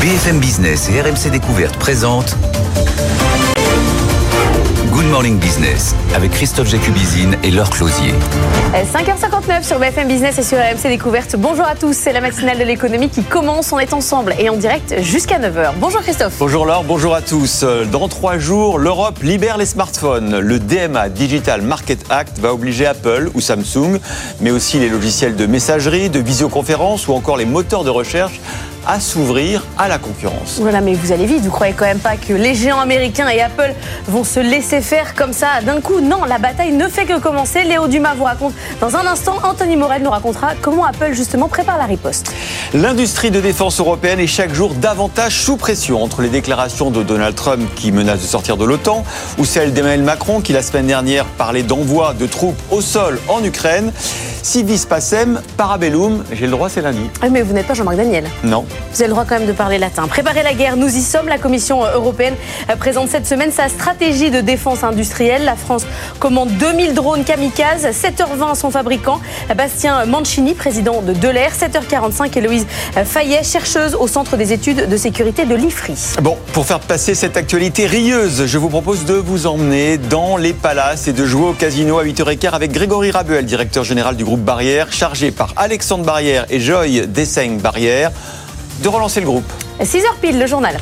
[0.00, 2.34] BFM Business et RMC Découverte présentent
[4.90, 8.14] Good Morning Business avec Christophe Jacubizine et Laure Closier.
[8.72, 11.36] 5h59 sur BFM Business et sur RMC Découverte.
[11.36, 13.72] Bonjour à tous, c'est la matinale de l'économie qui commence.
[13.72, 15.72] On est ensemble et en direct jusqu'à 9h.
[15.78, 16.32] Bonjour Christophe.
[16.38, 17.66] Bonjour Laure, bonjour à tous.
[17.92, 20.38] Dans trois jours, l'Europe libère les smartphones.
[20.38, 23.98] Le DMA Digital Market Act va obliger Apple ou Samsung,
[24.40, 28.40] mais aussi les logiciels de messagerie, de visioconférence ou encore les moteurs de recherche
[28.86, 30.58] à s'ouvrir à la concurrence.
[30.60, 33.40] Voilà, mais vous allez vite, vous croyez quand même pas que les géants américains et
[33.40, 33.74] Apple
[34.08, 36.00] vont se laisser faire comme ça d'un coup?
[36.00, 37.64] Non, la bataille ne fait que commencer.
[37.64, 39.36] Léo Dumas vous raconte dans un instant.
[39.42, 42.32] Anthony Morel nous racontera comment Apple justement prépare la riposte.
[42.74, 47.34] L'industrie de défense européenne est chaque jour davantage sous pression entre les déclarations de Donald
[47.34, 49.04] Trump qui menace de sortir de l'OTAN
[49.38, 53.42] ou celles d'Emmanuel Macron qui la semaine dernière parlait d'envoi de troupes au sol en
[53.44, 53.92] Ukraine.
[54.42, 57.10] Si vis passem, parabellum, j'ai le droit, c'est lundi.
[57.20, 58.24] Ah, mais vous n'êtes pas Jean-Marc Daniel.
[58.42, 58.64] Non.
[58.92, 60.08] Vous avez le droit quand même de parler latin.
[60.08, 61.28] Préparer la guerre, nous y sommes.
[61.28, 62.34] La Commission européenne
[62.78, 65.44] présente cette semaine sa stratégie de défense industrielle.
[65.44, 65.86] La France
[66.18, 69.20] commande 2000 drones kamikazes, 7h20 son fabricant.
[69.56, 71.52] Bastien Mancini, président de Delair.
[71.52, 72.66] 7h45, Héloïse
[73.04, 75.94] Fayet, chercheuse au Centre des études de sécurité de l'IFRI.
[76.22, 80.52] Bon, pour faire passer cette actualité rieuse, je vous propose de vous emmener dans les
[80.52, 84.40] palaces et de jouer au casino à 8h15 avec Grégory Rabuel, directeur général du groupe
[84.40, 88.10] Barrière, chargé par Alexandre Barrière et Joy Dessaigne Barrière
[88.82, 89.50] de relancer le groupe.
[89.80, 90.76] 6h pile, le journal.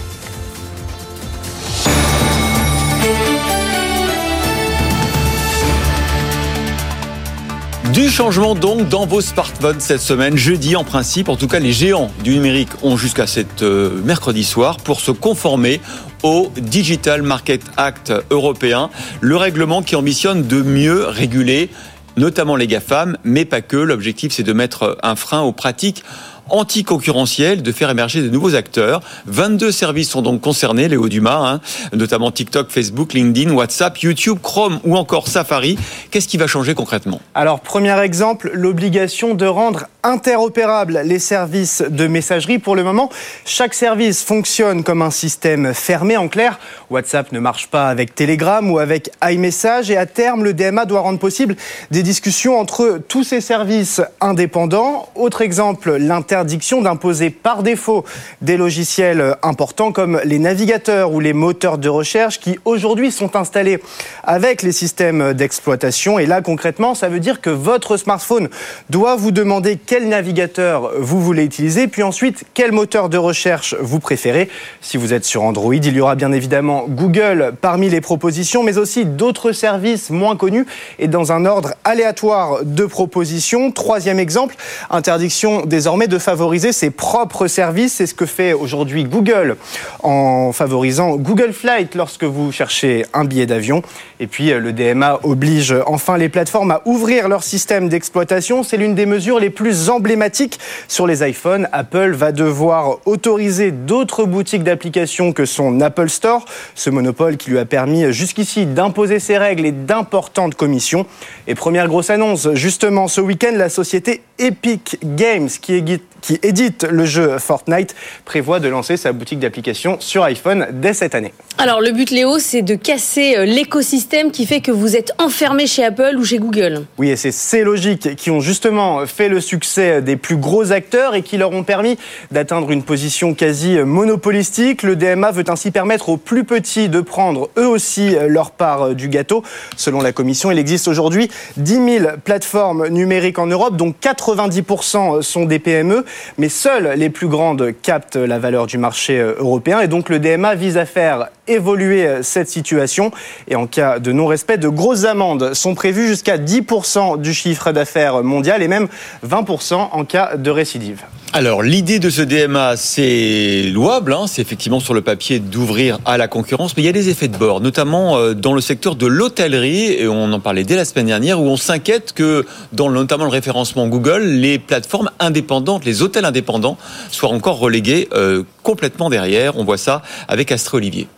[7.92, 11.28] Du changement donc dans vos smartphones cette semaine, jeudi en principe.
[11.28, 15.10] En tout cas, les géants du numérique ont jusqu'à cette euh, mercredi soir pour se
[15.10, 15.80] conformer
[16.22, 21.70] au Digital Market Act européen, le règlement qui ambitionne de mieux réguler
[22.16, 23.76] notamment les GAFAM, mais pas que.
[23.76, 26.04] L'objectif, c'est de mettre un frein aux pratiques
[26.50, 29.00] anticoncurrentielles, de faire émerger de nouveaux acteurs.
[29.26, 31.60] 22 services sont donc concernés, Léo Dumas, hein,
[31.92, 35.78] notamment TikTok, Facebook, LinkedIn, WhatsApp, YouTube, Chrome ou encore Safari.
[36.10, 37.20] Qu'est-ce qui va changer concrètement?
[37.34, 42.58] Alors, premier exemple, l'obligation de rendre interopérables les services de messagerie.
[42.58, 43.10] Pour le moment,
[43.44, 46.16] chaque service fonctionne comme un système fermé.
[46.16, 46.58] En clair,
[46.90, 51.00] WhatsApp ne marche pas avec Telegram ou avec iMessage et à terme, le DMA doit
[51.00, 51.56] rendre possible
[51.90, 55.08] des discussions entre tous ces services indépendants.
[55.14, 55.96] Autre exemple,
[56.38, 58.04] l'interdiction d'imposer par défaut
[58.42, 63.80] des logiciels importants comme les navigateurs ou les moteurs de recherche qui aujourd'hui sont installés
[64.22, 66.20] avec les systèmes d'exploitation.
[66.20, 68.48] Et là, concrètement, ça veut dire que votre smartphone
[68.88, 73.98] doit vous demander quel navigateur vous voulez utiliser, puis ensuite quel moteur de recherche vous
[73.98, 74.48] préférez.
[74.80, 78.78] Si vous êtes sur Android, il y aura bien évidemment Google parmi les propositions, mais
[78.78, 80.66] aussi d'autres services moins connus
[81.00, 83.72] et dans un ordre aléatoire de propositions.
[83.72, 84.54] Troisième exemple,
[84.88, 87.94] interdiction désormais de favoriser ses propres services.
[87.94, 89.56] C'est ce que fait aujourd'hui Google
[90.02, 93.80] en favorisant Google Flight lorsque vous cherchez un billet d'avion.
[94.20, 98.62] Et puis le DMA oblige enfin les plateformes à ouvrir leur système d'exploitation.
[98.62, 101.66] C'est l'une des mesures les plus emblématiques sur les iPhones.
[101.72, 107.58] Apple va devoir autoriser d'autres boutiques d'applications que son Apple Store, ce monopole qui lui
[107.58, 111.06] a permis jusqu'ici d'imposer ses règles et d'importantes commissions.
[111.46, 115.74] Et première grosse annonce, justement ce week-end, la société Epic Games qui
[116.20, 121.14] qui édite le jeu Fortnite prévoit de lancer sa boutique d'applications sur iPhone dès cette
[121.14, 121.32] année.
[121.58, 125.84] Alors le but Léo, c'est de casser l'écosystème qui fait que vous êtes enfermé chez
[125.84, 126.84] Apple ou chez Google.
[126.98, 131.14] Oui, et c'est ces logiques qui ont justement fait le succès des plus gros acteurs
[131.14, 131.98] et qui leur ont permis
[132.30, 134.82] d'atteindre une position quasi monopolistique.
[134.82, 139.08] Le DMA veut ainsi permettre aux plus petits de prendre eux aussi leur part du
[139.08, 139.42] gâteau.
[139.76, 145.44] Selon la Commission, il existe aujourd'hui 10 000 plateformes numériques en Europe, dont 90% sont
[145.44, 146.04] des PME,
[146.36, 149.80] mais seules les plus grandes captent la valeur du marché européen.
[149.80, 153.10] Et donc le DMA vise à faire évoluer cette situation.
[153.48, 158.22] Et en cas de non-respect, de grosses amendes sont prévues jusqu'à 10% du chiffre d'affaires
[158.22, 158.88] mondial et même
[159.26, 161.02] 20% en cas de récidive.
[161.34, 166.16] Alors, l'idée de ce DMA, c'est louable, hein, c'est effectivement sur le papier d'ouvrir à
[166.16, 169.06] la concurrence, mais il y a des effets de bord, notamment dans le secteur de
[169.06, 173.24] l'hôtellerie, et on en parlait dès la semaine dernière, où on s'inquiète que, dans notamment
[173.24, 176.78] le référencement Google, les plateformes indépendantes, les hôtels indépendants,
[177.10, 179.56] soient encore relégués euh, complètement derrière.
[179.56, 181.08] On voit ça avec Astrid Olivier.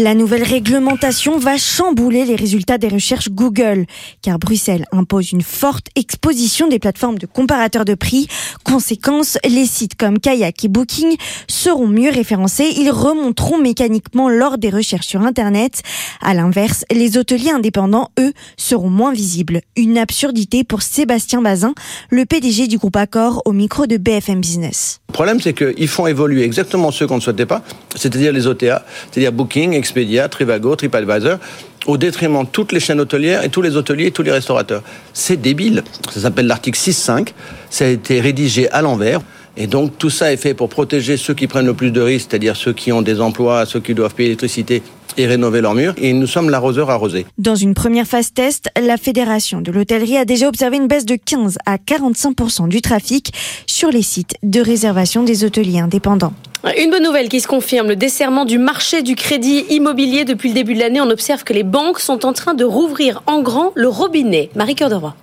[0.00, 3.84] La nouvelle réglementation va chambouler les résultats des recherches Google,
[4.22, 8.28] car Bruxelles impose une forte exposition des plateformes de comparateurs de prix.
[8.62, 11.16] Conséquence, les sites comme Kayak et Booking
[11.48, 15.82] seront mieux référencés, ils remonteront mécaniquement lors des recherches sur Internet.
[16.20, 19.62] À l'inverse, les hôteliers indépendants, eux, seront moins visibles.
[19.74, 21.74] Une absurdité pour Sébastien Bazin,
[22.10, 25.00] le PDG du groupe Accor au micro de BFM Business.
[25.08, 27.62] Le problème, c'est qu'ils font évoluer exactement ceux qu'on ne souhaitait pas,
[27.96, 31.38] c'est-à-dire les OTA, c'est-à-dire Booking, Expedia, Trivago, TripAdvisor,
[31.86, 34.82] au détriment de toutes les chaînes hôtelières et tous les hôteliers et tous les restaurateurs.
[35.14, 35.82] C'est débile.
[36.12, 37.28] Ça s'appelle l'article 6.5.
[37.70, 39.20] Ça a été rédigé à l'envers.
[39.56, 42.28] Et donc tout ça est fait pour protéger ceux qui prennent le plus de risques,
[42.30, 44.82] c'est-à-dire ceux qui ont des emplois, ceux qui doivent payer l'électricité
[45.18, 45.94] et rénover leurs murs.
[45.98, 47.26] Et nous sommes l'arroseur arrosé.
[47.36, 51.16] Dans une première phase test, la Fédération de l'hôtellerie a déjà observé une baisse de
[51.16, 53.32] 15 à 45% du trafic
[53.66, 56.32] sur les sites de réservation des hôteliers indépendants.
[56.76, 60.54] Une bonne nouvelle qui se confirme, le desserrement du marché du crédit immobilier depuis le
[60.54, 61.00] début de l'année.
[61.00, 64.50] On observe que les banques sont en train de rouvrir en grand le robinet.
[64.56, 65.14] Marie Cœur de Roi.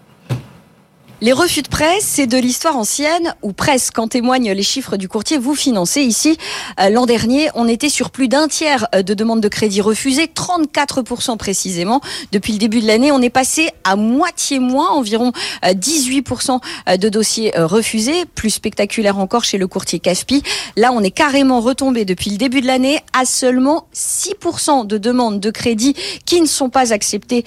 [1.21, 5.07] Les refus de prêt, c'est de l'histoire ancienne, ou presque, en témoignent les chiffres du
[5.07, 6.01] courtier Vous Financez.
[6.01, 6.37] Ici,
[6.81, 10.25] euh, l'an dernier, on était sur plus d'un tiers euh, de demandes de crédit refusées,
[10.25, 12.01] 34% précisément.
[12.33, 15.31] Depuis le début de l'année, on est passé à moitié moins, environ
[15.63, 16.59] 18%
[16.89, 18.25] euh, de dossiers refusés.
[18.35, 20.43] Plus spectaculaire encore chez le courtier CAFPI.
[20.75, 25.39] Là, on est carrément retombé depuis le début de l'année à seulement 6% de demandes
[25.39, 25.95] de crédit
[26.25, 27.45] qui ne sont pas acceptées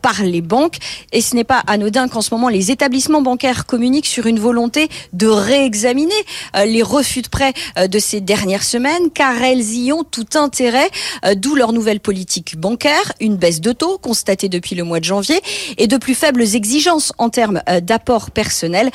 [0.00, 0.78] par les banques.
[1.12, 4.88] Et ce n'est pas anodin qu'en ce moment, les établissements bancaires communiquent sur une volonté
[5.12, 6.14] de réexaminer
[6.56, 10.26] euh, les refus de prêt euh, de ces dernières semaines, car elles y ont tout
[10.34, 10.88] intérêt,
[11.24, 15.04] euh, d'où leur nouvelle politique bancaire, une baisse de taux constatée depuis le mois de
[15.04, 15.40] janvier
[15.78, 18.90] et de plus faibles exigences en termes d'apport personnel.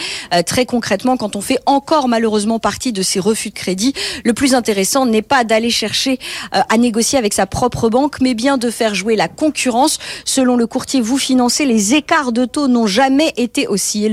[0.45, 3.93] Très concrètement, quand on fait encore malheureusement partie de ces refus de crédit,
[4.23, 6.19] le plus intéressant n'est pas d'aller chercher
[6.51, 9.99] à négocier avec sa propre banque, mais bien de faire jouer la concurrence.
[10.25, 14.04] Selon le courtier Vous Financez, les écarts de taux n'ont jamais été aussi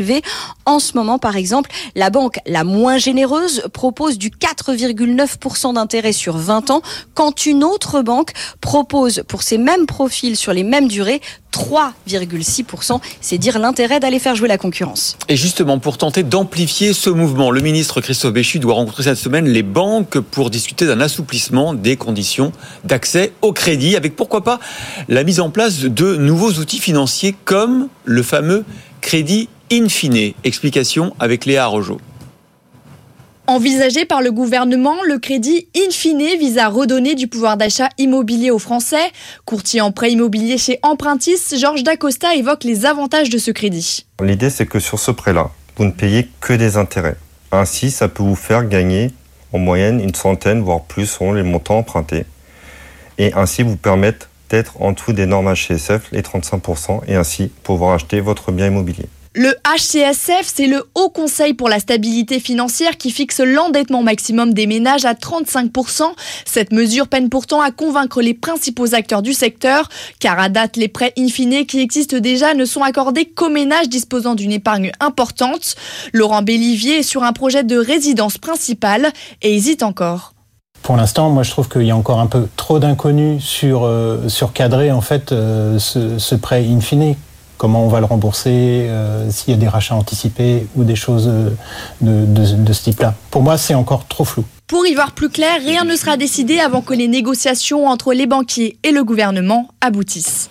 [0.65, 6.37] En ce moment, par exemple, la banque la moins généreuse propose du 4,9% d'intérêt sur
[6.37, 6.83] 20 ans,
[7.15, 11.21] quand une autre banque propose pour ces mêmes profils sur les mêmes durées
[11.53, 13.01] 3,6%.
[13.21, 15.17] C'est dire l'intérêt d'aller faire jouer la concurrence.
[15.29, 19.47] Et justement, pour tenter d'amplifier ce mouvement, le ministre Christophe Béchu doit rencontrer cette semaine
[19.47, 22.53] les banques pour discuter d'un assouplissement des conditions
[22.85, 24.61] d'accès au crédit, avec pourquoi pas
[25.09, 28.65] la mise en place de nouveaux outils financiers comme le fameux
[29.01, 30.35] crédit in fine.
[30.45, 31.99] Explication avec Léa Rojo.
[33.47, 38.51] Envisagé par le gouvernement, le crédit in fine vise à redonner du pouvoir d'achat immobilier
[38.51, 39.11] aux Français.
[39.47, 44.05] Courtier en prêt immobilier chez Empruntis, Georges Dacosta évoque les avantages de ce crédit.
[44.23, 47.17] L'idée, c'est que sur ce prêt-là, vous ne payez que des intérêts.
[47.51, 49.11] Ainsi, ça peut vous faire gagner
[49.55, 52.27] en moyenne une centaine, voire plus, selon les montants empruntés.
[53.17, 57.95] Et ainsi vous permettre d'être en dessous des normes HCSF, les 35%, et ainsi pouvoir
[57.95, 59.07] acheter votre bien immobilier.
[59.35, 64.67] Le HCSF, c'est le Haut Conseil pour la stabilité financière qui fixe l'endettement maximum des
[64.67, 66.03] ménages à 35%.
[66.45, 69.89] Cette mesure peine pourtant à convaincre les principaux acteurs du secteur,
[70.21, 73.89] car à date, les prêts in fine qui existent déjà ne sont accordés qu'aux ménages
[73.89, 75.77] disposant d'une épargne importante.
[76.13, 80.35] Laurent Bellivier est sur un projet de résidence principale et hésite encore.
[80.83, 84.29] Pour l'instant, moi, je trouve qu'il y a encore un peu trop d'inconnus sur, euh,
[84.53, 87.15] cadrer en fait euh, ce, ce prêt in fine
[87.63, 91.29] comment on va le rembourser, euh, s'il y a des rachats anticipés ou des choses
[91.29, 91.51] euh,
[92.01, 93.15] de, de ce type-là.
[93.31, 94.45] Pour moi, c'est encore trop flou.
[94.67, 98.27] Pour y voir plus clair, rien ne sera décidé avant que les négociations entre les
[98.27, 100.51] banquiers et le gouvernement aboutissent.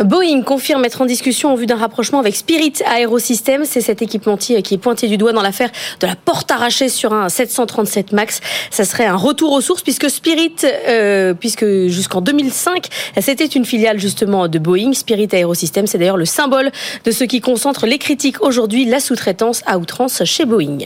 [0.00, 3.64] Boeing confirme être en discussion en vue d'un rapprochement avec Spirit Aerosystems.
[3.64, 5.70] C'est cet équipementier qui est pointé du doigt dans l'affaire
[6.00, 8.40] de la porte arrachée sur un 737 MAX.
[8.70, 10.54] Ça serait un retour aux sources puisque Spirit,
[10.88, 12.88] euh, puisque jusqu'en 2005,
[13.20, 14.92] c'était une filiale justement de Boeing.
[14.94, 16.70] Spirit Aerosystems, c'est d'ailleurs le symbole
[17.04, 20.78] de ce qui concentre les critiques aujourd'hui, la sous-traitance à outrance chez Boeing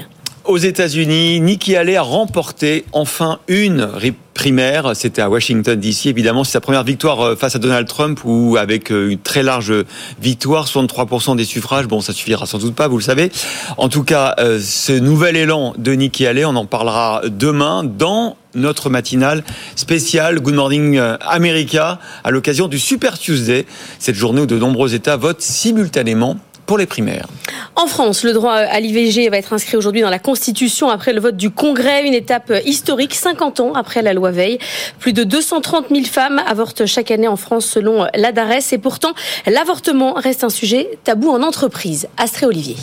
[0.49, 3.91] aux États-Unis, Nikki Haley a remporté enfin une
[4.33, 4.93] primaire.
[4.95, 6.07] C'était à Washington DC.
[6.07, 9.43] Évidemment, c'est sa première victoire euh, face à Donald Trump ou avec euh, une très
[9.43, 9.75] large
[10.23, 11.87] victoire, 63% des suffrages.
[11.87, 13.31] Bon, ça suffira sans doute pas, vous le savez.
[13.77, 18.37] En tout cas, euh, ce nouvel élan de Nikki Haley, on en parlera demain dans
[18.55, 19.45] notre matinale
[19.77, 23.67] spéciale Good Morning America à l'occasion du Super Tuesday,
[23.99, 27.27] cette journée où de nombreux États votent simultanément pour les primaires.
[27.75, 31.21] En France, le droit à l'IVG va être inscrit aujourd'hui dans la Constitution après le
[31.21, 34.59] vote du Congrès, une étape historique 50 ans après la loi Veil.
[34.99, 39.15] Plus de 230 000 femmes avortent chaque année en France selon l'ADARES et pourtant
[39.47, 42.07] l'avortement reste un sujet tabou en entreprise.
[42.19, 42.77] Astré Olivier.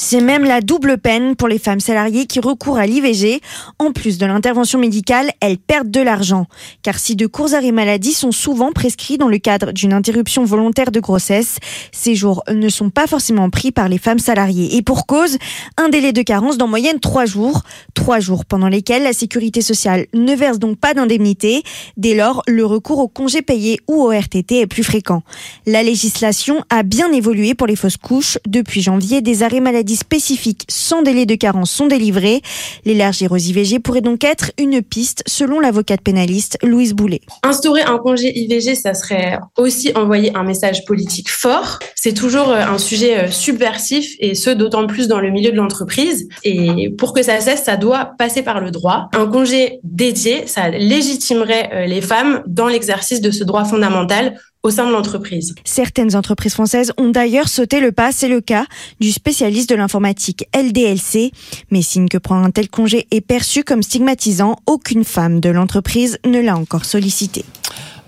[0.00, 3.40] C'est même la double peine pour les femmes salariées qui recourent à l'IVG.
[3.80, 6.46] En plus de l'intervention médicale, elles perdent de l'argent.
[6.84, 10.92] Car si de courts arrêts maladie sont souvent prescrits dans le cadre d'une interruption volontaire
[10.92, 11.56] de grossesse,
[11.90, 14.76] ces jours ne sont pas forcément pris par les femmes salariées.
[14.76, 15.36] Et pour cause,
[15.76, 17.62] un délai de carence d'en moyenne trois jours.
[17.94, 21.64] Trois jours pendant lesquels la sécurité sociale ne verse donc pas d'indemnité.
[21.96, 25.24] Dès lors, le recours au congé payé ou au RTT est plus fréquent.
[25.66, 28.38] La législation a bien évolué pour les fausses couches.
[28.46, 32.42] Depuis janvier, des arrêts maladie spécifiques sans délai de carence sont délivrés.
[32.84, 37.20] L'élargir aux IVG pourrait donc être une piste selon l'avocate pénaliste Louise Boulet.
[37.42, 41.78] Instaurer un congé IVG, ça serait aussi envoyer un message politique fort.
[41.94, 45.56] C'est toujours euh, un sujet euh, subversif et ce d'autant plus dans le milieu de
[45.56, 46.28] l'entreprise.
[46.44, 49.08] Et pour que ça cesse, ça doit passer par le droit.
[49.14, 54.70] Un congé dédié, ça légitimerait euh, les femmes dans l'exercice de ce droit fondamental au
[54.70, 55.54] sein de l'entreprise.
[55.64, 58.66] Certaines entreprises françaises ont d'ailleurs sauté le pas, c'est le cas
[59.00, 61.32] du spécialiste de l'informatique LDLC.
[61.70, 66.18] Mais signe que prendre un tel congé est perçu comme stigmatisant, aucune femme de l'entreprise
[66.24, 67.44] ne l'a encore sollicité.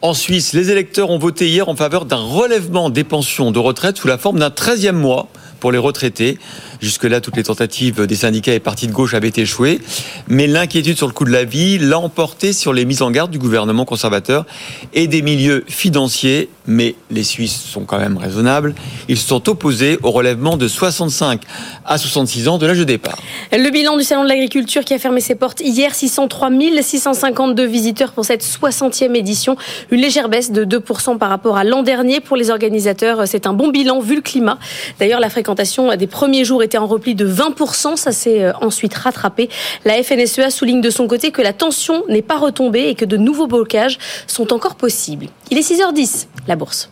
[0.03, 3.99] En Suisse, les électeurs ont voté hier en faveur d'un relèvement des pensions de retraite
[3.99, 5.29] sous la forme d'un 13e mois
[5.61, 6.39] pour les retraités.
[6.81, 9.81] Jusque-là, toutes les tentatives des syndicats et partis de gauche avaient échoué.
[10.29, 13.31] Mais l'inquiétude sur le coût de la vie l'a emporté sur les mises en garde
[13.31, 14.47] du gouvernement conservateur
[14.95, 16.49] et des milieux financiers.
[16.67, 18.75] Mais les Suisses sont quand même raisonnables.
[19.09, 21.43] Ils sont opposés au relèvement de 65
[21.85, 23.19] à 66 ans de l'âge de départ.
[23.53, 28.13] Le bilan du Salon de l'Agriculture qui a fermé ses portes hier, 603 652 visiteurs
[28.13, 29.57] pour cette 60e édition.
[29.91, 32.21] Une légère baisse de 2% par rapport à l'an dernier.
[32.21, 34.59] Pour les organisateurs, c'est un bon bilan vu le climat.
[34.99, 37.97] D'ailleurs, la fréquentation des premiers jours en repli de 20%.
[37.97, 39.49] Ça s'est euh, ensuite rattrapé.
[39.85, 43.17] La FNSEA souligne de son côté que la tension n'est pas retombée et que de
[43.17, 45.27] nouveaux blocages sont encore possibles.
[45.51, 46.91] Il est 6h10, la bourse.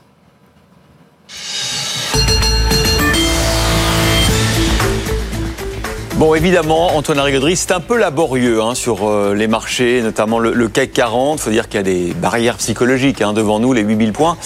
[6.18, 10.68] Bon, évidemment, Antoine Larigauderie, c'est un peu laborieux hein, sur euh, les marchés, notamment le,
[10.68, 11.38] CAC 40.
[11.38, 14.36] Il faut dire qu'il y a des barrières psychologiques hein, devant nous, les 8000 points.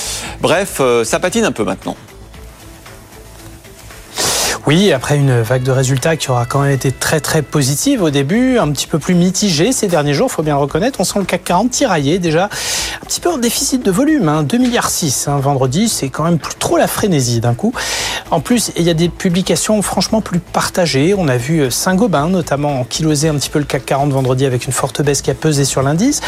[0.43, 1.97] Bref, euh, ça patine un peu maintenant.
[4.65, 8.11] Oui, après une vague de résultats qui aura quand même été très très positive au
[8.11, 11.01] début, un petit peu plus mitigée ces derniers jours, faut bien le reconnaître.
[11.01, 14.45] On sent le CAC 40 tiraillé déjà, un petit peu en déficit de volume, hein,
[14.45, 17.73] 2 milliards 6 hein, vendredi, c'est quand même plus trop la frénésie d'un coup.
[18.31, 21.15] En plus, il y a des publications franchement plus partagées.
[21.19, 24.65] On a vu euh, Saint-Gobain notamment enkyloser un petit peu le CAC 40 vendredi avec
[24.65, 26.21] une forte baisse qui a pesé sur l'indice,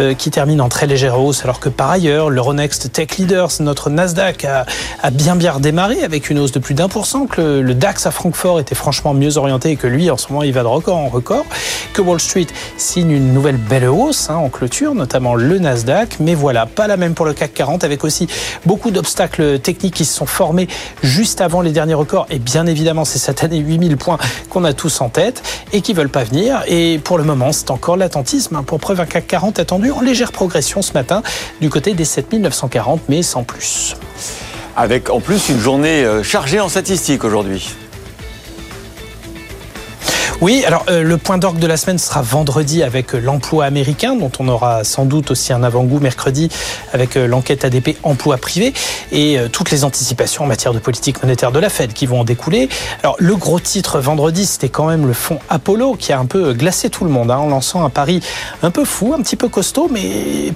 [0.00, 3.90] euh, qui termine en très légère hausse, alors que par ailleurs, l'Euronext Tech Leaders, notre
[3.90, 4.66] Nasdaq, a,
[5.04, 8.06] a, bien bien redémarré avec une hausse de plus d'un pour cent, que le DAX
[8.06, 10.96] à Francfort était franchement mieux orienté que lui, en ce moment, il va de record
[10.96, 11.44] en record.
[11.92, 16.16] Que Wall Street signe une nouvelle belle hausse hein, en clôture, notamment le Nasdaq.
[16.20, 18.28] Mais voilà, pas la même pour le CAC 40, avec aussi
[18.64, 20.68] beaucoup d'obstacles techniques qui se sont formés
[21.02, 22.26] juste avant les derniers records.
[22.30, 24.18] Et bien évidemment, c'est cette année 8000 points
[24.50, 25.42] qu'on a tous en tête
[25.72, 26.62] et qui veulent pas venir.
[26.66, 28.56] Et pour le moment, c'est encore l'attentisme.
[28.56, 28.62] Hein.
[28.62, 31.22] Pour preuve, un CAC 40 attendu en légère progression ce matin
[31.60, 33.96] du côté des 7940, mais sans plus.
[34.78, 37.74] Avec en plus une journée euh, chargée en statistiques aujourd'hui.
[40.42, 44.14] Oui, alors euh, le point d'orgue de la semaine sera vendredi avec euh, l'emploi américain,
[44.14, 46.50] dont on aura sans doute aussi un avant-goût mercredi
[46.92, 48.74] avec l'enquête ADP emploi privé
[49.12, 52.24] et toutes les anticipations en matière de politique monétaire de la Fed qui vont en
[52.24, 52.68] découler.
[53.02, 56.52] Alors le gros titre vendredi, c'était quand même le fonds Apollo qui a un peu
[56.52, 58.20] glacé tout le monde hein, en lançant un pari
[58.62, 60.52] un peu fou, un petit peu costaud, mais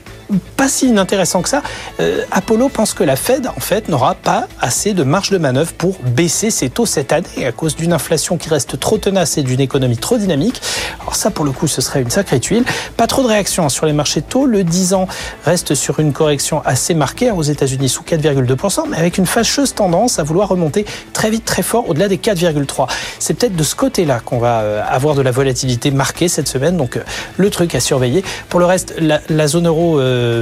[0.57, 1.63] pas si inintéressant que ça.
[2.01, 5.73] Euh, Apollo pense que la Fed, en fait, n'aura pas assez de marge de manœuvre
[5.73, 9.43] pour baisser ses taux cette année à cause d'une inflation qui reste trop tenace et
[9.43, 10.61] d'une économie trop dynamique.
[11.01, 12.65] Alors ça, pour le coup, ce serait une sacrée tuile.
[12.97, 14.47] Pas trop de réaction hein, sur les marchés de taux.
[14.47, 15.09] Le 10 ans
[15.45, 19.75] reste sur une correction assez marquée hein, aux États-Unis sous 4,2%, mais avec une fâcheuse
[19.75, 22.89] tendance à vouloir remonter très vite, très fort au-delà des 4,3.
[23.19, 26.77] C'est peut-être de ce côté-là qu'on va euh, avoir de la volatilité marquée cette semaine.
[26.77, 27.03] Donc euh,
[27.37, 28.25] le truc à surveiller.
[28.49, 29.99] Pour le reste, la, zone euro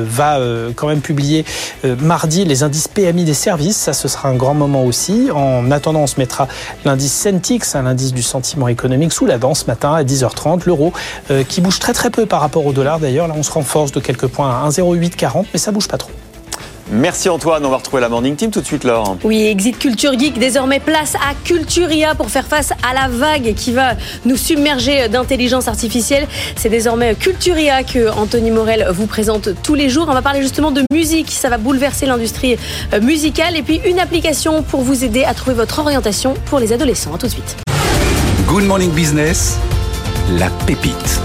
[0.06, 1.44] va euh, quand même publier
[1.84, 3.76] euh, mardi les indices PMI des services.
[3.76, 5.30] Ça, ce sera un grand moment aussi.
[5.34, 6.48] En attendant, on se mettra
[6.84, 10.62] l'indice Centix, un indice du sentiment économique, sous la danse ce matin à 10h30.
[10.66, 10.92] L'euro
[11.48, 13.00] qui bouge très très peu par rapport au dollar.
[13.00, 16.10] D'ailleurs, là, on se renforce de quelques points à 1,0840, mais ça bouge pas trop.
[16.90, 19.18] Merci Antoine, on va retrouver la Morning Team tout de suite Laure.
[19.22, 23.72] Oui, Exit Culture Geek, désormais place à Culturia pour faire face à la vague qui
[23.72, 23.90] va
[24.24, 26.26] nous submerger d'intelligence artificielle.
[26.56, 30.06] C'est désormais Culturia que Anthony Morel vous présente tous les jours.
[30.08, 32.56] On va parler justement de musique, ça va bouleverser l'industrie
[32.94, 36.72] euh, musicale et puis une application pour vous aider à trouver votre orientation pour les
[36.72, 37.14] adolescents.
[37.14, 37.56] A tout de suite.
[38.46, 39.58] Good Morning Business,
[40.38, 41.20] la pépite.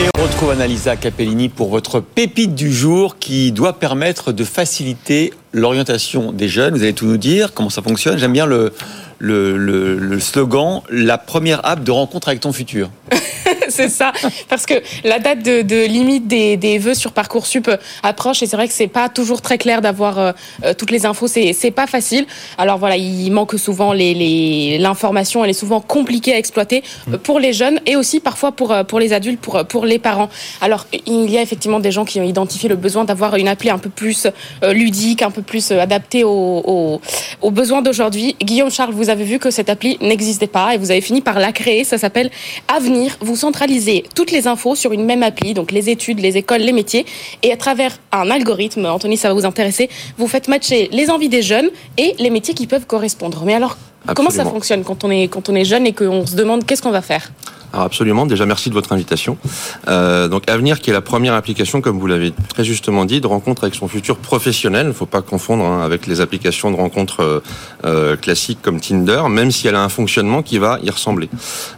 [0.00, 5.32] Et on retrouve Annalisa Capellini pour votre pépite du jour qui doit permettre de faciliter
[5.52, 6.74] l'orientation des jeunes.
[6.74, 8.18] Vous allez tout nous dire, comment ça fonctionne.
[8.18, 8.72] J'aime bien le,
[9.18, 12.90] le, le, slogan, la première app de rencontre avec ton futur.
[13.68, 14.12] c'est ça.
[14.48, 17.70] Parce que la date de, limite des, des, vœux sur Parcoursup
[18.02, 20.32] approche et c'est vrai que c'est pas toujours très clair d'avoir euh,
[20.76, 21.26] toutes les infos.
[21.26, 22.26] C'est, c'est pas facile.
[22.58, 25.44] Alors voilà, il manque souvent les, les, l'information.
[25.44, 26.82] Elle est souvent compliquée à exploiter
[27.22, 30.28] pour les jeunes et aussi parfois pour, pour les adultes, pour, pour les parents.
[30.60, 33.70] Alors il y a effectivement des gens qui ont identifié le besoin d'avoir une appli
[33.70, 34.26] un peu plus
[34.62, 37.00] ludique, un peu plus adaptée aux, aux,
[37.42, 38.36] aux besoins d'aujourd'hui.
[38.40, 41.38] Guillaume Charles, vous avez vu que cette appli n'existait pas et vous avez fini par
[41.38, 41.84] la créer.
[41.84, 42.30] Ça s'appelle
[42.68, 43.16] Avenir.
[43.20, 46.72] Vous centralisez toutes les infos sur une même appli, donc les études, les écoles, les
[46.72, 47.06] métiers.
[47.42, 51.28] Et à travers un algorithme, Anthony, ça va vous intéresser, vous faites matcher les envies
[51.28, 53.44] des jeunes et les métiers qui peuvent correspondre.
[53.44, 53.76] Mais alors,
[54.14, 56.82] comment ça fonctionne quand on est, quand on est jeune et qu'on se demande qu'est-ce
[56.82, 57.30] qu'on va faire?
[57.74, 58.24] Alors absolument.
[58.24, 59.36] Déjà, merci de votre invitation.
[59.88, 63.26] Euh, donc Avenir, qui est la première application, comme vous l'avez très justement dit, de
[63.26, 64.86] rencontre avec son futur professionnel.
[64.86, 67.40] Il ne faut pas confondre hein, avec les applications de rencontre euh,
[67.84, 71.28] euh, classiques comme Tinder, même si elle a un fonctionnement qui va y ressembler.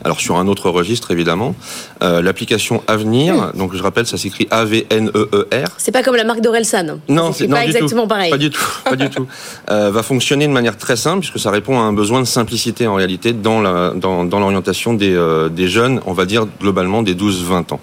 [0.04, 1.54] Alors sur un autre registre, évidemment,
[2.02, 3.52] euh, l'application Avenir.
[3.54, 5.70] Donc je rappelle, ça s'écrit A V N E E R.
[5.78, 6.98] C'est pas comme la marque d'Orelsan.
[7.08, 8.08] Non, c'est pas exactement tout.
[8.08, 8.30] pareil.
[8.30, 8.68] Pas du tout.
[8.84, 9.26] Pas du tout.
[9.66, 12.94] Va fonctionner de manière très simple puisque ça répond à un besoin de simplicité en
[12.94, 17.14] réalité dans la dans, dans l'orientation des euh, des jeunes on va dire globalement des
[17.14, 17.80] 12-20 ans.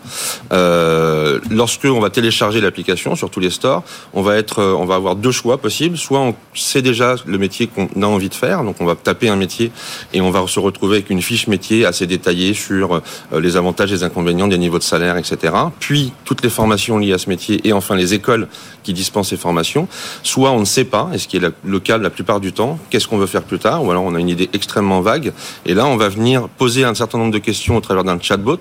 [0.51, 4.85] Euh, lorsque on va télécharger l'application sur tous les stores, on va être, euh, on
[4.85, 5.97] va avoir deux choix possibles.
[5.97, 9.29] Soit on sait déjà le métier qu'on a envie de faire, donc on va taper
[9.29, 9.71] un métier
[10.13, 13.91] et on va se retrouver avec une fiche métier assez détaillée sur euh, les avantages
[13.91, 15.53] les inconvénients des niveaux de salaire, etc.
[15.79, 18.47] Puis toutes les formations liées à ce métier et enfin les écoles
[18.83, 19.87] qui dispensent ces formations.
[20.23, 22.79] Soit on ne sait pas, et ce qui est le cas la plupart du temps,
[22.89, 25.33] qu'est-ce qu'on veut faire plus tard, ou alors on a une idée extrêmement vague.
[25.65, 28.57] Et là, on va venir poser un certain nombre de questions au travers d'un chatbot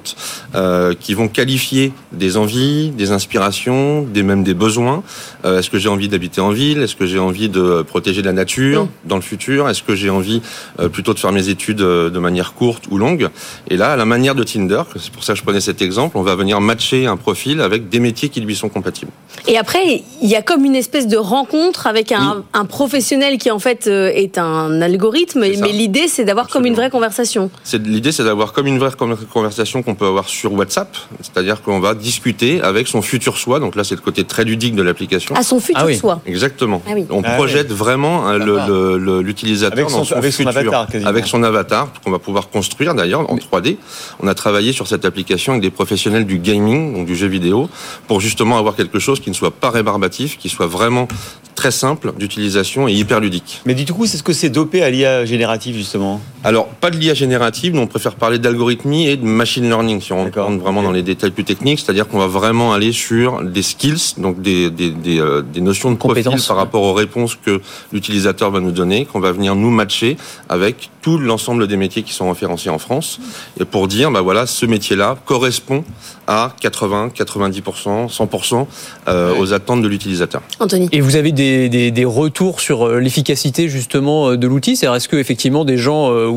[0.55, 5.03] euh, qui vont qualifier des envies, des inspirations, des même des besoins.
[5.45, 6.83] Euh, est-ce que j'ai envie d'habiter en ville?
[6.83, 9.69] Est-ce que j'ai envie de protéger la nature dans le futur?
[9.69, 10.43] Est-ce que j'ai envie
[10.81, 13.29] euh, plutôt de faire mes études de manière courte ou longue?
[13.69, 16.19] Et là, à la manière de Tinder, c'est pour ça que je prenais cet exemple,
[16.19, 19.13] on va venir matcher un profil avec des métiers qui lui sont compatibles.
[19.47, 23.51] Et après, il y a comme une espèce de rencontre avec un, un professionnel qui
[23.51, 27.51] en fait est un algorithme, mais l'idée c'est d'avoir comme une vraie conversation.
[27.85, 28.91] L'idée c'est d'avoir comme une vraie
[29.33, 33.61] conversation qu'on peut avoir sur WhatsApp, c'est-à-dire qu'on va discuter avec son futur soi.
[33.61, 35.35] Donc là, c'est le côté très ludique de l'application.
[35.35, 36.21] À son futur ah soi.
[36.27, 36.83] Exactement.
[36.87, 37.07] Ah oui.
[37.11, 37.77] On Ah projette oui.
[37.77, 41.09] vraiment le- le- l'utilisateur Avec son- dans son, avec son futur, avatar, quasiment.
[41.11, 43.77] avec son avatar qu'on va pouvoir construire d'ailleurs en 3D.
[44.21, 47.69] On a travaillé sur cette application avec des professionnels du gaming, donc du jeu vidéo,
[48.09, 51.09] pour justement avoir quelque chose qui ne soit pas rébarbatif, qui soit vraiment
[51.55, 53.61] très simple d'utilisation et hyper ludique.
[53.67, 56.97] Mais du coup, c'est ce que c'est dopé à l'IA générative, justement Alors, pas de
[56.97, 60.85] l'IA générative, nous on préfère parler d'algorithmie et de machine learning, si on rentre vraiment
[60.85, 64.71] dans les détails plus techniques, c'est-à-dire qu'on va vraiment aller sur des skills, donc des,
[64.71, 67.61] des, des, euh, des notions de profil Compétences, par rapport aux réponses que
[67.93, 70.17] l'utilisateur va nous donner, qu'on va venir nous matcher
[70.49, 73.19] avec tout l'ensemble des métiers qui sont référencés en France,
[73.59, 75.83] et pour dire, bah voilà, ce métier-là correspond
[76.27, 78.67] à 80, 90%, 100%
[79.09, 80.41] euh, aux attentes de l'utilisateur.
[80.61, 80.89] Anthony.
[80.93, 84.77] Et vous avez des, des, des retours sur euh, l'efficacité justement euh, de l'outil?
[84.77, 86.29] C'est-à-dire est-ce que effectivement des gens euh,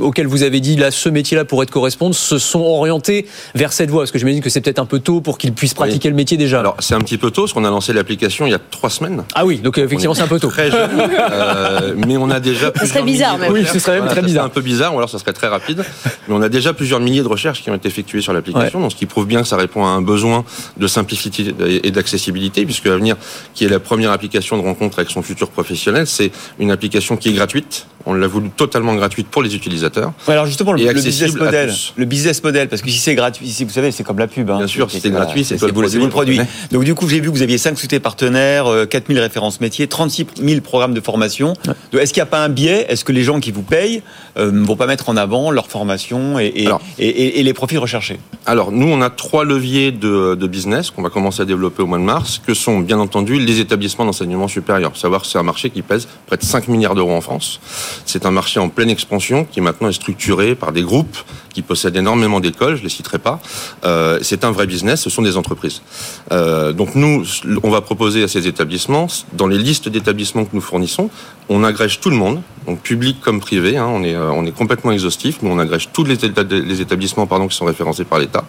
[0.00, 3.90] auxquels vous avez dit là ce métier-là pourrait te correspondre se sont orientés vers cette
[3.90, 4.02] voie?
[4.02, 6.36] Parce que j'imagine que c'est peut-être un peu tôt pour qu'ils puissent pratiquer le métier
[6.36, 6.60] déjà.
[6.60, 8.90] Alors c'est un petit peu tôt, parce qu'on a lancé l'application il y a trois
[8.90, 9.24] semaines.
[9.34, 10.48] Ah oui, donc effectivement c'est un peu tôt.
[10.48, 10.90] Très jeune,
[11.30, 12.72] euh, mais on a déjà.
[12.76, 13.52] Ça serait bizarre, même.
[13.52, 14.44] Oui, ce serait même Voilà, très bizarre.
[14.44, 15.84] un peu bizarre, ou alors ça serait très rapide.
[16.28, 18.92] Mais on a déjà plusieurs milliers de recherches qui ont été effectuées sur l'application, donc
[18.92, 20.44] ce qui prouve bien que ça répond à un besoin
[20.76, 23.16] de simplicité et d'accessibilité, puisque Avenir,
[23.54, 27.30] qui est la première application de rencontre avec son futur professionnel, c'est une application qui
[27.30, 27.86] est gratuite.
[28.04, 30.12] On l'a voulu totalement gratuite pour les utilisateurs.
[30.26, 31.92] Ouais, alors justement, le, Et le accessible business à model, tous.
[31.96, 34.50] le business model, parce que si c'est gratuit, si vous savez, c'est comme la pub.
[34.50, 36.40] Hein, Bien sûr, si c'est gratuit, c'est vous, le produit.
[36.72, 39.86] Donc du coup, j'ai vu que vous aviez 5 sociétés partenaires, euh, 4000 références métiers,
[39.86, 41.54] 36 000 programmes de formation.
[41.92, 42.86] Est-ce qu'il n'y a pas un biais?
[42.88, 44.02] Est-ce que les gens qui vous payent
[44.36, 46.80] euh, ne vont pas mettre en avant leur formation et, et, Alors.
[46.98, 48.18] et- et- et les profils recherchés?
[48.46, 51.98] Alors, nous, on a trois leviers de, business qu'on va commencer à développer au mois
[51.98, 54.96] de mars, que sont, bien entendu, les établissements d'enseignement supérieur.
[54.96, 57.60] Savoir que c'est un marché qui pèse près de 5 milliards d'euros en France.
[58.04, 61.16] C'est un marché en pleine expansion qui maintenant est structuré par des groupes
[61.52, 63.40] qui possèdent énormément d'écoles, je les citerai pas.
[63.84, 65.82] Euh, c'est un vrai business, ce sont des entreprises.
[66.32, 67.24] Euh, donc nous,
[67.62, 71.10] on va proposer à ces établissements, dans les listes d'établissements que nous fournissons,
[71.48, 74.52] on agrège tout le monde, donc public comme privé, hein, on, est, euh, on est
[74.56, 78.18] complètement exhaustif, nous on agrège tous les, éta- les établissements pardon, qui sont référencés par
[78.18, 78.44] l'État.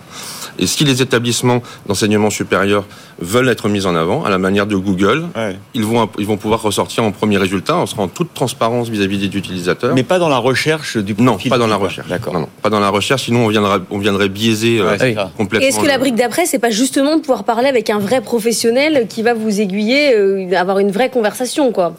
[0.59, 2.85] Et si les établissements d'enseignement supérieur
[3.19, 5.57] veulent être mis en avant, à la manière de Google, Ouais.
[5.73, 9.17] ils, vont, ils vont pouvoir ressortir en premier résultat, on sera en toute transparence vis-à-vis
[9.17, 9.95] des utilisateurs.
[9.95, 11.25] Mais pas dans la recherche du profil.
[11.25, 12.07] non, pas dans la recherche.
[12.07, 12.33] D'accord.
[12.33, 15.67] Non, non, pas dans la recherche, sinon on viendrait, on viendrait biaiser euh, Ouais, complètement.
[15.67, 19.07] Est-ce que la brique d'après, c'est pas justement de pouvoir parler avec un vrai professionnel
[19.09, 21.95] qui va vous aiguiller, euh, avoir une vraie conversation, quoi?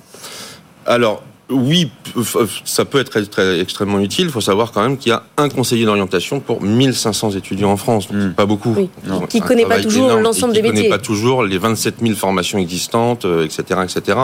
[0.86, 1.90] Alors, oui,
[2.64, 4.26] ça peut être très, très, extrêmement utile.
[4.26, 7.76] Il faut savoir quand même qu'il y a un conseiller d'orientation pour 1500 étudiants en
[7.76, 8.10] France.
[8.10, 8.74] Donc pas beaucoup.
[8.76, 8.88] Oui.
[9.28, 10.74] qui ne connaît pas toujours l'ensemble des métiers.
[10.74, 14.18] Qui ne connaît pas toujours les 27 000 formations existantes, etc., euh, etc.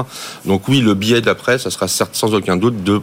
[0.47, 3.01] Donc oui, le billet d'après, ça sera certes sans aucun doute de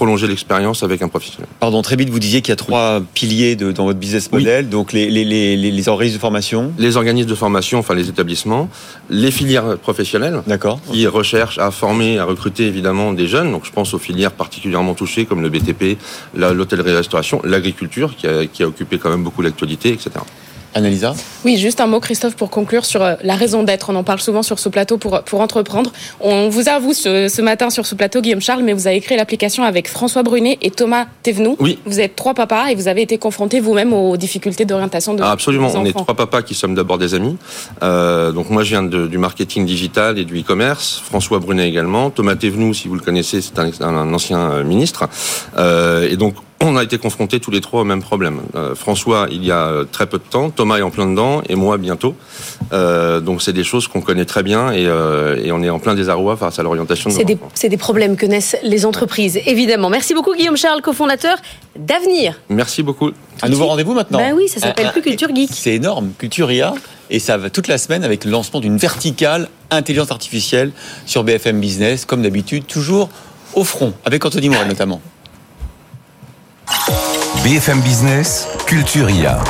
[0.00, 1.46] prolonger l'expérience avec un professionnel.
[1.58, 4.70] Pardon, très vite, vous disiez qu'il y a trois piliers de, dans votre business model,
[4.70, 8.70] donc les, les, les, les, organismes de formation Les organismes de formation, enfin les établissements,
[9.10, 10.80] les filières professionnelles, D'accord.
[10.90, 14.94] qui recherchent à former, à recruter évidemment des jeunes, donc je pense aux filières particulièrement
[14.94, 15.98] touchées comme le BTP,
[16.34, 20.12] l'hôtellerie-restauration, l'agriculture, qui a, qui a occupé quand même beaucoup l'actualité, etc.
[20.74, 23.90] Annalisa Oui, juste un mot, Christophe, pour conclure sur euh, la raison d'être.
[23.90, 25.92] On en parle souvent sur ce plateau pour, pour entreprendre.
[26.20, 29.16] On vous avoue ce, ce matin sur ce plateau, Guillaume Charles, mais vous avez créé
[29.16, 31.56] l'application avec François Brunet et Thomas Thévenoud.
[31.58, 31.78] Oui.
[31.86, 35.30] Vous êtes trois papas et vous avez été confrontés vous-même aux difficultés d'orientation de ah,
[35.30, 37.36] Absolument, on est trois papas qui sommes d'abord des amis.
[37.82, 41.02] Euh, donc moi, je viens de, du marketing digital et du e-commerce.
[41.04, 42.10] François Brunet également.
[42.10, 45.08] Thomas Thévenoud, si vous le connaissez, c'est un, un, ancien euh, ministre.
[45.56, 48.42] Euh, et donc, on a été confrontés tous les trois au même problème.
[48.54, 51.54] Euh, François, il y a très peu de temps, Thomas est en plein dedans, et
[51.54, 52.14] moi bientôt.
[52.72, 55.78] Euh, donc c'est des choses qu'on connaît très bien, et, euh, et, on est en
[55.78, 59.88] plein désarroi face à l'orientation de C'est des, des, problèmes que naissent les entreprises, évidemment.
[59.88, 61.38] Merci beaucoup Guillaume Charles, cofondateur
[61.76, 62.38] d'Avenir.
[62.48, 63.10] Merci beaucoup.
[63.42, 65.50] Un nouveau rendez-vous maintenant Ben oui, ça s'appelle plus Culture Geek.
[65.52, 66.74] C'est énorme, Culture IA,
[67.08, 70.72] et ça va toute la semaine avec le lancement d'une verticale intelligence artificielle
[71.06, 73.08] sur BFM Business, comme d'habitude, toujours
[73.54, 75.00] au front, avec Anthony Morel notamment.
[77.42, 79.40] BFM Business, Culture IA.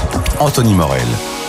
[0.41, 1.40] Anthony Morel.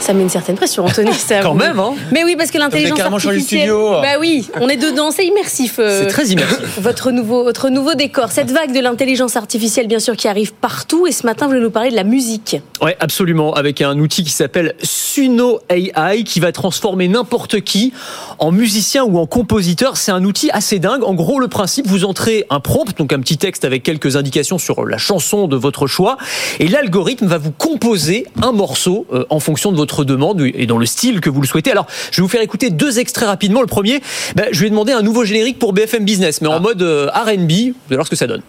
[0.00, 1.12] Ça met une certaine pression, Anthony.
[1.14, 3.70] Ça, Quand même, hein Mais oui, parce que l'intelligence artificielle.
[3.70, 5.76] Bah oui, on est dedans, c'est immersif.
[5.78, 6.78] Euh, c'est très immersif.
[6.78, 11.06] Votre nouveau, votre nouveau décor, cette vague de l'intelligence artificielle, bien sûr, qui arrive partout.
[11.06, 12.56] Et ce matin, vous voulez nous parler de la musique.
[12.80, 17.92] Ouais, absolument, avec un outil qui s'appelle Suno AI, qui va transformer n'importe qui
[18.38, 19.96] en musicien ou en compositeur.
[19.96, 21.02] C'est un outil assez dingue.
[21.04, 24.58] En gros, le principe, vous entrez un prompt, donc un petit texte avec quelques indications
[24.58, 26.16] sur la chanson de votre choix,
[26.60, 30.78] et l'algorithme va vous composer un morceau euh, en fonction de votre demande et dans
[30.78, 31.70] le style que vous le souhaitez.
[31.70, 33.60] Alors, je vais vous faire écouter deux extraits rapidement.
[33.60, 34.00] Le premier,
[34.36, 36.56] ben, je lui ai demandé un nouveau générique pour BFM Business, mais ah.
[36.56, 37.50] en mode euh, R&B.
[37.50, 38.42] Vous allez voir ce que ça donne.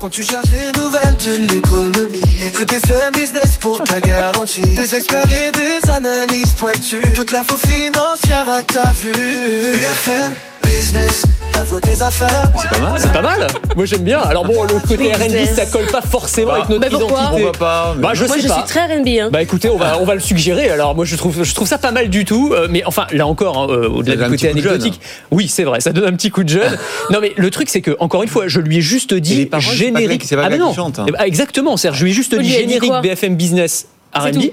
[0.00, 4.62] Quand tu cherches des nouvelles de l'économie, écoute BFM Business pour ta garantie.
[4.62, 9.12] Des experts et des analyses pointues, toute l'info financière à ta vue.
[9.12, 11.22] BFM Business.
[11.56, 12.98] C'est pas mal.
[12.98, 13.46] C'est pas mal.
[13.74, 14.20] Moi j'aime bien.
[14.20, 17.42] Alors bon, le côté R&B, ça colle pas forcément bah, avec notre bah pourquoi identité.
[17.42, 17.94] On va pas.
[17.98, 18.54] Bah, je moi sais je pas.
[18.54, 19.08] suis très R&B.
[19.20, 19.30] Hein.
[19.32, 20.68] Bah écoutez, on va on va le suggérer.
[20.68, 22.52] Alors moi je trouve je trouve ça pas mal du tout.
[22.52, 25.92] Euh, mais enfin là encore, hein, euh, au-delà du côté anecdotique, oui c'est vrai, ça
[25.92, 26.78] donne un petit coup de jeune.
[27.10, 30.24] non mais le truc c'est que encore une fois, je lui ai juste dit générique.
[30.24, 30.74] C'est pas ah mais non.
[30.74, 31.06] chante, hein.
[31.08, 31.76] Eh bah, exactement.
[31.76, 33.86] C'est je lui ai juste dit générique BFM Business.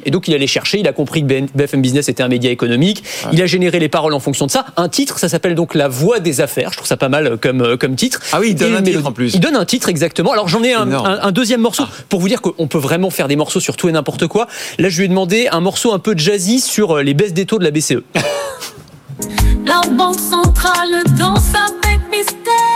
[0.06, 3.04] Et donc il allait chercher, il a compris que BFM Business était un média économique,
[3.26, 3.32] ouais.
[3.34, 4.66] il a généré les paroles en fonction de ça.
[4.78, 6.72] Un titre, ça s'appelle donc La Voix des affaires.
[6.72, 8.20] Je trouve ça pas mal comme comme titre.
[8.32, 9.34] Ah oui, il donne et un titre en plus.
[9.34, 10.32] Il donne un titre exactement.
[10.32, 12.04] Alors j'en ai un, un, un, deuxième morceau ah.
[12.10, 14.48] pour vous dire qu'on peut vraiment faire des morceaux sur tout et n'importe quoi.
[14.80, 17.60] Là, je lui ai demandé un morceau un peu jazzy sur les baisses des taux
[17.60, 18.04] de la BCE.
[19.66, 22.74] la banque centrale danse avec mystère.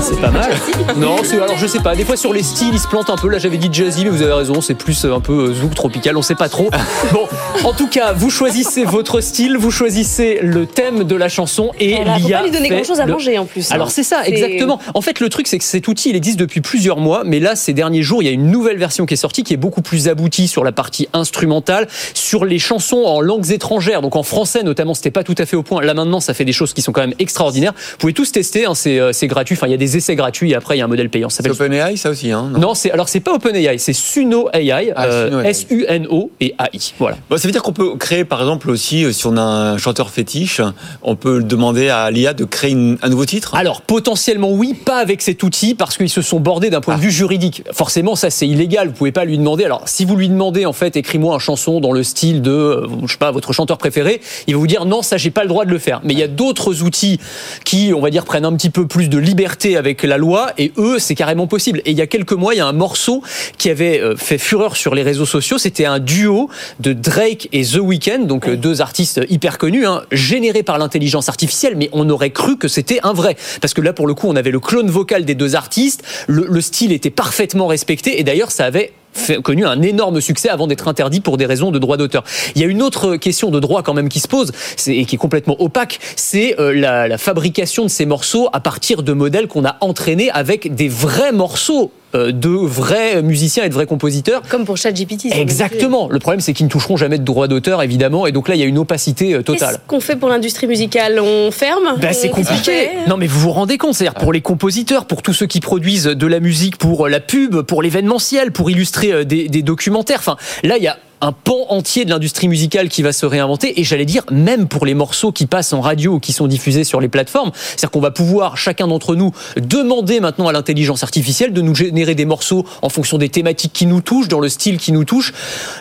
[0.00, 0.50] C'est pas mal.
[0.96, 1.94] Non, alors je sais pas.
[1.94, 3.28] Des fois sur les styles, ils se plantent un peu.
[3.28, 6.16] Là, j'avais dit jazzy, mais vous avez raison, c'est plus un peu zouk tropical.
[6.16, 6.70] On sait pas trop.
[7.12, 7.26] Bon,
[7.64, 11.94] en tout cas, vous choisissez votre style, vous choisissez le thème de la chanson et
[11.94, 12.22] voilà, l'IA.
[12.22, 13.12] Faut pas lui donner grand chose à le...
[13.12, 13.70] manger en plus.
[13.70, 13.90] Alors hein.
[13.92, 14.78] c'est ça, exactement.
[14.94, 17.56] En fait, le truc, c'est que cet outil, il existe depuis plusieurs mois, mais là,
[17.56, 19.80] ces derniers jours, il y a une nouvelle version qui est sortie, qui est beaucoup
[19.80, 24.62] plus aboutie sur la partie instrumentale, sur les chansons en langues étrangères, donc en français
[24.62, 24.94] notamment.
[24.94, 25.82] C'était pas tout à fait au point.
[25.82, 27.72] Là maintenant, ça fait des choses qui sont quand même extraordinaires.
[27.92, 28.66] Vous pouvez tous tester.
[28.66, 29.56] Hein, c'est gratuit.
[29.56, 30.52] Enfin, il y a des essais gratuits.
[30.52, 31.28] Et après, il y a un modèle payant.
[31.28, 34.92] C'est OpenAI, ça aussi, hein Non, non c'est alors c'est pas OpenAI, c'est Suno AI,
[34.94, 36.78] ah, euh, S-U-N-O et AI.
[36.98, 37.16] Voilà.
[37.30, 40.10] Bon, ça veut dire qu'on peut créer, par exemple, aussi, si on a un chanteur
[40.10, 40.60] fétiche,
[41.02, 43.54] on peut demander à l'IA de créer une, un nouveau titre.
[43.54, 46.96] Alors potentiellement oui, pas avec cet outil parce qu'ils se sont bordés d'un point ah.
[46.98, 47.62] de vue juridique.
[47.72, 48.88] Forcément, ça c'est illégal.
[48.88, 49.64] Vous pouvez pas lui demander.
[49.64, 53.12] Alors si vous lui demandez en fait, écris-moi une chanson dans le style de, je
[53.12, 55.64] sais pas, votre chanteur préféré, il va vous dire non, ça j'ai pas le droit
[55.64, 56.00] de le faire.
[56.04, 57.20] Mais il y a d'autres outils
[57.64, 60.72] qui, on va dire, prennent un petit peu plus de liberté avec la loi et
[60.76, 61.80] eux, c'est carrément possible.
[61.84, 63.22] Et il y a quelques mois, il y a un morceau
[63.56, 65.58] qui avait fait fureur sur les réseaux sociaux.
[65.58, 68.56] C'était un duo de Drake et The Weeknd, donc oui.
[68.56, 73.00] deux artistes hyper connus, hein, générés par l'intelligence artificielle, mais on aurait cru que c'était
[73.02, 73.36] un vrai.
[73.60, 76.46] Parce que là, pour le coup, on avait le clone vocal des deux artistes, le,
[76.48, 78.92] le style était parfaitement respecté, et d'ailleurs, ça avait
[79.42, 82.24] connu un énorme succès avant d'être interdit pour des raisons de droit d'auteur.
[82.54, 84.52] Il y a une autre question de droit quand même qui se pose
[84.86, 89.12] et qui est complètement opaque, c'est euh, la, fabrication de ces morceaux à partir de
[89.12, 94.42] modèles qu'on a entraînés avec des vrais morceaux de vrais musiciens et de vrais compositeurs.
[94.48, 95.26] Comme pour ChatGPT.
[95.32, 96.08] Exactement.
[96.10, 98.60] Le problème, c'est qu'ils ne toucheront jamais de droits d'auteur, évidemment, et donc là, il
[98.60, 99.74] y a une opacité euh, totale.
[99.74, 101.20] Qu'est-ce qu'on fait pour l'industrie musicale?
[101.20, 101.96] On ferme?
[102.00, 102.88] Ben, C'est compliqué.
[103.08, 106.04] Non, mais vous vous rendez compte, c'est-à-dire pour les compositeurs, pour tous ceux qui produisent
[106.04, 110.18] de la musique, pour la pub, pour l'événementiel, pour illustrer euh, des, des documentaires.
[110.20, 113.80] Enfin, là, il y a un pan entier de l'industrie musicale qui va se réinventer
[113.80, 116.84] et j'allais dire même pour les morceaux qui passent en radio ou qui sont diffusés
[116.84, 121.52] sur les plateformes, c'est-à-dire qu'on va pouvoir chacun d'entre nous demander maintenant à l'intelligence artificielle
[121.52, 124.78] de nous générer des morceaux en fonction des thématiques qui nous touchent, dans le style
[124.78, 125.32] qui nous touche.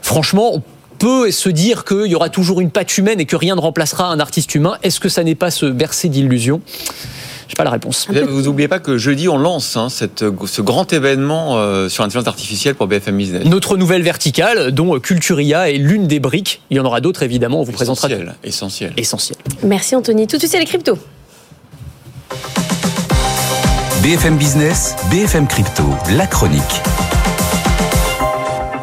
[0.02, 0.64] Franchement, on
[0.98, 4.06] peut se dire qu'il y aura toujours une patte humaine et que rien ne remplacera
[4.08, 4.78] un artiste humain.
[4.84, 6.62] Est-ce que ça n'est pas se bercer d'illusions?
[7.48, 8.08] J'ai pas la réponse.
[8.10, 12.28] Vous n'oubliez pas que jeudi, on lance hein, cette, ce grand événement euh, sur l'intelligence
[12.28, 13.46] artificielle pour BFM Business.
[13.46, 16.62] Notre nouvelle verticale, dont Culturia est l'une des briques.
[16.70, 17.62] Il y en aura d'autres, évidemment.
[17.62, 18.08] On vous présentera.
[18.08, 18.94] Essentiel, essentiel.
[18.98, 19.38] Essentiel.
[19.64, 20.28] Merci Anthony.
[20.28, 20.98] Tout de suite, c'est les cryptos.
[24.04, 25.84] BFM Business, BFM Crypto,
[26.16, 26.62] la chronique.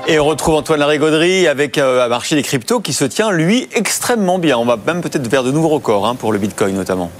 [0.07, 3.69] Et on retrouve Antoine Larigauderie avec euh, un marché des cryptos qui se tient, lui,
[3.75, 4.59] extrêmement bien.
[4.59, 7.11] On va même peut-être vers de nouveaux records hein, pour le Bitcoin notamment.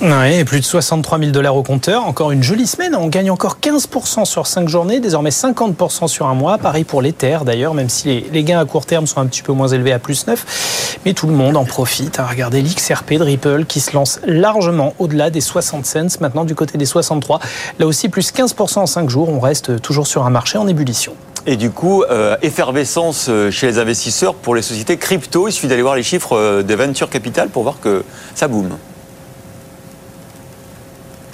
[0.00, 2.06] Ouais, et plus de 63 000 dollars au compteur.
[2.06, 2.94] Encore une jolie semaine.
[2.94, 6.56] On gagne encore 15% sur 5 journées, désormais 50% sur un mois.
[6.56, 9.42] Pareil pour l'Ether d'ailleurs, même si les, les gains à court terme sont un petit
[9.42, 11.00] peu moins élevés à plus 9.
[11.04, 12.20] Mais tout le monde en profite.
[12.20, 12.26] hein.
[12.30, 16.78] Regardez l'XRP de Ripple qui se lance largement au-delà des 60 cents, maintenant du côté
[16.78, 17.40] des 63.
[17.80, 19.28] Là aussi, plus 15% en 5 jours.
[19.30, 21.14] On reste toujours sur un marché en ébullition.
[21.44, 25.48] Et du coup, euh, effervescence euh, chez les investisseurs pour les sociétés crypto.
[25.48, 28.04] Il suffit d'aller voir les chiffres euh, des venture capital pour voir que
[28.36, 28.68] ça boom.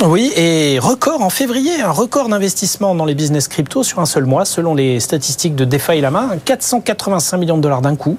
[0.06, 4.26] Oui, et record en février, un record d'investissement dans les business crypto sur un seul
[4.26, 8.18] mois, selon les statistiques de DeFi Lama, 485 millions de dollars d'un coup,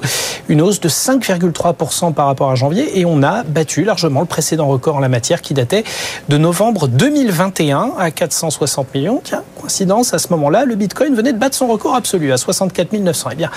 [0.49, 4.65] une hausse de 5,3% par rapport à janvier, et on a battu largement le précédent
[4.65, 5.83] record en la matière qui datait
[6.27, 9.21] de novembre 2021 à 460 millions.
[9.23, 12.93] Tiens, coïncidence, à ce moment-là, le Bitcoin venait de battre son record absolu à 64
[12.93, 13.29] 900.
[13.33, 13.51] Eh bien,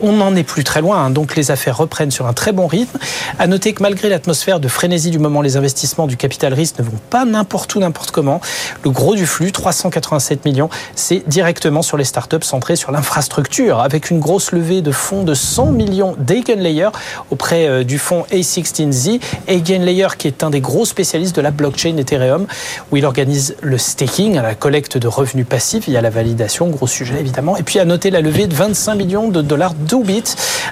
[0.00, 2.66] on n'en est plus très loin, hein, donc les affaires reprennent sur un très bon
[2.66, 2.98] rythme.
[3.38, 6.84] À noter que malgré l'atmosphère de frénésie du moment, les investissements du capital risque ne
[6.84, 8.40] vont pas n'importe où, n'importe comment.
[8.84, 14.10] Le gros du flux, 387 millions, c'est directement sur les startups centrées sur l'infrastructure, avec
[14.10, 16.88] une grosse levée de fonds de 100 millions d'Eigenlayer
[17.30, 19.20] auprès euh, du fonds A16Z.
[19.48, 22.46] Eigenlayer, qui est un des gros spécialistes de la blockchain Ethereum,
[22.90, 27.18] où il organise le staking, la collecte de revenus passifs via la validation, gros sujet
[27.20, 27.56] évidemment.
[27.56, 30.24] Et puis à noter la levée de 25 millions de dollars d'Ubit,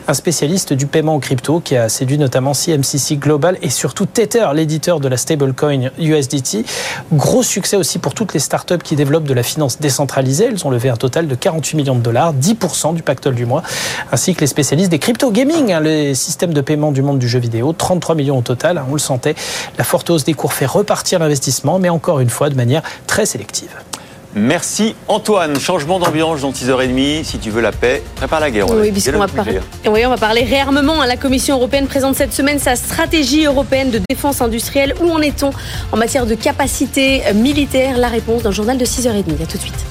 [0.09, 4.48] un spécialiste du paiement en crypto qui a séduit notamment CMCC Global et surtout Tether,
[4.54, 6.64] l'éditeur de la stablecoin USDT.
[7.12, 10.47] Gros succès aussi pour toutes les startups qui développent de la finance décentralisée.
[10.47, 13.62] Elles ont levé un total de 48 millions de dollars, 10% du pactole du mois,
[14.12, 17.29] ainsi que les spécialistes des crypto gaming, hein, les systèmes de paiement du monde du
[17.29, 19.35] jeu vidéo, 33 millions au total, hein, on le sentait.
[19.79, 23.27] La forte hausse des cours fait repartir l'investissement, mais encore une fois de manière très
[23.27, 23.71] sélective.
[24.38, 25.59] Merci Antoine.
[25.59, 27.25] Changement d'ambiance dans 6h30.
[27.25, 28.70] Si tu veux la paix, prépare la guerre.
[28.70, 31.01] Oui, puisqu'on va, par- oui, on va parler réarmement.
[31.01, 31.07] hein.
[31.07, 34.94] La Commission européenne présente cette semaine sa stratégie européenne de défense industrielle.
[35.01, 35.51] Où en est-on
[35.90, 37.96] en matière de capacité militaire?
[37.96, 39.42] La réponse dans le journal de 6h30.
[39.42, 39.87] À tout de suite.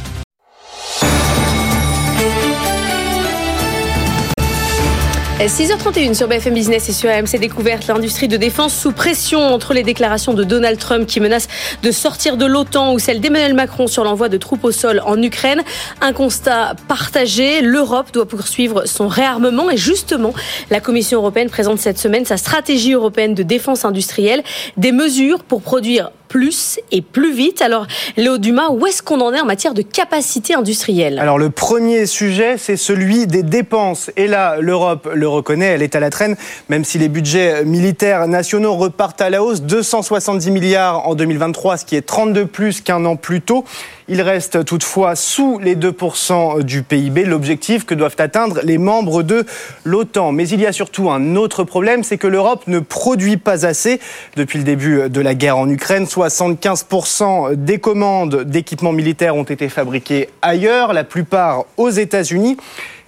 [5.39, 9.83] 6h31 sur BFM Business et sur AMC Découverte, l'industrie de défense sous pression entre les
[9.83, 11.49] déclarations de Donald Trump qui menace
[11.83, 15.21] de sortir de l'OTAN ou celle d'Emmanuel Macron sur l'envoi de troupes au sol en
[15.21, 15.61] Ukraine.
[15.99, 20.33] Un constat partagé, l'Europe doit poursuivre son réarmement et justement,
[20.71, 24.41] la Commission européenne présente cette semaine sa stratégie européenne de défense industrielle,
[24.77, 27.61] des mesures pour produire plus et plus vite.
[27.61, 31.17] Alors, Léo Dumas, où est-ce qu'on en est en matière de capacité industrielle?
[31.17, 34.11] Alors le premier sujet, c'est celui des dépenses.
[34.17, 36.35] Et là, l'Europe le reconnaît, elle est à la traîne,
[36.67, 41.85] même si les budgets militaires nationaux repartent à la hausse, 270 milliards en 2023, ce
[41.85, 43.63] qui est 32 plus qu'un an plus tôt.
[44.07, 49.45] Il reste toutefois sous les 2% du PIB, l'objectif que doivent atteindre les membres de
[49.83, 50.31] l'OTAN.
[50.31, 53.99] Mais il y a surtout un autre problème, c'est que l'Europe ne produit pas assez.
[54.35, 59.69] Depuis le début de la guerre en Ukraine, 75% des commandes d'équipements militaires ont été
[59.69, 62.57] fabriquées ailleurs, la plupart aux États-Unis.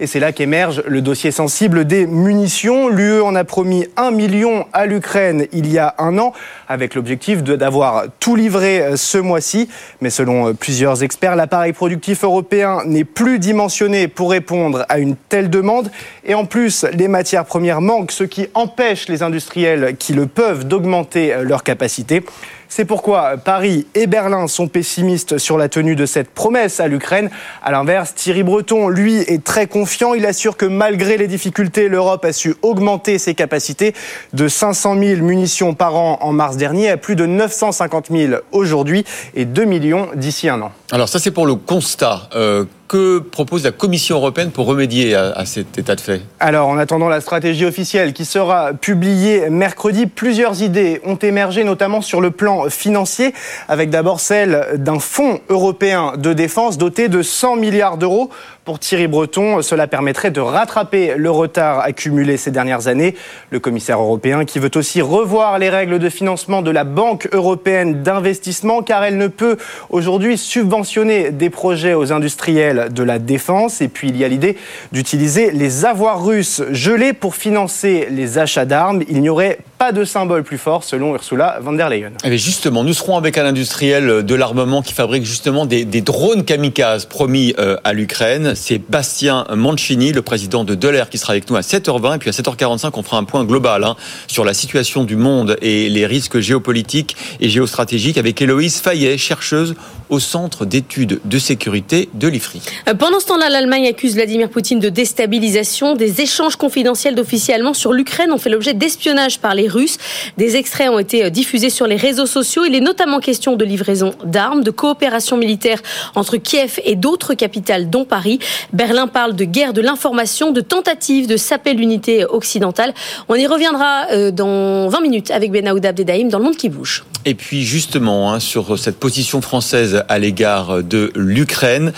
[0.00, 2.88] Et c'est là qu'émerge le dossier sensible des munitions.
[2.88, 6.32] L'UE en a promis un million à l'Ukraine il y a un an,
[6.68, 9.68] avec l'objectif d'avoir tout livré euh, ce mois-ci.
[10.00, 15.16] Mais selon euh, plusieurs experts, l'appareil productif européen n'est plus dimensionné pour répondre à une
[15.16, 15.90] telle demande.
[16.24, 20.68] Et en plus, les matières premières manquent, ce qui empêche les industriels qui le peuvent
[20.68, 22.22] d'augmenter euh, leur capacité.
[22.68, 27.30] C'est pourquoi Paris et Berlin sont pessimistes sur la tenue de cette promesse à l'Ukraine.
[27.62, 30.14] À l'inverse, Thierry Breton, lui, est très confiant.
[30.14, 33.94] Il assure que malgré les difficultés, l'Europe a su augmenter ses capacités
[34.34, 39.04] de 500 000 munitions par an en mars dernier à plus de 950 000 aujourd'hui
[39.34, 40.72] et 2 millions d'ici un an.
[40.90, 42.28] Alors ça c'est pour le constat.
[42.34, 46.78] Euh, que propose la Commission européenne pour remédier à, cet état de fait Alors, en
[46.78, 52.30] attendant la stratégie officielle qui sera publiée mercredi, plusieurs idées ont émergé, notamment sur le
[52.30, 53.34] plan financier,
[53.68, 58.30] avec d'abord celle d'un fonds européen de défense doté de 100 milliards d'euros.
[58.64, 63.14] Pour Thierry Breton, cela permettrait de rattraper le retard accumulé ces dernières années.
[63.50, 68.02] Le commissaire européen qui veut aussi revoir les règles de financement de la Banque européenne
[68.02, 69.56] d'investissement, car elle ne peut
[69.90, 73.80] aujourd'hui subventionner des projets aux industriels de la défense.
[73.80, 74.56] Et puis il y a l'idée
[74.92, 79.02] d'utiliser les avoirs russes gelés pour financer les achats d'armes.
[79.08, 82.12] Il n'y aurait pas de symbole plus fort selon Ursula von der Leyen.
[82.24, 86.44] Et justement, nous serons avec un industriel de l'armement qui fabrique justement des, des drones
[86.44, 88.54] kamikazes promis euh, à l'Ukraine.
[88.54, 92.16] C'est Bastien Mancini, le président de Delair, qui sera avec nous à 7h20.
[92.16, 95.56] Et puis à 7h45, on fera un point global hein, sur la situation du monde
[95.62, 99.74] et les risques géopolitiques et géostratégiques avec Héloïse Fayet, chercheuse
[100.08, 102.62] au Centre d'études de sécurité de l'IFRI.
[102.98, 105.94] Pendant ce temps-là, l'Allemagne accuse Vladimir Poutine de déstabilisation.
[105.94, 109.98] Des échanges confidentiels d'officiers allemands sur l'Ukraine ont fait l'objet d'espionnage par les Russes.
[110.36, 112.64] Des extraits ont été diffusés sur les réseaux sociaux.
[112.64, 115.80] Il est notamment question de livraison d'armes, de coopération militaire
[116.14, 118.38] entre Kiev et d'autres capitales, dont Paris.
[118.72, 122.94] Berlin parle de guerre de l'information, de tentative de saper l'unité occidentale.
[123.28, 127.04] On y reviendra euh, dans 20 minutes avec Benaouda Abdedaïm dans le monde qui bouge.
[127.24, 131.92] Et puis justement, hein, sur cette position française à l'égard de l'Ukraine,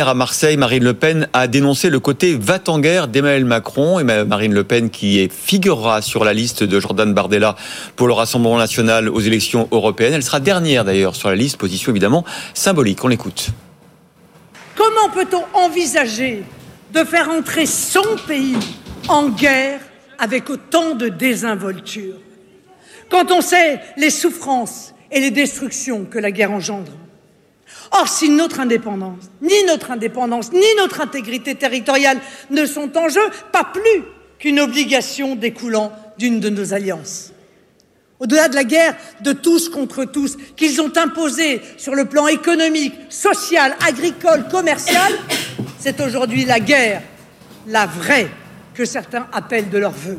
[0.00, 3.98] à Marseille, Marine Le Pen a dénoncé le côté va-t-en-guerre d'Emmanuel Macron.
[3.98, 7.56] Et Marine Le Pen qui figurera sur la liste de Jordan Bardella
[7.96, 10.12] pour le Rassemblement national aux élections européennes.
[10.12, 13.02] Elle sera dernière d'ailleurs sur la liste, position évidemment symbolique.
[13.04, 13.48] On l'écoute.
[14.74, 16.42] Comment peut-on envisager
[16.92, 18.56] de faire entrer son pays
[19.08, 19.80] en guerre
[20.18, 22.16] avec autant de désinvolture?
[23.10, 26.92] Quand on sait les souffrances et les destructions que la guerre engendre.
[27.92, 32.18] Or, si notre indépendance, ni notre indépendance, ni notre intégrité territoriale
[32.50, 34.04] ne sont en jeu, pas plus
[34.38, 37.32] qu'une obligation découlant d'une de nos alliances.
[38.18, 42.94] Au-delà de la guerre de tous contre tous qu'ils ont imposée sur le plan économique,
[43.10, 45.12] social, agricole, commercial,
[45.78, 47.02] c'est aujourd'hui la guerre,
[47.66, 48.28] la vraie,
[48.74, 50.18] que certains appellent de leur vœu.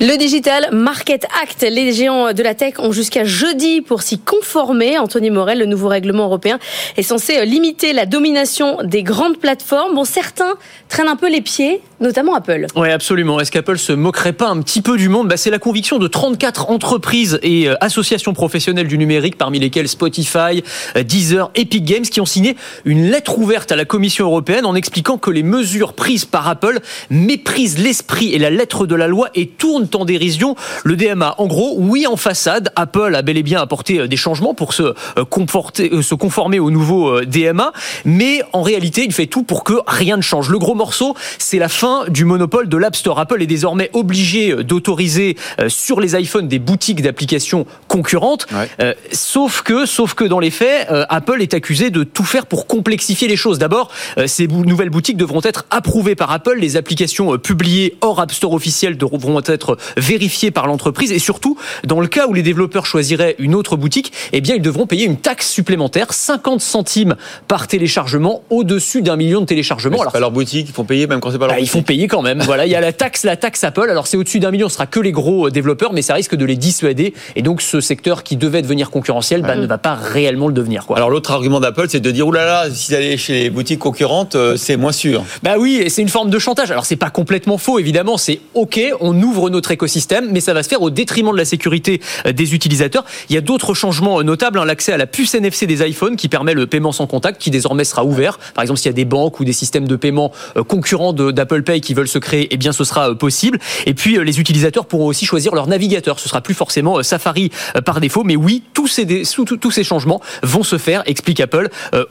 [0.00, 4.98] Le Digital Market Act, les géants de la tech ont jusqu'à jeudi pour s'y conformer.
[4.98, 6.58] Anthony Morel, le nouveau règlement européen,
[6.96, 9.94] est censé limiter la domination des grandes plateformes.
[9.94, 10.54] Bon, certains
[10.88, 12.66] traînent un peu les pieds, notamment Apple.
[12.76, 13.40] Oui, absolument.
[13.40, 15.28] Est-ce qu'Apple se moquerait pas un petit peu du monde?
[15.28, 19.88] Bah, C'est la conviction de 34 entreprises et euh, associations professionnelles du numérique, parmi lesquelles
[19.88, 20.62] Spotify,
[20.96, 24.74] euh, Deezer, Epic Games, qui ont signé une lettre ouverte à la Commission européenne en
[24.74, 29.30] expliquant que les mesures prises par Apple méprisent l'esprit et la lettre de la loi
[29.34, 31.34] et tournent en dérision le DMA.
[31.38, 34.94] En gros, oui, en façade, Apple a bel et bien apporté des changements pour se,
[35.16, 37.72] se conformer au nouveau DMA,
[38.04, 40.50] mais en réalité, il fait tout pour que rien ne change.
[40.50, 43.18] Le gros morceau, c'est la fin du monopole de l'App Store.
[43.18, 45.36] Apple est désormais obligé d'autoriser
[45.68, 48.68] sur les iPhones des boutiques d'applications concurrentes, ouais.
[48.80, 52.46] euh, sauf que, sauf que dans les faits, euh, Apple est accusé de tout faire
[52.46, 53.58] pour complexifier les choses.
[53.58, 58.32] D'abord, euh, ces nouvelles boutiques devront être approuvées par Apple, les applications publiées hors App
[58.32, 62.86] Store officiel devront être vérifiées par l'entreprise et surtout, dans le cas où les développeurs
[62.86, 67.16] choisiraient une autre boutique, eh bien, ils devront payer une taxe supplémentaire, 50 centimes
[67.48, 70.00] par téléchargement, au-dessus d'un million de téléchargements.
[70.00, 71.72] Alors, pas leur boutique, ils font payer même quand c'est pas leur bah, boutique.
[71.74, 72.40] Font payer quand même.
[72.42, 73.90] voilà, il y a la taxe, la taxe Apple.
[73.90, 76.44] Alors, c'est au-dessus d'un million, ce sera que les gros développeurs, mais ça risque de
[76.44, 77.14] les dissuader.
[77.34, 79.60] Et donc, ce secteur qui devait devenir concurrentiel bah, mmh.
[79.62, 80.86] ne va pas réellement le devenir.
[80.86, 80.98] Quoi.
[80.98, 84.56] Alors, l'autre argument d'Apple, c'est de dire, oulala, si allez chez les boutiques concurrentes, euh,
[84.56, 85.24] c'est moins sûr.
[85.42, 86.70] Bah oui, et c'est une forme de chantage.
[86.70, 88.18] Alors, c'est pas complètement faux, évidemment.
[88.18, 91.44] C'est OK, on ouvre notre écosystème, mais ça va se faire au détriment de la
[91.44, 93.04] sécurité des utilisateurs.
[93.30, 94.60] Il y a d'autres changements notables.
[94.60, 97.50] Hein, L'accès à la puce NFC des iPhones qui permet le paiement sans contact, qui
[97.50, 98.38] désormais sera ouvert.
[98.54, 100.30] Par exemple, s'il y a des banques ou des systèmes de paiement
[100.68, 103.58] concurrents d'Apple Pay qui veulent se créer, eh bien, ce sera possible.
[103.86, 106.18] Et puis, les utilisateurs pourront aussi choisir leur navigateur.
[106.18, 107.50] Ce sera plus forcément Safari
[107.84, 108.22] par défaut.
[108.24, 111.68] Mais oui, tous ces, tous ces changements vont se faire, explique Apple,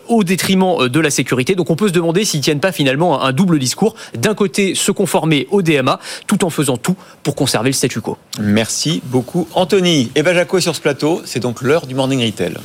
[0.08, 1.56] au détriment de la sécurité.
[1.56, 3.96] Donc, on peut se demander s'ils tiennent pas finalement un double discours.
[4.18, 8.18] D'un côté, se conformer au DMA, tout en faisant tout pour conserver le statu quo.
[8.39, 10.12] Merci beaucoup, Anthony.
[10.16, 11.22] Eva Jaco est sur ce plateau.
[11.26, 12.56] C'est donc l'heure du Morning Retail.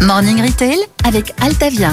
[0.00, 1.92] Morning Retail avec Altavia.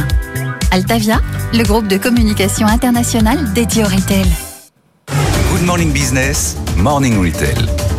[0.72, 1.20] Altavia,
[1.54, 4.26] le groupe de communication internationale dédié au retail.
[5.52, 7.91] Good Morning Business, Morning Retail.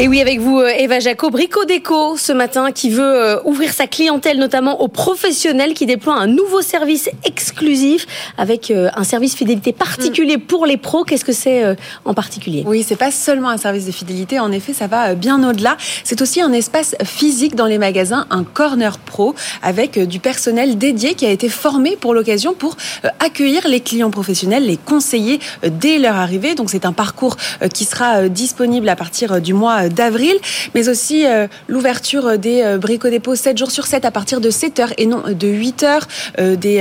[0.00, 3.72] Et oui, avec vous, euh, Eva Jaco, Brico Déco, ce matin, qui veut euh, ouvrir
[3.72, 8.06] sa clientèle, notamment aux professionnels, qui déploie un nouveau service exclusif
[8.36, 11.02] avec euh, un service fidélité particulier pour les pros.
[11.02, 12.62] Qu'est-ce que c'est en particulier?
[12.64, 14.38] Oui, c'est pas seulement un service de fidélité.
[14.38, 15.76] En effet, ça va bien au-delà.
[16.04, 21.14] C'est aussi un espace physique dans les magasins, un corner pro avec du personnel dédié
[21.14, 22.76] qui a été formé pour l'occasion pour
[23.18, 26.54] accueillir les clients professionnels, les conseiller dès leur arrivée.
[26.54, 27.36] Donc, c'est un parcours
[27.74, 30.34] qui sera disponible à partir du mois d'avril,
[30.74, 34.80] mais aussi euh, l'ouverture des euh, brico-dépôts 7 jours sur 7 à partir de 7
[34.80, 36.08] heures et non de 8 heures,
[36.38, 36.78] euh, des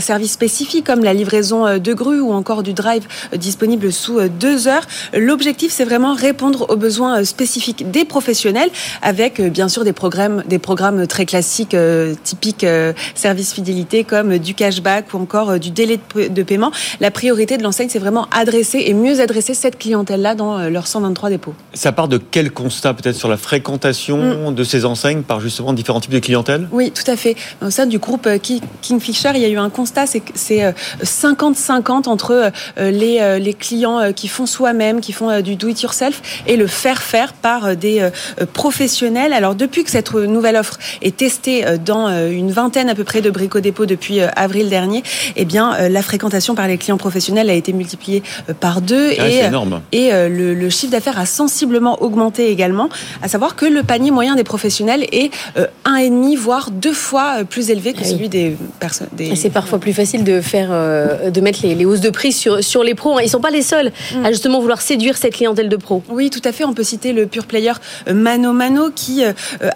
[0.00, 4.86] services spécifiques comme la livraison de grues ou encore du drive disponible sous 2 heures.
[5.14, 8.70] L'objectif, c'est vraiment répondre aux besoins spécifiques des professionnels
[9.02, 11.76] avec bien sûr des programmes, des programmes très classiques,
[12.22, 12.66] typiques
[13.14, 16.72] services fidélité comme du cashback ou encore du délai de paiement.
[17.00, 21.30] La priorité de l'enseigne, c'est vraiment adresser et mieux adresser cette clientèle-là dans leurs 123
[21.30, 21.54] dépôts.
[21.72, 24.54] Ça part de quel constat peut-être sur la fréquentation mm.
[24.54, 26.68] de ces enseignes par justement différents types de clientèle?
[26.72, 27.36] Oui, tout à fait.
[27.64, 28.38] Au sein du groupe euh,
[28.82, 33.38] Kingfisher, il y a eu un constat, c'est que c'est 50-50 euh, entre euh, les,
[33.40, 38.08] les clients qui font soi-même, qui font du do-it-yourself, et le faire-faire par des
[38.52, 39.32] professionnels.
[39.32, 43.30] Alors depuis que cette nouvelle offre est testée dans une vingtaine à peu près de
[43.30, 45.02] brico-dépôts depuis avril dernier,
[45.36, 48.22] eh bien la fréquentation par les clients professionnels a été multipliée
[48.60, 49.50] par deux ah, et,
[49.92, 52.88] et le, le chiffre d'affaires a sensiblement augmenté également,
[53.22, 56.92] à savoir que le panier moyen des professionnels est euh, un et demi voire deux
[56.92, 59.08] fois euh, plus élevé que ah celui des personnes.
[59.12, 59.36] Des...
[59.36, 62.82] C'est parfois plus facile de faire, euh, de mettre les, hausses de prix sur, sur
[62.82, 63.18] les pros.
[63.18, 63.22] Hein.
[63.22, 64.32] Ils sont pas les seuls à mm.
[64.32, 66.02] justement vouloir séduire cette clientèle de pros.
[66.08, 66.64] Oui, tout à fait.
[66.64, 67.72] On peut citer le pure player
[68.10, 69.22] Mano Mano qui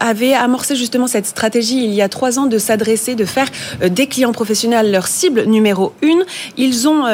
[0.01, 3.49] avait amorcé justement cette stratégie il y a trois ans de s'adresser, de faire
[3.87, 6.25] des clients professionnels leur cible numéro une.
[6.57, 7.05] Ils ont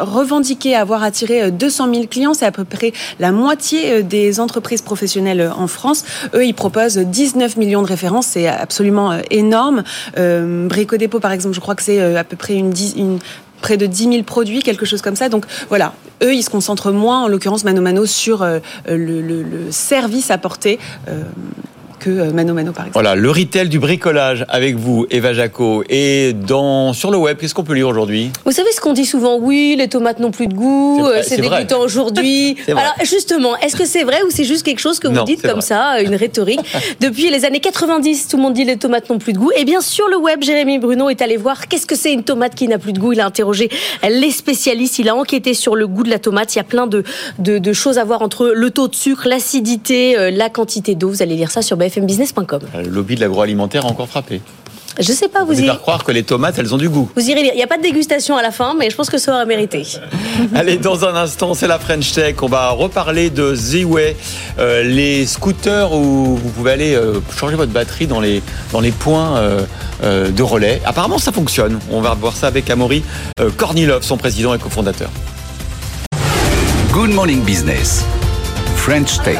[0.00, 2.34] revendiqué avoir attiré 200 000 clients.
[2.34, 6.04] C'est à peu près la moitié des entreprises professionnelles euh, en France.
[6.34, 9.82] Eux, ils proposent 19 millions de références, c'est absolument euh, énorme.
[10.68, 13.18] Brico Dépôt, par exemple, je crois que c'est à peu près une, une
[13.62, 15.28] près de 10 000 produits, quelque chose comme ça.
[15.28, 18.46] Donc voilà, eux, ils se concentrent moins, en l'occurrence Mano Mano, sur
[18.86, 20.78] le, service apporté
[22.00, 22.94] que euh, Mano Mano par exemple.
[22.94, 25.84] Voilà, le retail du bricolage avec vous, Eva Jaco.
[25.88, 28.30] Et dans, sur le web, qu'est-ce qu'on peut lire aujourd'hui?
[28.44, 29.38] Vous savez ce qu'on dit souvent?
[29.38, 32.56] Oui, les tomates n'ont plus de goût, c'est euh, dégoûtant aujourd'hui.
[32.68, 35.60] Alors justement, est-ce que c'est vrai ou c'est juste quelque chose que vous dites comme
[35.60, 36.60] ça, une rhétorique?
[37.00, 39.52] Depuis les années 90, tout le monde dit les tomates n'ont plus de goût.
[39.56, 42.54] Et bien sur le web, Jérémy Bruno est allé voir qu'est-ce que c'est une tomate
[42.54, 43.12] qui n'a plus de goût.
[43.12, 43.68] Il a interrogé
[44.08, 46.54] les spécialistes, il a enquêté sur le goût de la tomate.
[46.54, 47.04] Il y a plein de,
[47.38, 51.10] de, choses à voir entre le taux de sucre, l'acidité, euh, la quantité d'eau.
[51.10, 52.60] Vous allez lire ça sur bfmbusiness.com.
[52.74, 54.40] Le lobby de l'agroalimentaire a encore frappé.
[54.98, 55.66] Je sais pas, vous, vous irez.
[55.66, 57.08] faire croire que les tomates, elles ont du goût.
[57.14, 57.52] Vous irez lire.
[57.54, 59.44] Il n'y a pas de dégustation à la fin, mais je pense que ça aura
[59.44, 59.86] mérité.
[60.54, 62.34] Allez, dans un instant, c'est la French Tech.
[62.42, 64.16] On va reparler de Z-Way,
[64.58, 68.90] euh, les scooters où vous pouvez aller euh, changer votre batterie dans les, dans les
[68.90, 70.82] points euh, de relais.
[70.84, 71.78] Apparemment, ça fonctionne.
[71.90, 73.04] On va voir ça avec Amaury
[73.56, 75.10] Kornilov, son président et cofondateur.
[76.92, 78.04] Good Morning Business.
[78.76, 79.38] French Tech.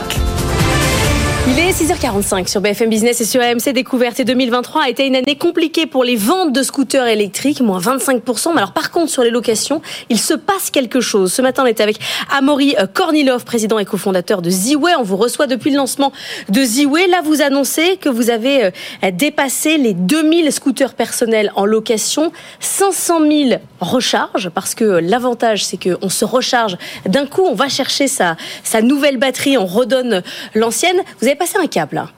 [1.49, 4.21] Il est 6h45 sur BFM Business et sur AMC Découverte.
[4.21, 8.51] Et 2023 a été une année compliquée pour les ventes de scooters électriques, moins 25%.
[8.53, 9.81] Mais alors, par contre, sur les locations,
[10.11, 11.33] il se passe quelque chose.
[11.33, 11.99] Ce matin, on est avec
[12.31, 14.93] Amaury euh, Kornilov, président et cofondateur de Ziway.
[14.99, 16.13] On vous reçoit depuis le lancement
[16.51, 17.07] de Ziway.
[17.09, 23.21] Là, vous annoncez que vous avez euh, dépassé les 2000 scooters personnels en location, 500
[23.21, 26.77] 000 recharges, parce que l'avantage, c'est qu'on se recharge
[27.07, 28.37] d'un coup, on va chercher sa,
[28.83, 30.23] nouvelle batterie, on redonne
[30.55, 31.01] l'ancienne.
[31.31, 32.09] Avez passé un cap là.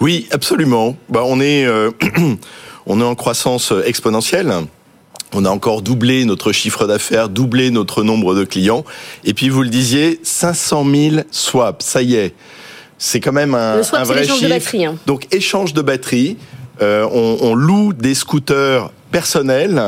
[0.00, 0.96] Oui, absolument.
[1.08, 1.90] Bah, on est euh,
[2.86, 4.52] on est en croissance exponentielle.
[5.32, 8.84] On a encore doublé notre chiffre d'affaires, doublé notre nombre de clients.
[9.24, 12.34] Et puis vous le disiez, 500 000 swaps, ça y est.
[12.98, 14.40] C'est quand même un, le un vrai chiffre.
[14.40, 14.96] De batterie, hein.
[15.06, 16.36] Donc échange de batterie.
[16.82, 19.80] Euh, on, on, loue des scooters personnels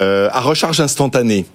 [0.00, 1.46] euh, à recharge instantanée.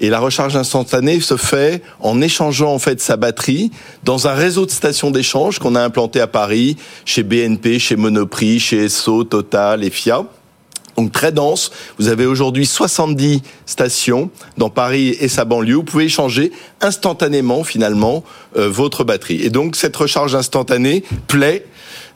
[0.00, 3.70] Et la recharge instantanée se fait en échangeant en fait sa batterie
[4.02, 8.60] dans un réseau de stations d'échange qu'on a implanté à Paris, chez BNP, chez Monoprix,
[8.60, 10.24] chez Esso, Total et Fiat.
[10.96, 11.70] Donc très dense.
[11.98, 15.76] Vous avez aujourd'hui 70 stations dans Paris et sa banlieue.
[15.76, 18.24] Vous pouvez échanger instantanément finalement
[18.56, 19.42] euh, votre batterie.
[19.42, 21.64] Et donc cette recharge instantanée plaît.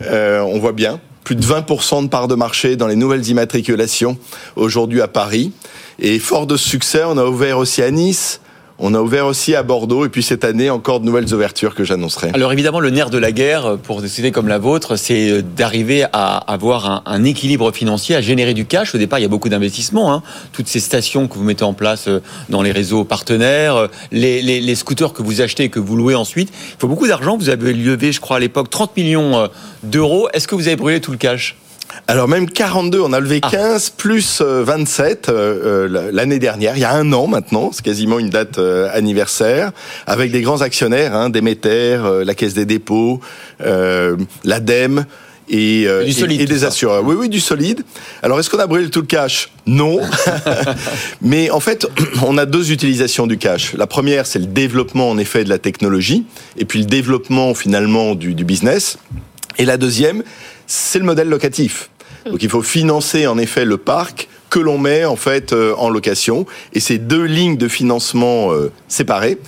[0.02, 4.18] Euh, on voit bien plus de 20% de part de marché dans les nouvelles immatriculations
[4.56, 5.52] aujourd'hui à Paris.
[5.98, 8.40] Et fort de succès, on a ouvert aussi à Nice,
[8.78, 11.84] On a ouvert aussi à Bordeaux et puis cette année encore de nouvelles ouvertures que
[11.84, 12.30] j'annoncerai.
[12.34, 16.04] Alors évidemment, le nerf de la guerre pour des sociétés comme la vôtre, c'est d'arriver
[16.12, 18.94] à avoir un, équilibre financier, à générer du cash.
[18.94, 20.12] Au départ, il y a beaucoup d'investissements.
[20.12, 20.22] Hein.
[20.52, 24.42] Toutes ces stations que vous mettez en place euh, dans les réseaux partenaires, euh, les,
[24.42, 26.50] les, scooters que vous achetez et que vous louez ensuite.
[26.50, 27.36] Il faut beaucoup d'argent.
[27.36, 29.46] Vous avez levé, je crois, à l'époque 30 millions euh,
[29.84, 30.28] d'euros.
[30.32, 31.56] Est-ce que vous avez brûlé tout le cash?
[32.06, 33.94] Alors même 42, on a levé 15 ah.
[33.96, 38.28] plus 27 euh, euh, l'année dernière, il y a un an maintenant, c'est quasiment une
[38.28, 39.72] date euh, anniversaire,
[40.06, 43.20] avec des grands actionnaires, hein, Déméter, la Caisse des dépôts,
[44.44, 45.06] l'ADEME.
[45.46, 47.04] Et, et, solide, et, des assureurs.
[47.04, 47.82] Oui, oui, du solide.
[48.22, 49.50] Alors, est-ce qu'on a brûlé tout le cash?
[49.66, 50.00] Non.
[51.20, 51.86] Mais en fait,
[52.26, 53.74] on a deux utilisations du cash.
[53.74, 56.24] La première, c'est le développement, en effet, de la technologie,
[56.56, 58.96] et puis le développement, finalement, du, du business.
[59.58, 60.22] Et la deuxième,
[60.74, 61.90] c'est le modèle locatif.
[62.26, 65.88] Donc il faut financer en effet le parc que l'on met en fait euh, en
[65.88, 69.38] location et ces deux lignes de financement euh, séparées,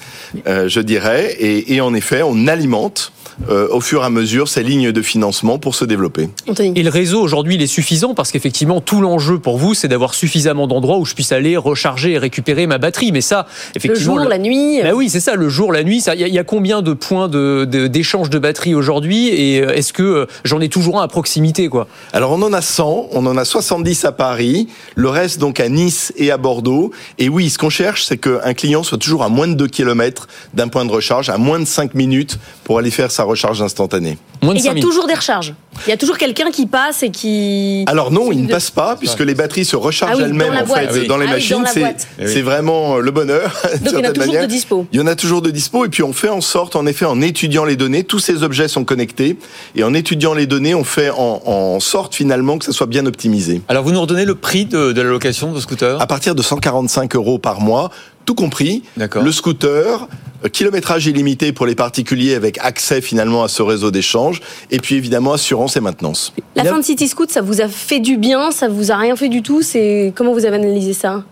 [0.49, 3.13] euh, je dirais, et, et en effet on alimente
[3.51, 6.31] euh, au fur et à mesure ces lignes de financement pour se développer.
[6.59, 10.15] Et le réseau aujourd'hui, il est suffisant parce qu'effectivement, tout l'enjeu pour vous, c'est d'avoir
[10.15, 13.13] suffisamment d'endroits où je puisse aller recharger et récupérer ma batterie.
[13.13, 14.15] Mais ça, effectivement.
[14.15, 14.81] Le jour, la nuit.
[14.83, 16.03] Bah oui, c'est ça, le jour, la nuit.
[16.15, 19.29] Il y, y, a combien de points d'échange de, de, batterie aujourd'hui?
[19.29, 21.89] Et est-ce que j'en ai toujours un à proximité quoi?
[22.15, 25.69] Alors, on en a 100, on en a 70 à Paris, le reste donc à
[25.69, 26.91] Nice et à Bordeaux.
[27.19, 30.27] Et oui, ce qu'on cherche, c'est qu'un client soit toujours à moins de 2 km
[30.55, 34.17] d'un point de recharge, à moins de 5 minutes pour aller faire sa recharge instantanée.
[34.43, 35.55] Et il y a toujours des recharges.
[35.87, 37.85] Il y a toujours quelqu'un qui passe et qui.
[37.87, 40.67] Alors non, il ne passe pas puisque les batteries se rechargent ah oui, elles-mêmes en
[40.67, 40.93] boîte.
[40.93, 41.65] fait dans les ah machines.
[41.77, 41.83] Oui,
[42.27, 43.53] c'est vraiment le bonheur.
[43.85, 44.43] Donc il y en a toujours manière.
[44.43, 44.87] de dispo.
[44.93, 47.05] Il y en a toujours de dispo et puis on fait en sorte, en effet,
[47.05, 49.37] en étudiant les données, tous ces objets sont connectés
[49.75, 53.05] et en étudiant les données, on fait en, en sorte finalement que ça soit bien
[53.05, 53.61] optimisé.
[53.69, 56.43] Alors vous nous redonnez le prix de, de la location de scooter À partir de
[56.43, 57.91] 145 euros par mois,
[58.25, 58.83] tout compris.
[58.97, 60.09] Le scooter,
[60.45, 64.97] euh, kilométrage illimité pour les particuliers avec accès finalement à ce réseau d'échange, et puis
[64.97, 66.33] évidemment assurance et maintenance.
[66.55, 69.17] La fin de City Scoot, ça vous a fait du bien, ça vous a rien
[69.17, 69.63] fait du tout.
[69.63, 71.25] C'est comment vous avez analysé ça?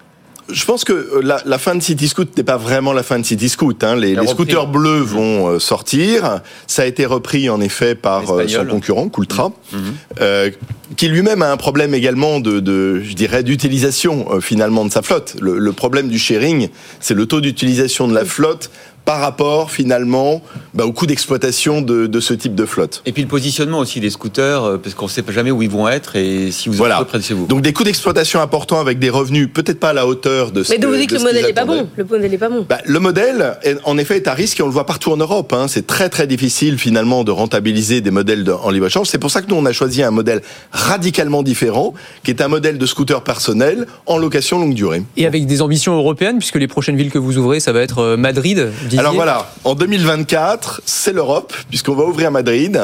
[0.51, 3.25] Je pense que la, la, fin de City Scoot n'est pas vraiment la fin de
[3.25, 3.83] City Scoot.
[3.83, 3.97] Hein.
[3.97, 6.41] Les, les scooters bleus vont euh, sortir.
[6.67, 9.79] Ça a été repris en effet par euh, son concurrent, Coultra, mmh.
[10.21, 10.51] euh,
[10.97, 15.03] qui lui-même a un problème également de, de je dirais, d'utilisation euh, finalement de sa
[15.03, 15.37] flotte.
[15.41, 16.69] Le, le problème du sharing,
[17.01, 18.71] c'est le taux d'utilisation de la flotte
[19.05, 20.43] par rapport finalement
[20.73, 23.03] bah, au coût d'exploitation de, de, ce type de flotte.
[23.07, 25.71] Et puis le positionnement aussi des scooters, euh, parce qu'on ne sait jamais où ils
[25.71, 27.01] vont être et si vous voilà.
[27.01, 27.47] êtes près de chez vous.
[27.47, 30.73] Donc des coûts d'exploitation importants avec des revenus peut-être pas à la hauteur de ce
[30.73, 31.89] Mais donc vous dites que le modèle n'est pas bon.
[31.97, 32.67] Le modèle n'est pas bon.
[32.69, 35.17] Bah, le modèle, est, en effet, est à risque et on le voit partout en
[35.17, 35.53] Europe.
[35.53, 35.67] Hein.
[35.69, 39.09] C'est très très difficile finalement de rentabiliser des modèles de, en libre échange.
[39.09, 40.41] C'est pour ça que nous on a choisi un modèle
[40.73, 45.03] radicalement différent, qui est un modèle de scooter personnel en location longue durée.
[45.17, 47.99] Et avec des ambitions européennes, puisque les prochaines villes que vous ouvrez, ça va être
[47.99, 48.71] euh, Madrid.
[48.99, 49.51] Alors voilà.
[49.65, 52.81] En 2024, c'est l'Europe, puisqu'on va ouvrir Madrid.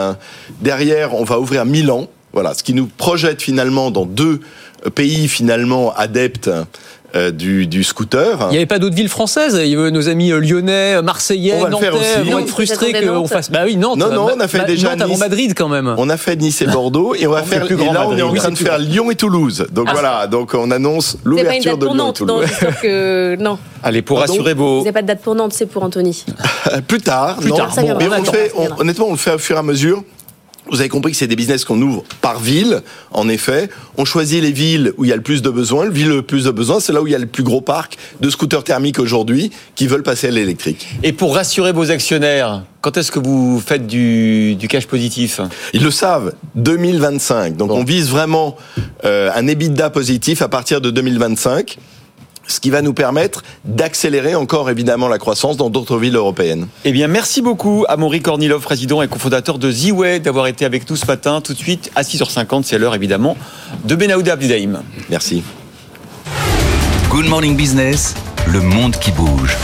[0.61, 2.09] Derrière, on va ouvrir Milan.
[2.33, 4.41] Voilà, ce qui nous projette finalement dans deux
[4.95, 6.65] pays finalement adeptes euh,
[7.33, 8.39] du, du, scooter.
[8.49, 9.59] Il n'y avait pas d'autres villes françaises.
[9.63, 12.31] Il y avait nos amis lyonnais, marseillais, on va nantais, le faire aussi.
[12.31, 13.51] vont être frustrés qu'on fasse.
[13.51, 13.99] Bah oui, Nantes.
[13.99, 15.21] Non, non, on a fait Ma déjà Nantes avant Nice.
[15.21, 15.95] Madrid quand même.
[15.99, 17.61] On a fait Nice et Bordeaux et on va On faire.
[17.67, 19.67] fait plus Et grand là, on est en train Oui, de faire Lyon et Toulouse.
[19.73, 19.93] Donc Ah.
[19.93, 20.27] voilà.
[20.27, 22.27] Donc on annonce Vous n'avez pas une l'ouverture date de pour Lyon et Nantes Non,
[22.41, 22.75] Toulouse.
[22.83, 23.59] que non.
[23.83, 24.79] Allez, pour Pardon rassurer Vous vos.
[24.81, 26.25] n'avez pas de date pour Nantes, c'est pour Anthony.
[26.89, 27.57] Plus tard, Plus non.
[27.57, 30.03] tard, mais on fait, on- honnêtement, on le fait au fur et à mesure.
[30.71, 33.69] Vous avez compris que c'est des business qu'on ouvre par ville, en effet.
[33.97, 35.85] On choisit les villes où il y a le plus de besoins.
[35.85, 37.61] Le ville le plus de besoins, c'est là où il y a le plus gros
[37.61, 40.89] parc de scooters thermiques aujourd'hui qui veulent passer à l'électrique.
[41.03, 45.41] Et pour rassurer vos actionnaires, quand est-ce que vous faites du, du cash positif?
[45.73, 47.57] Ils le savent, 2025.
[47.57, 48.57] Donc on vise vraiment
[49.05, 51.79] euh, un EBITDA positif à partir de 2025,
[52.51, 56.67] ce qui va nous permettre d'accélérer encore évidemment la croissance dans d'autres villes européennes.
[56.85, 60.89] Eh bien, merci beaucoup à Maury Kornilov, président et cofondateur de Z-Way, d'avoir été avec
[60.89, 61.41] nous ce matin.
[61.41, 63.37] Tout de suite, à 6h50, c'est l'heure évidemment
[63.85, 64.83] de Benaouda Abdidaïm.
[65.09, 65.43] Merci.
[67.09, 68.15] Good Morning Business,
[68.47, 69.57] le monde qui bouge.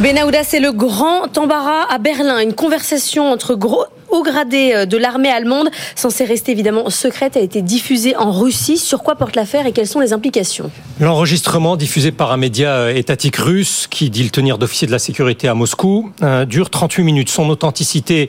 [0.00, 2.38] Benahouda, c'est le grand embarras à Berlin.
[2.38, 7.40] Une conversation entre gros hauts gradés euh, de l'armée allemande, censée rester évidemment secrète, a
[7.40, 8.78] été diffusée en Russie.
[8.78, 10.70] Sur quoi porte l'affaire et quelles sont les implications?
[11.00, 14.98] L'enregistrement diffusé par un média euh, étatique russe qui dit le tenir d'officier de la
[14.98, 17.28] sécurité à Moscou euh, dure 38 minutes.
[17.28, 18.28] Son authenticité,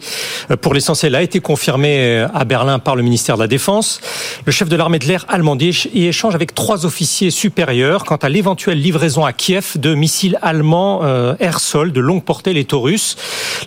[0.62, 4.02] pour l'essentiel, a été confirmée à Berlin par le ministère de la Défense.
[4.46, 8.04] Le chef de l'armée de l'air allemande y éch- y échange avec trois officiers supérieurs
[8.04, 11.02] quant à l'éventuelle livraison à Kiev de missiles allemands
[11.40, 13.16] air-sol de longue portée, les Taurus.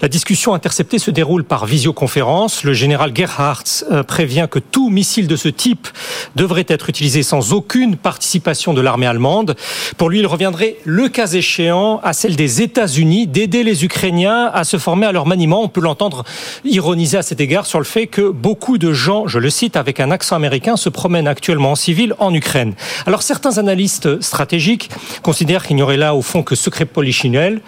[0.02, 2.64] La discussion interceptée se déroule par visioconférence visioconférence.
[2.64, 5.88] Le général Gerhardt euh, prévient que tout missile de ce type
[6.36, 9.54] devrait être utilisé sans aucune participation de l'armée allemande.
[9.96, 14.64] Pour lui, il reviendrait, le cas échéant, à celle des États-Unis d'aider les Ukrainiens à
[14.64, 15.62] se former à leur maniement.
[15.62, 16.24] On peut l'entendre
[16.64, 20.00] ironiser à cet égard sur le fait que beaucoup de gens, je le cite avec
[20.00, 22.74] un accent américain, se promènent actuellement en civil en Ukraine.
[23.06, 24.90] Alors certains analystes stratégiques
[25.22, 27.60] considèrent qu'il n'y aurait là au fond que secret polichinelle,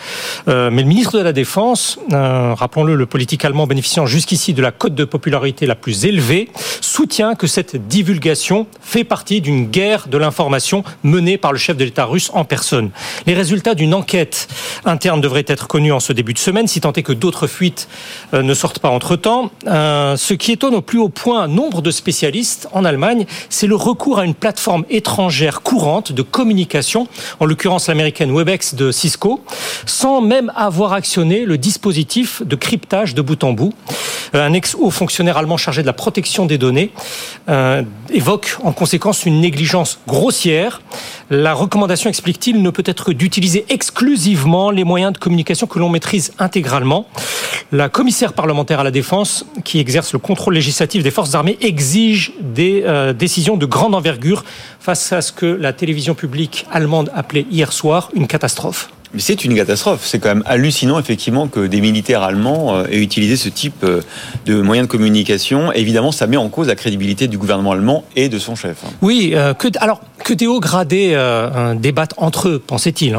[0.49, 4.63] euh, mais le ministre de la Défense, euh, rappelons-le, le politique allemand bénéficiant jusqu'ici de
[4.63, 6.49] la cote de popularité la plus élevée,
[6.81, 11.85] soutient que cette divulgation fait partie d'une guerre de l'information menée par le chef de
[11.85, 12.89] l'État russe en personne.
[13.27, 14.49] Les résultats d'une enquête
[14.87, 17.87] interne devraient être connus en ce début de semaine, si tant est que d'autres fuites
[18.33, 19.51] euh, ne sortent pas entre-temps.
[19.67, 23.77] Euh, ce qui étonne au plus haut point nombre de spécialistes en Allemagne, c'est le
[23.77, 27.09] recours à une plateforme étrangère courante de communication,
[27.41, 29.45] en l'occurrence l'américaine Webex de Cisco,
[29.85, 33.75] sans même avoir actionné le dispositif de cryptage de bout en bout.
[34.35, 36.91] Euh, un ex-haut fonctionnaire allemand chargé de la protection des données
[37.49, 40.81] euh, évoque en conséquence une négligence grossière.
[41.31, 45.89] La recommandation, explique-t-il, ne peut être que d'utiliser exclusivement les moyens de communication que l'on
[45.89, 47.07] maîtrise intégralement.
[47.73, 52.33] La commissaire parlementaire à la défense, qui exerce le contrôle législatif des forces armées, exige
[52.41, 54.45] des euh, décisions de grande envergure
[54.81, 58.91] face à ce que la télévision publique allemande appelait hier soir une catastrophe.
[59.19, 60.03] C'est une catastrophe.
[60.05, 64.01] C'est quand même hallucinant, effectivement, que des militaires allemands euh, aient utilisé ce type euh,
[64.47, 65.73] de moyens de communication.
[65.73, 68.79] Évidemment, ça met en cause la crédibilité du gouvernement allemand et de son chef.
[69.03, 71.17] Oui, euh, alors que des hauts gradés
[71.77, 73.15] débattent entre eux, pensait-il,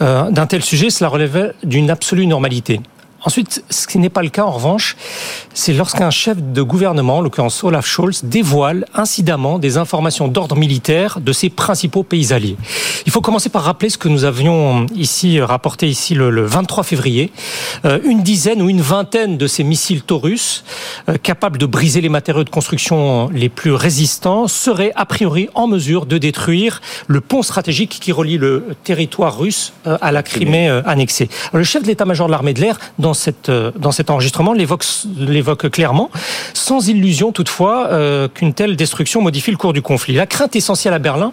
[0.00, 2.80] hein, d'un tel sujet, cela relève d'une absolue normalité.
[3.28, 4.96] Ensuite, ce qui n'est pas le cas en revanche,
[5.52, 11.20] c'est lorsqu'un chef de gouvernement, en l'occurrence Olaf Scholz, dévoile incidemment des informations d'ordre militaire
[11.20, 12.56] de ses principaux pays alliés.
[13.04, 16.84] Il faut commencer par rappeler ce que nous avions ici rapporté ici le, le 23
[16.84, 17.30] février.
[17.84, 20.64] Euh, une dizaine ou une vingtaine de ces missiles Taurus,
[21.10, 25.66] euh, capables de briser les matériaux de construction les plus résistants, seraient a priori en
[25.66, 30.70] mesure de détruire le pont stratégique qui relie le territoire russe euh, à la Crimée
[30.86, 31.28] annexée.
[31.50, 33.17] Alors, le chef de l'état-major de l'armée de l'air, dans,
[33.48, 34.84] euh, dans cet enregistrement, l'évoque
[35.16, 36.10] l'évoque clairement,
[36.54, 40.14] sans illusion toutefois euh, qu'une telle destruction modifie le cours du conflit.
[40.14, 41.32] La crainte essentielle à Berlin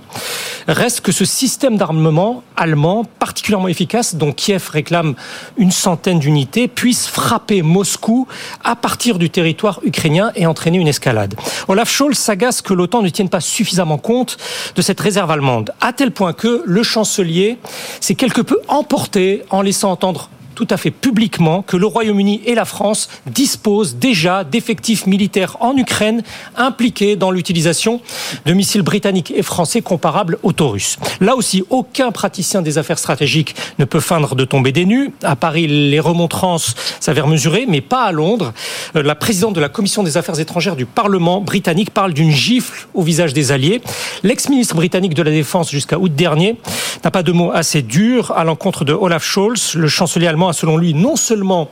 [0.68, 5.16] reste que ce système d'armement allemand, particulièrement efficace, dont Kiev réclame
[5.58, 8.28] une centaine d'unités, puisse frapper Moscou
[8.64, 11.36] à partir du territoire ukrainien et entraîner une escalade.
[11.68, 14.38] Olaf Scholz s'agace que l'OTAN ne tienne pas suffisamment compte
[14.76, 17.58] de cette réserve allemande, à tel point que le chancelier
[18.00, 22.56] s'est quelque peu emporté en laissant entendre tout à fait publiquement que le Royaume-Uni et
[22.56, 26.24] la France disposent déjà d'effectifs militaires en Ukraine
[26.56, 28.02] impliqués dans l'utilisation
[28.46, 30.98] de missiles britanniques et français comparables aux Taurus.
[31.20, 35.12] Là aussi, aucun praticien des affaires stratégiques ne peut feindre de tomber des nues.
[35.22, 38.54] À Paris, les remontrances s'avèrent mesurées, mais pas à Londres.
[38.96, 42.88] Euh, La présidente de la Commission des affaires étrangères du Parlement britannique parle d'une gifle
[42.94, 43.82] au visage des alliés.
[44.24, 46.56] L'ex-ministre britannique de la Défense jusqu'à août dernier
[47.04, 49.76] n'a pas de mots assez durs à l'encontre de Olaf Scholz.
[49.76, 51.70] Le chancelier allemand a selon lui non seulement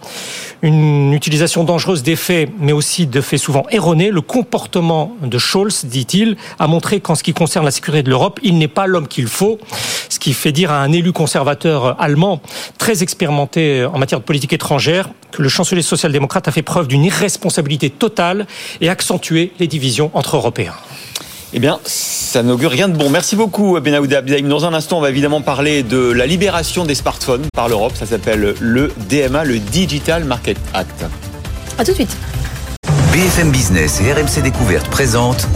[0.62, 4.12] une utilisation dangereuse des faits, mais aussi de faits souvent erronés.
[4.12, 8.40] Le comportement de Scholz, dit-il, a montré qu'en ce qui concerne la sécurité de l'Europe,
[8.44, 9.60] il n'est pas l'homme qu'il faut.
[10.10, 12.42] Ce qui fait dire à un élu conservateur allemand
[12.78, 17.04] très expérimenté en matière de politique étrangère que le chancelier social-démocrate a fait preuve d'une
[17.04, 18.48] irresponsabilité totale
[18.82, 20.76] et accentué les divisions entre Européens.
[21.56, 23.12] Eh bien, ça n'augure rien de bon.
[23.12, 24.48] Merci beaucoup, Benaouda Abdelhaim.
[24.48, 27.94] Dans un instant, on va évidemment parler de la libération des smartphones par l'Europe.
[27.96, 31.06] Ça s'appelle le DMA, le Digital Market Act.
[31.78, 32.18] À tout de suite.
[33.12, 35.48] BFM Business et RMC Découverte présentent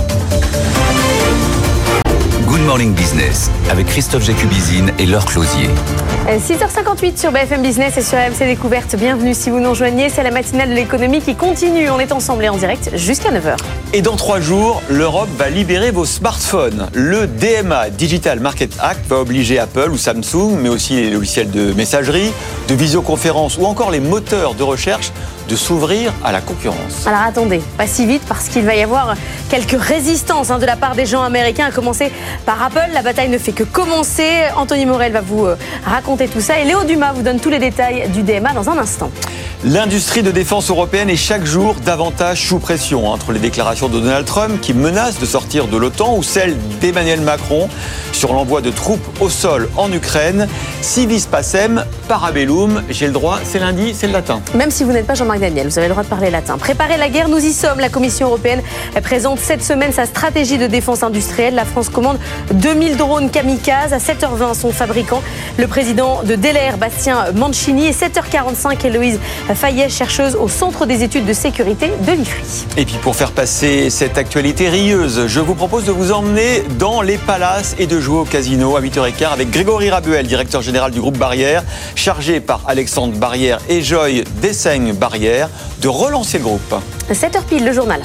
[2.48, 5.68] Good Morning Business avec Christophe Jacubizine et Laure Closier.
[6.30, 8.96] 6h58 sur BFM Business et sur AMC Découverte.
[8.96, 10.08] Bienvenue si vous nous rejoignez.
[10.08, 11.90] C'est la matinale de l'économie qui continue.
[11.90, 13.58] On est ensemble et en direct jusqu'à 9h.
[13.92, 16.88] Et dans trois jours, l'Europe va libérer vos smartphones.
[16.94, 21.74] Le DMA, Digital Market Act, va obliger Apple ou Samsung, mais aussi les logiciels de
[21.74, 22.32] messagerie,
[22.70, 25.12] de visioconférence ou encore les moteurs de recherche
[25.48, 27.06] de s'ouvrir à la concurrence.
[27.06, 29.16] Alors attendez, pas si vite parce qu'il va y avoir
[29.50, 32.12] quelques résistances hein, de la part des gens américains, à commencer
[32.46, 32.92] par Apple.
[32.94, 34.44] La bataille ne fait que commencer.
[34.56, 37.60] Anthony Morel va vous euh, raconter tout ça et Léo Dumas vous donne tous les
[37.60, 39.10] détails du DMA dans un instant.
[39.64, 44.26] L'industrie de défense européenne est chaque jour davantage sous pression entre les déclarations de Donald
[44.26, 47.68] Trump qui menace de sortir de l'OTAN ou celles d'Emmanuel Macron
[48.12, 50.48] sur l'envoi de troupes au sol en Ukraine.
[50.82, 54.42] Civis pacem, parabellum, j'ai le droit, c'est lundi, c'est le latin.
[54.54, 56.58] Même si vous n'êtes pas Daniel, vous avez le droit de parler latin.
[56.58, 57.80] Préparer la guerre, nous y sommes.
[57.80, 58.62] La Commission européenne
[59.04, 61.56] présente cette semaine sa stratégie de défense industrielle.
[61.56, 62.18] La France commande
[62.52, 63.94] 2000 drones kamikazes.
[63.94, 65.22] À 7h20, son fabricant,
[65.58, 67.88] le président de Delair, Bastien Mancini.
[67.88, 69.20] Et 7h45, Héloïse
[69.54, 72.66] Fayet, chercheuse au Centre des études de sécurité de l'IFRI.
[72.78, 77.02] Et puis pour faire passer cette actualité rieuse, je vous propose de vous emmener dans
[77.02, 81.00] les palaces et de jouer au casino à 8h15 avec Grégory Rabuel, directeur général du
[81.00, 81.64] groupe Barrière,
[81.96, 85.27] chargé par Alexandre Barrière et Joy Dessaigne Barrière
[85.82, 86.76] de relancer le groupe.
[87.12, 88.02] 7h pile, le journal.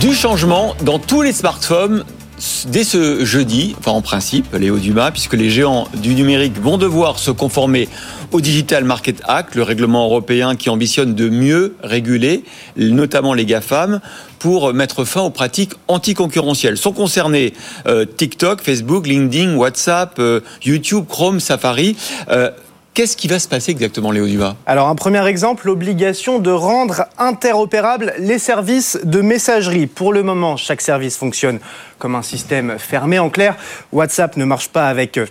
[0.00, 2.04] Du changement dans tous les smartphones
[2.66, 7.18] dès ce jeudi, enfin en principe, Léo Dumas, puisque les géants du numérique vont devoir
[7.18, 7.88] se conformer
[8.32, 12.44] au Digital Market Act, le règlement européen qui ambitionne de mieux réguler,
[12.76, 14.00] notamment les GAFAM,
[14.38, 16.76] pour mettre fin aux pratiques anticoncurrentielles.
[16.76, 17.54] Sont concernés
[17.86, 21.96] euh, TikTok, Facebook, LinkedIn, WhatsApp, euh, YouTube, Chrome, Safari.
[22.30, 22.50] Euh,
[22.98, 24.56] Qu'est-ce qui va se passer exactement, Léo Dumas?
[24.66, 29.86] Alors, un premier exemple, l'obligation de rendre interopérables les services de messagerie.
[29.86, 31.60] Pour le moment, chaque service fonctionne
[32.00, 33.20] comme un système fermé.
[33.20, 33.54] En clair,
[33.92, 35.26] WhatsApp ne marche pas avec euh,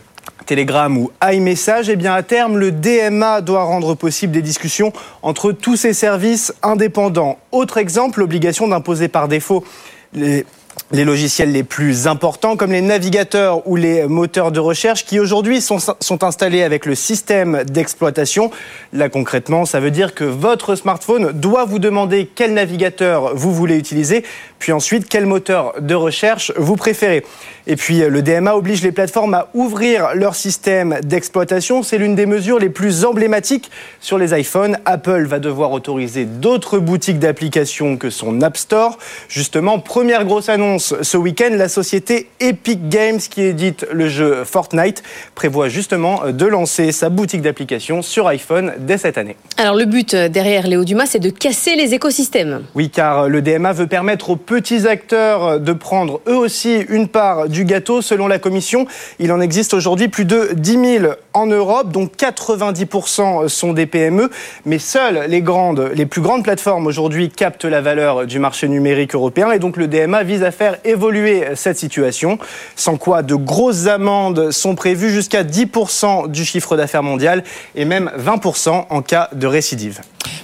[0.45, 5.51] Telegram ou iMessage, eh bien à terme, le DMA doit rendre possible des discussions entre
[5.51, 7.37] tous ces services indépendants.
[7.51, 9.65] Autre exemple, l'obligation d'imposer par défaut
[10.13, 10.45] les
[10.91, 15.61] les logiciels les plus importants comme les navigateurs ou les moteurs de recherche qui aujourd'hui
[15.61, 18.51] sont, installés avec le système d'exploitation.
[18.93, 23.77] Là concrètement, ça veut dire que votre smartphone doit vous demander quel navigateur vous voulez
[23.77, 24.23] utiliser,
[24.59, 27.23] puis ensuite quel moteur de recherche vous préférez?
[27.69, 31.83] Et puis le DMA oblige les plateformes à ouvrir leur système d'exploitation.
[31.83, 34.77] C'est l'une des mesures les plus emblématiques sur les iPhones.
[34.85, 38.97] Apple va devoir autoriser d'autres boutiques d'applications que son App Store.
[39.27, 45.03] Justement, première grosse annonce ce week-end, la société Epic Games, qui édite le jeu Fortnite,
[45.35, 49.35] prévoit justement de lancer sa boutique d'applications sur iPhone dès cette année.
[49.57, 52.63] Alors le but euh, derrière Léo Dumas, c'est de casser les écosystèmes.
[52.75, 57.49] Oui, car le DMA veut permettre aux petits acteurs de prendre eux aussi une part
[57.49, 58.01] du gâteau.
[58.01, 58.87] Selon la Commission,
[59.19, 64.29] il en existe aujourd'hui plus de 10 000 en Europe, dont 90% sont des PME.
[64.65, 69.15] Mais seules les grandes, les plus grandes plateformes aujourd'hui captent la valeur du marché numérique
[69.15, 69.51] européen.
[69.51, 72.39] Et donc le DMA vise à faire évoluer cette situation,
[72.75, 77.43] sans quoi de grosses amendes sont prévues jusqu'à 10% du chiffre d'affaires mondial
[77.75, 80.01] et même 20% en cas de récidive.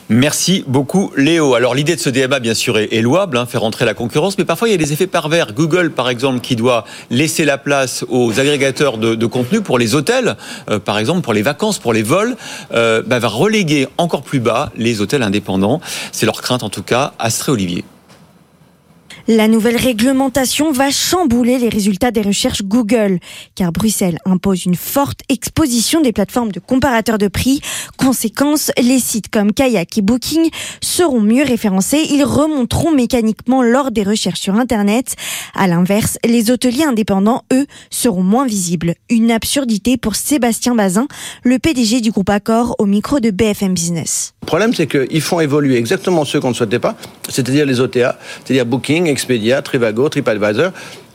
[0.09, 1.55] Merci beaucoup Léo.
[1.55, 4.45] Alors l'idée de ce DMA bien sûr est, louable, hein, faire entrer la concurrence, mais
[4.45, 5.53] parfois il y a des effets pervers.
[5.53, 10.35] Google par exemple qui doit laisser la place aux agrégateurs de, contenu pour les hôtels,
[10.69, 12.35] euh, par exemple pour les vacances, pour les vols,
[12.73, 15.81] euh, bah, va reléguer encore plus bas les hôtels indépendants.
[16.11, 17.13] C'est leur crainte en tout cas.
[17.19, 17.83] Astré Olivier.
[19.29, 23.19] La nouvelle réglementation va chambouler les résultats des recherches Google,
[23.55, 27.61] car Bruxelles impose une forte exposition des plateformes de comparateurs de prix.
[27.95, 30.49] Conséquence, les sites comme Kayak et Booking
[30.81, 35.15] seront mieux référencés, ils remonteront mécaniquement lors des recherches sur Internet.
[35.55, 38.95] À l'inverse, les hôteliers indépendants, eux, seront moins visibles.
[39.09, 41.07] Une absurdité pour Sébastien Bazin,
[41.43, 44.33] le PDG du groupe Accor au micro de BFM Business.
[44.43, 46.97] Le problème, c'est qu'ils font évoluer exactement ceux qu'on ne souhaitait pas,
[47.29, 50.71] c'est-à-dire les OTA, c'est-à-dire Booking, Expedia, Trivago, TripAdvisor,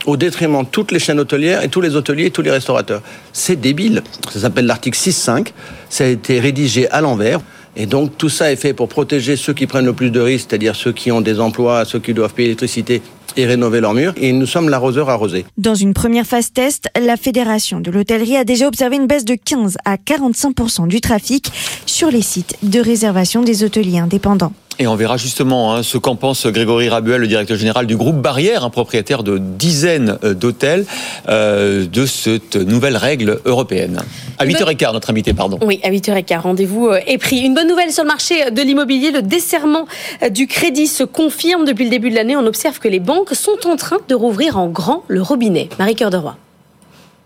[0.07, 3.03] au détriment de toutes les chaînes hôtelières et tous les hôteliers et tous les restaurateurs.
[3.31, 4.01] C'est débile.
[4.31, 5.49] Ça s'appelle l'article 6.5.
[5.91, 7.39] Ça a été rédigé à l'envers.
[7.79, 10.47] Et donc tout ça est fait pour protéger ceux qui prennent le plus de risques,
[10.49, 13.01] c'est-à-dire ceux qui ont des emplois, ceux qui doivent payer l'électricité
[13.37, 14.13] et rénover leurs murs.
[14.17, 15.45] Et nous sommes l'arroseur arrosé.
[15.57, 19.35] Dans une première phase test, la Fédération de l'hôtellerie a déjà observé une baisse de
[19.35, 21.49] 15 à 45% du trafic
[21.85, 24.51] sur les sites de réservation des hôteliers indépendants.
[24.81, 28.15] Et on verra justement hein, ce qu'en pense Grégory Rabuel, le directeur général du groupe
[28.15, 30.85] Barrière, un propriétaire de dizaines euh, d'hôtels,
[31.27, 33.99] euh, de cette nouvelle règle européenne.
[34.37, 35.59] À 8h15, notre invité, pardon.
[35.61, 37.39] Oui, à 8h15, rendez-vous euh, est pris.
[37.39, 39.85] Une bonne nouvelle sur le marché de l'immobilier, le desserrement
[40.31, 42.37] du crédit se confirme depuis le début de l'année.
[42.37, 45.67] On observe que les banques sont en train de rouvrir en grand le robinet.
[45.77, 46.37] Marie-Cœur de Roy.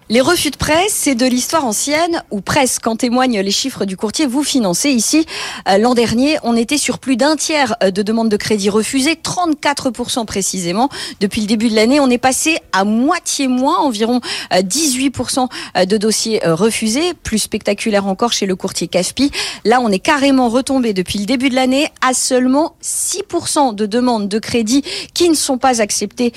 [0.09, 3.95] Les refus de prêt, c'est de l'histoire ancienne, ou presque, en témoignent les chiffres du
[3.95, 4.89] courtier Vous Financez.
[4.89, 5.25] Ici,
[5.69, 9.13] euh, l'an dernier, on était sur plus d'un tiers euh, de demandes de crédit refusées,
[9.13, 10.89] 34% précisément.
[11.21, 14.19] Depuis le début de l'année, on est passé à moitié moins, environ
[14.51, 15.47] 18%
[15.77, 19.31] euh, de dossiers refusés, plus spectaculaire encore chez le courtier CAFPI.
[19.63, 24.27] Là, on est carrément retombé depuis le début de l'année à seulement 6% de demandes
[24.27, 24.83] de crédit
[25.13, 26.33] qui ne sont pas acceptées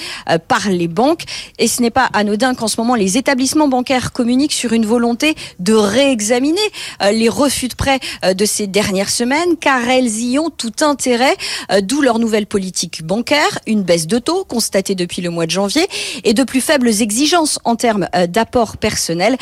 [0.47, 1.25] par les banques.
[1.59, 4.85] Et ce n'est pas anodin qu'en ce moment, les établissements établissements bancaires communiquent sur une
[4.85, 6.61] volonté de réexaminer
[7.03, 10.73] euh, les refus de prêt euh, de ces dernières semaines, car elles y ont tout
[10.83, 11.35] intérêt,
[11.73, 15.53] euh, d'où leur nouvelle politique bancaire, une baisse de taux constatée depuis le mois de
[15.53, 15.87] janvier
[16.25, 19.37] et de plus faibles exigences en termes d'apport personnel.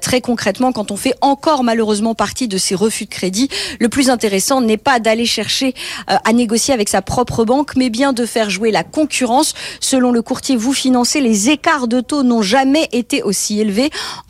[0.00, 3.48] Très concrètement, quand on fait encore malheureusement partie de ces refus de crédit,
[3.78, 5.74] le plus intéressant n'est pas d'aller chercher
[6.06, 9.54] à négocier avec sa propre banque, mais bien de faire jouer la concurrence.
[9.80, 13.22] Selon le courtier Vous Financez, les écarts de taux n'ont jamais été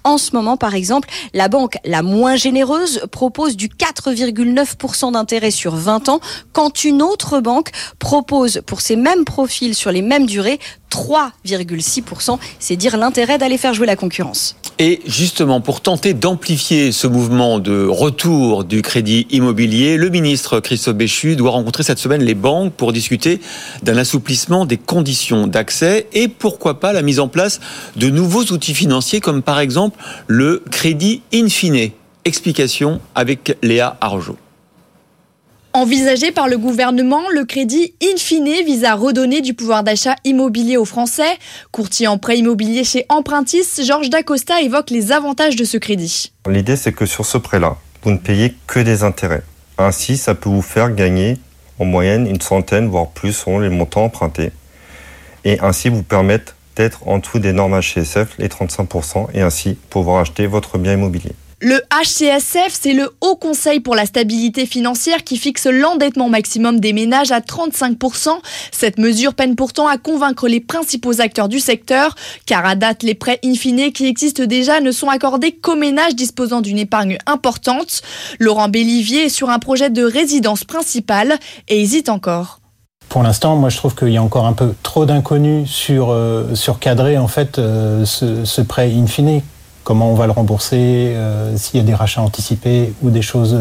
[0.04, 5.74] En ce moment, par exemple, la banque la moins généreuse propose du 4,9% d'intérêt sur
[5.74, 6.20] 20 ans,
[6.52, 10.58] quand une autre banque propose pour ces mêmes profils sur les mêmes durées
[10.90, 12.38] 3,6%.
[12.58, 14.56] C'est dire l'intérêt d'aller faire jouer la concurrence.
[14.82, 20.96] Et justement, pour tenter d'amplifier ce mouvement de retour du crédit immobilier, le ministre Christophe
[20.96, 23.42] Béchu doit rencontrer cette semaine les banques pour discuter
[23.82, 27.60] d'un assouplissement des conditions d'accès et pourquoi pas la mise en place
[27.96, 31.90] de nouveaux outils financiers comme par exemple le crédit in fine.
[32.24, 34.38] Explication avec Léa Arjo.
[35.72, 40.76] Envisagé par le gouvernement, le crédit in fine vise à redonner du pouvoir d'achat immobilier
[40.76, 41.38] aux Français.
[41.70, 46.32] Courtier en prêt immobilier chez Empruntis, Georges Dacosta évoque les avantages de ce crédit.
[46.48, 49.44] L'idée, c'est que sur ce prêt-là, vous ne payez que des intérêts.
[49.78, 51.38] Ainsi, ça peut vous faire gagner
[51.78, 54.50] en moyenne une centaine, voire plus, selon les montants empruntés.
[55.44, 60.20] Et ainsi vous permettre d'être en dessous des normes HCSF, les 35%, et ainsi pouvoir
[60.20, 61.32] acheter votre bien immobilier.
[61.62, 66.94] Le HCSF, c'est le Haut Conseil pour la stabilité financière qui fixe l'endettement maximum des
[66.94, 68.30] ménages à 35%.
[68.72, 72.14] Cette mesure peine pourtant à convaincre les principaux acteurs du secteur,
[72.46, 73.52] car à date, les prêts in
[73.90, 78.00] qui existent déjà ne sont accordés qu'aux ménages disposant d'une épargne importante.
[78.38, 81.38] Laurent Bellivier est sur un projet de résidence principale
[81.68, 82.60] et hésite encore.
[83.10, 86.54] Pour l'instant, moi je trouve qu'il y a encore un peu trop d'inconnus sur, euh,
[86.80, 89.06] cadrer en fait euh, ce, ce prêt in
[89.84, 93.56] comment on va le rembourser, euh, s'il y a des rachats anticipés ou des choses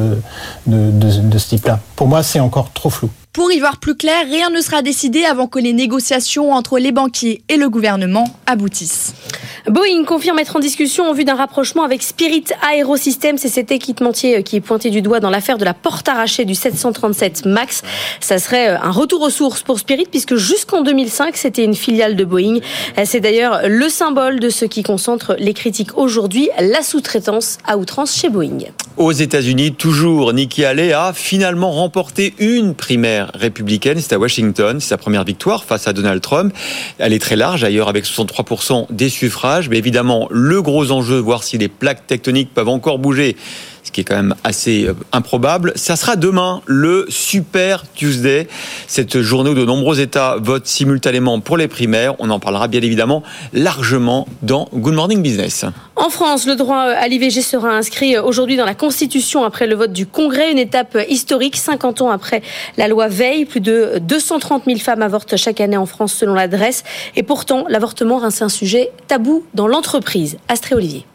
[0.68, 1.80] de, de ce type-là.
[1.96, 3.10] Pour moi, c'est encore trop flou.
[3.32, 6.92] Pour y voir plus clair, rien ne sera décidé avant que les négociations entre les
[6.92, 9.14] banquiers et le gouvernement aboutissent.
[9.68, 13.38] Boeing confirme être en discussion en vue d'un rapprochement avec Spirit Aerosystems.
[13.38, 16.56] C'est cet équipementier qui est pointé du doigt dans l'affaire de la porte arrachée du
[16.56, 17.82] 737 MAX.
[18.20, 22.16] Ça serait euh, un retour aux sources pour Spirit puisque jusqu'en 2005, c'était une filiale
[22.16, 22.60] de Boeing.
[22.98, 27.78] Euh, c'est d'ailleurs le symbole de ce qui concentre les critiques aujourd'hui, la sous-traitance à
[27.78, 28.60] outrance chez Boeing.
[28.98, 34.00] Aux États-Unis, toujours, Nikki Haley a finalement remporté une primaire républicaine.
[34.00, 34.80] C'est à Washington.
[34.80, 36.54] C'est sa première victoire face à Donald Trump.
[36.98, 39.59] Elle est très large, d'ailleurs, avec 63% des suffrages.
[39.68, 43.36] Mais évidemment, le gros enjeu, voir si les plaques tectoniques peuvent encore bouger
[43.90, 45.74] ce qui est quand même assez euh, improbable.
[45.76, 48.48] Ça sera demain le Super Tuesday,
[48.86, 52.14] cette journée où de nombreux États votent simultanément pour les primaires.
[52.20, 55.66] On en parlera bien évidemment largement dans Good Morning Business.
[55.96, 59.92] En France, le droit à l'IVG sera inscrit aujourd'hui dans la Constitution après le vote
[59.92, 62.44] du Congrès, une étape historique 50 ans après
[62.78, 63.46] la loi Veil.
[63.46, 66.84] Plus de 230 000 femmes avortent chaque année en France selon l'adresse.
[67.16, 70.38] Et pourtant, l'avortement reste un sujet tabou dans l'entreprise.
[70.48, 71.06] Astré Olivier.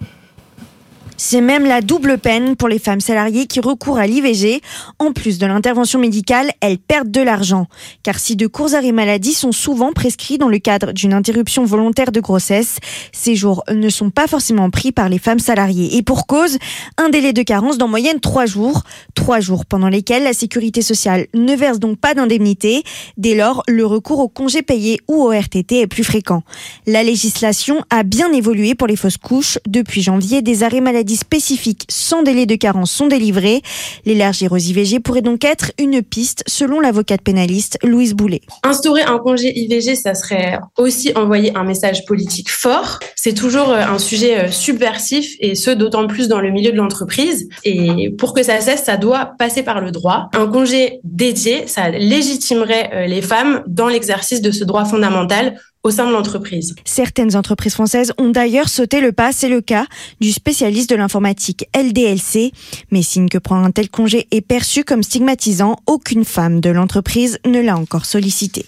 [1.26, 4.60] C'est même la double peine pour les femmes salariées qui recourent à l'IVG.
[4.98, 7.66] En plus de l'intervention médicale, elles perdent de l'argent.
[8.02, 12.12] Car si de courts arrêts maladie sont souvent prescrits dans le cadre d'une interruption volontaire
[12.12, 12.76] de grossesse,
[13.12, 15.96] ces jours ne sont pas forcément pris par les femmes salariées.
[15.96, 16.58] Et pour cause,
[16.98, 18.82] un délai de carence d'en moyenne trois jours.
[19.14, 22.82] Trois jours pendant lesquels la sécurité sociale ne verse donc pas d'indemnité.
[23.16, 26.42] Dès lors, le recours au congé payé ou au RTT est plus fréquent.
[26.86, 29.58] La législation a bien évolué pour les fausses couches.
[29.66, 33.62] Depuis janvier, des arrêts maladie spécifiques sans délai de carence sont délivrés.
[34.04, 38.42] L'élargir aux IVG pourrait donc être une piste, selon l'avocate pénaliste Louise Boulet.
[38.62, 42.98] Instaurer un congé IVG, ça serait aussi envoyer un message politique fort.
[43.16, 46.76] C'est toujours euh, un sujet euh, subversif et ce, d'autant plus dans le milieu de
[46.76, 47.48] l'entreprise.
[47.64, 50.28] Et pour que ça cesse, ça doit passer par le droit.
[50.34, 55.90] Un congé dédié, ça légitimerait euh, les femmes dans l'exercice de ce droit fondamental au
[55.90, 56.74] sein de l'entreprise.
[56.84, 59.86] Certaines entreprises françaises ont d'ailleurs sauté le pas, c'est le cas
[60.20, 62.52] du spécialiste de l'informatique LDLC.
[62.90, 67.38] Mais signe que prendre un tel congé est perçu comme stigmatisant, aucune femme de l'entreprise
[67.44, 68.64] ne l'a encore sollicité.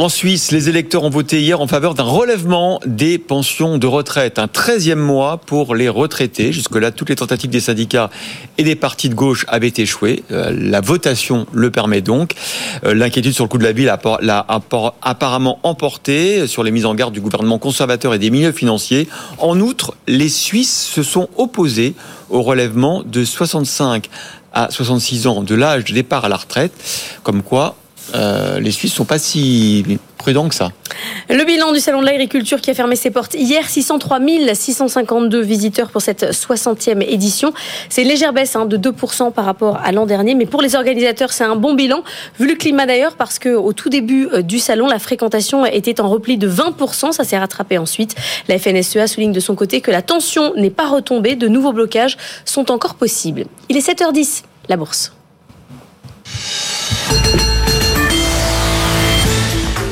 [0.00, 4.38] En Suisse, les électeurs ont voté hier en faveur d'un relèvement des pensions de retraite,
[4.38, 6.52] un 13e mois pour les retraités.
[6.52, 8.08] Jusque-là, toutes les tentatives des syndicats
[8.58, 10.22] et des partis de gauche avaient échoué.
[10.30, 12.34] Euh, la votation le permet donc.
[12.84, 14.46] Euh, l'inquiétude sur le coût de la vie l'a
[15.02, 19.08] apparemment emporté sur les mises en garde du gouvernement conservateur et des milieux financiers.
[19.38, 21.94] En outre, les Suisses se sont opposés
[22.30, 24.08] au relèvement de 65
[24.52, 26.72] à 66 ans de l'âge de départ à la retraite,
[27.24, 27.74] comme quoi
[28.14, 30.70] euh, les Suisses sont pas si prudent que ça.
[31.30, 34.18] Le bilan du Salon de l'Agriculture qui a fermé ses portes hier, 603
[34.52, 37.52] 652 visiteurs pour cette 60e édition.
[37.88, 40.74] C'est une légère baisse hein, de 2% par rapport à l'an dernier, mais pour les
[40.74, 42.02] organisateurs, c'est un bon bilan,
[42.38, 46.08] vu le climat d'ailleurs, parce qu'au tout début euh, du salon, la fréquentation était en
[46.08, 48.14] repli de 20%, ça s'est rattrapé ensuite.
[48.48, 52.16] La FNSEA souligne de son côté que la tension n'est pas retombée, de nouveaux blocages
[52.44, 53.44] sont encore possibles.
[53.68, 55.12] Il est 7h10, la bourse.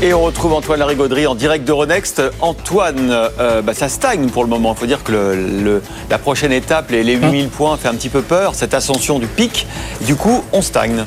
[0.02, 2.20] Et on retrouve Antoine Larigauderie en direct de Renext.
[2.40, 4.74] Antoine, euh, bah, ça stagne pour le moment.
[4.74, 5.80] Il faut dire que
[6.10, 8.54] la prochaine étape, les, les 8000 points, fait un petit peu peur.
[8.54, 9.66] Cette ascension du pic.
[10.02, 11.04] Du coup, on stagne.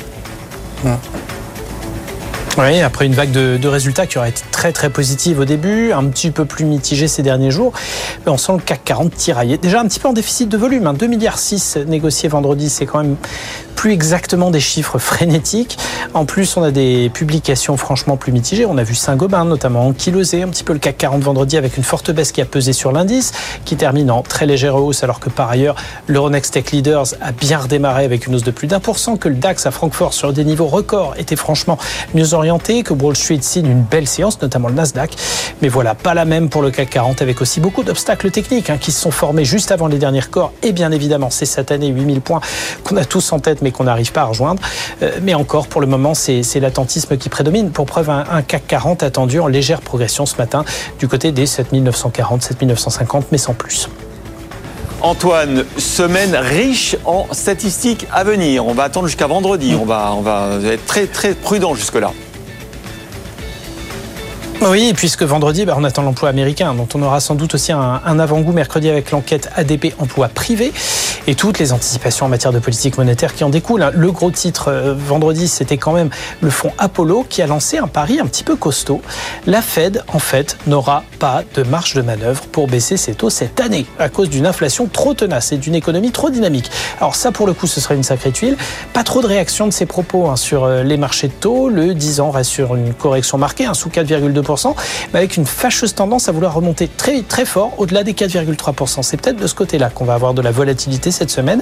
[2.58, 6.04] Oui, après une vague de, résultats qui aurait été très très positive au début, un
[6.06, 7.72] petit peu plus mitigée ces derniers jours,
[8.26, 9.58] on sent le CAC 40 tiraillé.
[9.58, 12.86] Déjà un petit peu en déficit de volume, hein, 2 milliards 6 négociés vendredi, c'est
[12.86, 13.16] quand même
[13.80, 15.78] plus exactement des chiffres frénétiques.
[16.14, 18.66] En plus, on a des publications franchement plus mitigées.
[18.66, 21.86] On a vu Saint-Gobain, notamment ankylosé, un petit peu le CAC 40 vendredi avec une
[21.86, 23.32] forte baisse qui a pesé sur l'indice,
[23.64, 25.76] qui termine en très légère hausse, alors que par ailleurs,
[26.08, 29.30] l'Euronext Tech Leaders a bien redémarré avec une hausse de plus d'un pour cent, que
[29.30, 31.78] le DAX à Francfort sur des niveaux records était franchement
[32.14, 35.16] mieux orienté, que Wall Street signe une belle séance, notamment le Nasdaq.
[35.62, 38.78] Mais voilà, pas la même pour le CAC 40, avec aussi beaucoup d'obstacles techniques hein,
[38.78, 40.52] qui se sont formés juste avant les derniers records.
[40.64, 42.42] Et bien évidemment, c'est cette année 8000 points
[42.84, 44.62] qu'on a tous en tête, qu'on n'arrive pas à rejoindre.
[45.02, 47.72] Euh, mais encore, pour le moment, c'est l'attentisme qui prédomine.
[47.72, 50.64] Pour preuve, un, un, CAC 40 attendu en légère progression ce matin
[51.00, 53.90] du côté des 7940, 7950, mais sans plus.
[55.02, 58.66] Antoine, semaine riche en statistiques à venir.
[58.66, 59.74] On va attendre jusqu'à vendredi.
[59.80, 62.12] On va, on va être très très prudent jusque-là.
[64.62, 68.20] Oui, puisque vendredi, bah, on attend l'emploi américain, dont on aura sans doute aussi un,
[68.20, 70.74] avant-goût mercredi avec l'enquête ADP emploi privé
[71.28, 73.90] et toutes les anticipations en matière de politique monétaire qui en découlent.
[73.94, 76.10] Le gros titre euh, vendredi, c'était quand même
[76.42, 79.02] le fonds Apollo qui a lancé un pari un petit peu costaud.
[79.48, 83.62] La Fed, en fait, n'aura pas de marge de manœuvre pour baisser ses taux cette
[83.62, 86.70] année à cause d'une inflation trop tenace et d'une économie trop dynamique.
[87.00, 88.58] Alors ça, pour le coup, ce serait une sacrée tuile.
[88.92, 91.70] Pas trop de réaction de ces propos hein, sur les marchés de taux.
[91.70, 94.49] Le 10 ans reste sur une correction marquée, un sous 4,2%
[95.14, 99.04] mais avec une fâcheuse tendance à vouloir remonter très très fort, au-delà des 4,3%.
[99.04, 101.62] C'est peut-être de ce côté-là qu'on va avoir de la volatilité cette semaine,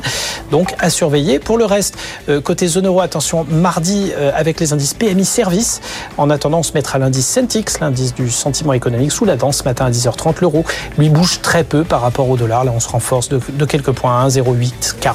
[0.52, 1.40] donc à surveiller.
[1.40, 1.96] Pour le reste,
[2.30, 5.82] euh, côté zone euro, attention, mardi euh, avec les indices PMI Service.
[6.18, 9.64] En attendant, on se mettra l'indice Centix, l'indice du sentiment économique, sous la dent ce
[9.64, 10.36] matin à 10h30.
[10.42, 10.64] L'euro,
[10.98, 12.64] lui, bouge très peu par rapport au dollar.
[12.64, 15.14] Là, on se renforce de, de quelques points, 1,0840.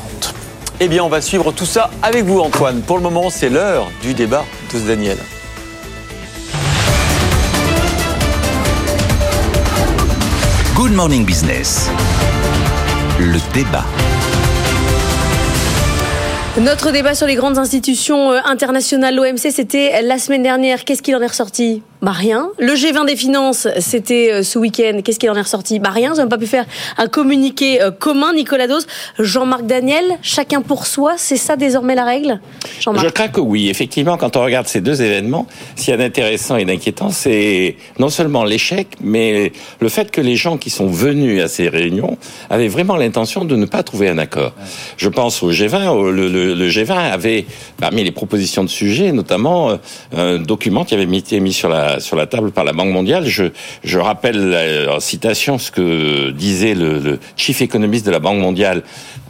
[0.81, 2.81] Eh bien, on va suivre tout ça avec vous, Antoine.
[2.83, 4.45] Pour le moment, c'est l'heure du débat
[4.75, 5.19] de Daniel.
[10.83, 11.89] Good Morning Business.
[13.21, 13.85] Le débat.
[16.61, 20.85] Notre débat sur les grandes institutions euh, internationales, l'OMC, c'était la semaine dernière.
[20.85, 21.85] Qu'est-ce qu'il en est ressorti?
[22.03, 22.51] Bah rien.
[22.59, 25.01] Le G20 des finances, c'était euh, ce week-end.
[25.05, 25.79] Qu'est-ce qu'il en est ressorti?
[25.79, 26.13] Bah rien.
[26.15, 26.67] Ils n'ont pas pu faire
[26.99, 28.33] un communiqué euh, commun.
[28.33, 28.89] Nicolas Dose,
[29.21, 32.41] Jean-Marc Daniel, chacun pour soi, c'est ça désormais la règle?
[32.81, 33.69] Je crains que oui.
[33.69, 35.47] Effectivement, quand on regarde ces deux événements,
[35.77, 40.21] ce qu'il y a d'intéressant et d'inquiétant, c'est non seulement l'échec, mais le fait que
[40.21, 42.19] les gens qui sont venus à ces réunions
[42.51, 44.53] avaient vraiment l'intention de ne pas trouver un accord.
[44.97, 46.11] Je pense au G20.
[46.11, 47.47] Le, le, le G20 avait,
[47.79, 49.77] parmi les propositions de sujets, notamment euh,
[50.17, 53.25] un document qui avait été mis sur la sur la table par la Banque mondiale.
[53.27, 58.83] Je, rappelle en citation ce que disait le, le chief économiste de la Banque mondiale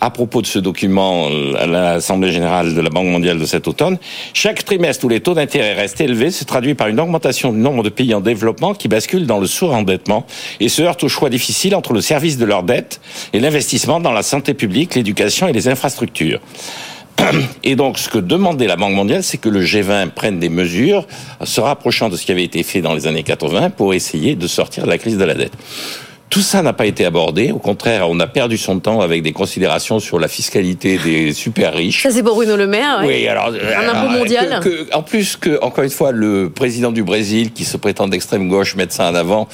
[0.03, 3.99] à propos de ce document à l'Assemblée générale de la Banque mondiale de cet automne.
[4.35, 7.85] Chaque trimestre où les taux d'intérêt restent élevés se traduit par une augmentation du nombre
[7.85, 10.27] de pays en développement qui basculent dans le surendettement
[10.59, 13.01] et se heurtent au choix difficile entre le service de leur dette
[13.33, 16.41] et l'investissement dans la santé publique, l'éducation et les infrastructures.
[17.63, 21.07] Et donc, ce que demandait la Banque mondiale, c'est que le G20 prenne des mesures
[21.43, 24.47] se rapprochant de ce qui avait été fait dans les années 80 pour essayer de
[24.47, 25.53] sortir de la crise de la dette.
[26.33, 27.53] Tout ça n'a pas été abordé.
[27.53, 31.75] Au contraire, on a perdu son temps avec des considérations sur la fiscalité des super
[31.75, 32.05] riches.
[32.05, 33.03] Ça, c'est pour Bruno Le Maire.
[33.05, 33.49] Oui, alors.
[33.49, 34.61] Un impôt mondial.
[34.63, 38.09] Que, que, en plus que, encore une fois, le président du Brésil, qui se prétend
[38.09, 39.47] d'extrême gauche, mette ça en avant,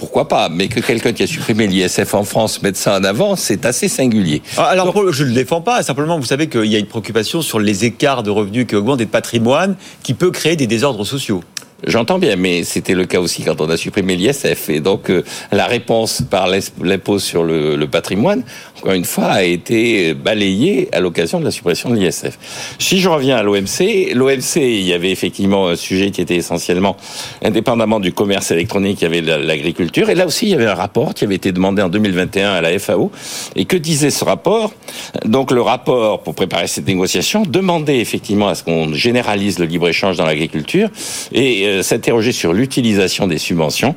[0.00, 3.36] pourquoi pas Mais que quelqu'un qui a supprimé l'ISF en France mette ça en avant,
[3.36, 4.42] c'est assez singulier.
[4.58, 5.84] Alors, Donc, je ne le défends pas.
[5.84, 9.00] Simplement, vous savez qu'il y a une préoccupation sur les écarts de revenus qui augmentent
[9.00, 11.44] et de patrimoine qui peut créer des désordres sociaux.
[11.84, 14.70] J'entends bien, mais c'était le cas aussi quand on a supprimé l'ISF.
[14.70, 15.22] Et donc, euh,
[15.52, 16.48] la réponse par
[16.82, 18.44] l'impôt sur le, le, patrimoine,
[18.78, 22.38] encore une fois, a été balayée à l'occasion de la suppression de l'ISF.
[22.78, 26.96] Si je reviens à l'OMC, l'OMC, il y avait effectivement un sujet qui était essentiellement
[27.42, 30.08] indépendamment du commerce électronique, il y avait l'agriculture.
[30.08, 32.60] Et là aussi, il y avait un rapport qui avait été demandé en 2021 à
[32.62, 33.12] la FAO.
[33.54, 34.72] Et que disait ce rapport?
[35.26, 40.16] Donc, le rapport, pour préparer cette négociation, demandait effectivement à ce qu'on généralise le libre-échange
[40.16, 40.88] dans l'agriculture.
[41.32, 43.94] Et euh, s'interroger sur l'utilisation des subventions.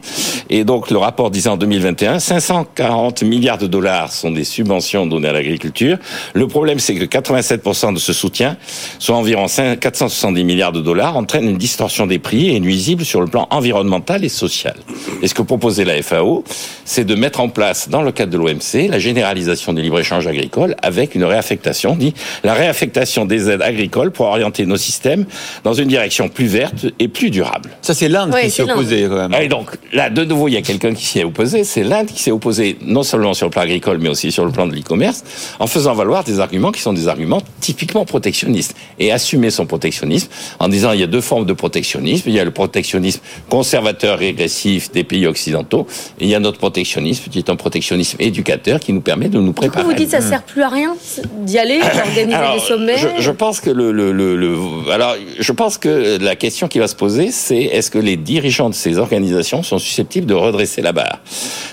[0.49, 5.29] Et donc le rapport disait en 2021, 540 milliards de dollars sont des subventions données
[5.29, 5.97] à l'agriculture.
[6.33, 8.57] Le problème, c'est que 87% de ce soutien,
[8.99, 13.21] soit environ 5 470 milliards de dollars, entraîne une distorsion des prix et nuisible sur
[13.21, 14.75] le plan environnemental et social.
[15.21, 16.43] Et ce que proposait la FAO,
[16.85, 20.75] c'est de mettre en place, dans le cadre de l'OMC, la généralisation des libres-échanges agricoles
[20.81, 22.13] avec une réaffectation, dit
[22.43, 25.25] la réaffectation des aides agricoles pour orienter nos systèmes
[25.63, 27.58] dans une direction plus verte et plus durable.
[27.81, 29.41] Ça, c'est l'Inde Ouais, qui s'est opposée, quand même.
[29.41, 31.63] Et donc, là, de nouveau, il y a quelqu'un qui s'y est opposé.
[31.63, 34.51] C'est l'Inde qui s'est opposée non seulement sur le plan agricole, mais aussi sur le
[34.51, 35.23] plan de l'e-commerce,
[35.59, 38.75] en faisant valoir des arguments qui sont des arguments typiquement protectionnistes.
[38.99, 40.29] Et assumer son protectionnisme
[40.59, 42.23] en disant il y a deux formes de protectionnisme.
[42.29, 45.87] Il y a le protectionnisme conservateur régressif des pays occidentaux.
[46.19, 49.37] Et il y a notre protectionnisme qui est un protectionnisme éducateur qui nous permet de
[49.39, 49.83] nous Du coup, préparer.
[49.83, 50.95] vous dites ça sert plus à rien
[51.41, 52.97] d'y aller, d'organiser des sommets.
[52.97, 54.57] Je, je pense que le, le, le, le-
[54.91, 58.69] alors je pense que la question qui va se poser, c'est est-ce que les dirigeants
[58.69, 61.19] de ces organisations sont susceptibles de redresser la barre?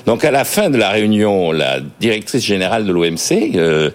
[0.06, 3.90] Donc à la fin de la réunion, la directrice générale de l'OMC, euh,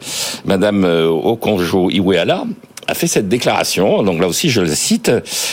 [0.45, 2.45] Madame euh, Okonjo Iweala,
[2.87, 4.03] a fait cette déclaration.
[4.03, 5.11] Donc là aussi, je le cite.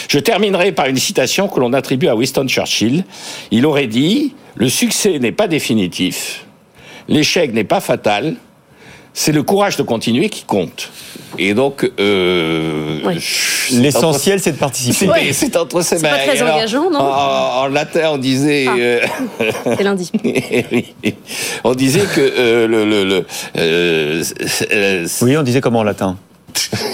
[0.08, 3.04] Je terminerai par une citation que l'on attribue à Winston Churchill.
[3.50, 6.46] Il aurait dit le succès n'est pas définitif,
[7.08, 8.34] l'échec n'est pas fatal,
[9.14, 10.90] c'est le courage de continuer qui compte.
[11.38, 15.06] Et donc, euh, c'est L'essentiel, entre- c'est de participer.
[15.06, 15.32] c'est- Ouais.
[15.32, 18.66] C'est entre ces C'est pas très alors, engageant, non en, en latin, on disait.
[18.68, 18.74] Ah.
[18.78, 19.00] euh,
[19.76, 20.10] C'est lundi.
[21.64, 22.84] on disait que euh, le.
[22.84, 23.26] le, le
[23.58, 24.24] euh,
[24.72, 26.16] euh, Oui, on disait comment en latin?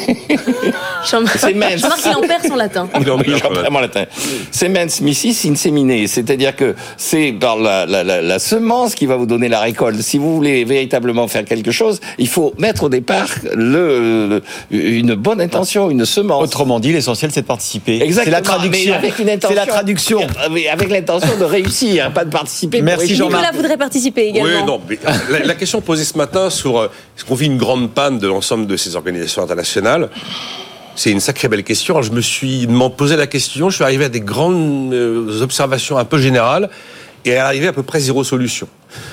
[1.11, 1.81] Jean-Marc C'est mince.
[1.81, 2.89] Jean-Marc, il en perd son latin.
[3.07, 4.05] Non, mais j'en vraiment latin.
[4.51, 9.27] Semens missis insemine, c'est-à-dire que c'est par la, la, la, la semence qui va vous
[9.27, 10.01] donner la récolte.
[10.01, 15.15] Si vous voulez véritablement faire quelque chose, il faut mettre au départ le, le- une
[15.15, 16.43] bonne intention, une semence.
[16.43, 18.03] Autrement dit, l'essentiel, c'est de participer.
[18.03, 18.25] Exactement.
[18.25, 18.95] C'est la traduction.
[18.95, 19.57] avec une C'est intention.
[19.57, 20.21] la traduction.
[20.51, 22.83] Mais avec l'intention de réussir, pas de participer.
[22.83, 23.27] Merci, réussir.
[23.27, 24.49] Nicolas voudrait participer également.
[24.61, 24.99] Oui, non, mais
[25.31, 26.87] la, la question posée ce matin sur euh,
[27.17, 30.09] est-ce qu'on vit une grande panne de l'ensemble de ces organisations internationales
[30.97, 31.95] c'est une sacrée belle question.
[31.95, 35.43] Alors, je me suis m'en posé la question, je suis arrivé à des grandes euh,
[35.43, 36.71] observations un peu générales
[37.27, 38.69] et à arriver à peu près zéro solution.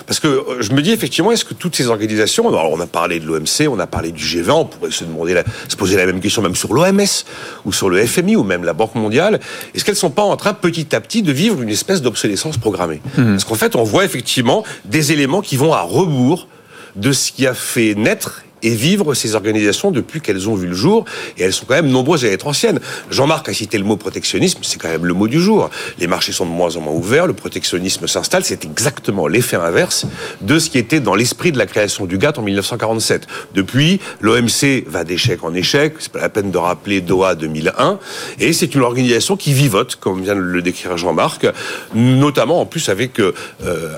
[0.06, 2.86] Parce que euh, je me dis effectivement, est-ce que toutes ces organisations, alors on a
[2.86, 5.96] parlé de l'OMC, on a parlé du G20, on pourrait se demander, la- se poser
[5.96, 7.00] la même question même sur l'OMS
[7.66, 9.40] ou sur le FMI ou même la Banque mondiale,
[9.74, 13.02] est-ce qu'elles sont pas en train petit à petit de vivre une espèce d'obsolescence programmée?
[13.16, 16.48] Parce qu'en fait, on voit effectivement des éléments qui vont à rebours
[16.98, 20.74] de ce qui a fait naître et vivre ces organisations depuis qu'elles ont vu le
[20.74, 21.06] jour,
[21.38, 22.80] et elles sont quand même nombreuses à être anciennes.
[23.10, 25.70] Jean-Marc a cité le mot protectionnisme, c'est quand même le mot du jour.
[26.00, 30.06] Les marchés sont de moins en moins ouverts, le protectionnisme s'installe, c'est exactement l'effet inverse
[30.42, 33.28] de ce qui était dans l'esprit de la création du GATT en 1947.
[33.56, 38.00] Depuis, l'OMC va d'échec en échec, c'est pas la peine de rappeler Doha 2001,
[38.40, 41.48] et c'est une organisation qui vivote, comme vient de le décrire Jean-Marc,
[41.94, 43.34] notamment en plus avec euh,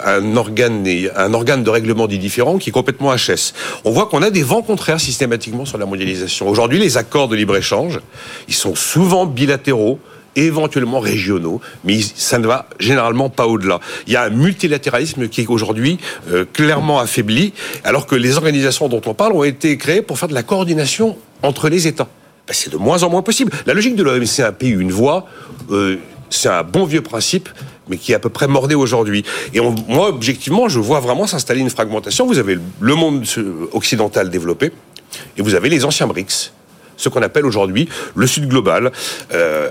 [0.06, 0.84] un organe
[1.16, 3.54] un organe de règlement dit différent qui est complètement HS.
[3.86, 6.48] On voit qu'on a des vents contraires systématiquement sur la mondialisation.
[6.48, 8.00] Aujourd'hui, les accords de libre-échange,
[8.48, 9.98] ils sont souvent bilatéraux
[10.36, 13.80] éventuellement régionaux, mais ça ne va généralement pas au-delà.
[14.06, 15.98] Il y a un multilatéralisme qui est aujourd'hui
[16.30, 20.30] euh, clairement affaibli, alors que les organisations dont on parle ont été créées pour faire
[20.30, 22.08] de la coordination entre les États.
[22.48, 23.52] Ben, c'est de moins en moins possible.
[23.66, 25.26] La logique de l'OMC, un pays, une voix,
[25.72, 25.98] euh,
[26.30, 27.50] c'est un bon vieux principe,
[27.88, 29.24] mais qui est à peu près mordé aujourd'hui.
[29.54, 32.26] Et moi, objectivement, je vois vraiment s'installer une fragmentation.
[32.26, 33.26] Vous avez le monde
[33.72, 34.72] occidental développé,
[35.38, 36.52] et vous avez les anciens BRICS
[36.96, 38.92] ce qu'on appelle aujourd'hui le Sud global.
[39.34, 39.70] Euh,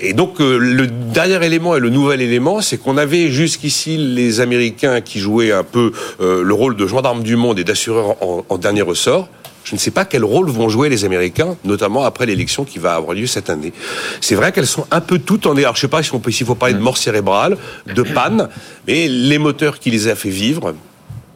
[0.00, 4.40] et donc euh, le dernier élément et le nouvel élément, c'est qu'on avait jusqu'ici les
[4.40, 8.44] Américains qui jouaient un peu euh, le rôle de gendarme du monde et d'assureur en,
[8.48, 9.28] en dernier ressort.
[9.64, 12.94] Je ne sais pas quel rôle vont jouer les Américains, notamment après l'élection qui va
[12.96, 13.72] avoir lieu cette année.
[14.20, 16.30] C'est vrai qu'elles sont un peu toutes en alors je sais pas si on peut
[16.32, 17.56] s'il faut parler de mort cérébrale,
[17.86, 18.48] de panne,
[18.88, 20.74] mais les moteurs qui les a fait vivre,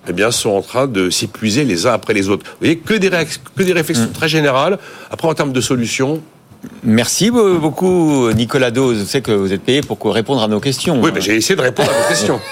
[0.08, 2.44] eh bien, sont en train de s'épuiser les uns après les autres.
[2.46, 4.78] Vous voyez, que des, réac- que des réflexions très générales.
[5.10, 6.22] Après, en termes de solutions,
[6.82, 9.00] Merci be- beaucoup, Nicolas Dose.
[9.00, 11.00] Je sais que vous êtes payé pour répondre à nos questions.
[11.02, 12.40] Oui, mais j'ai essayé de répondre à vos questions.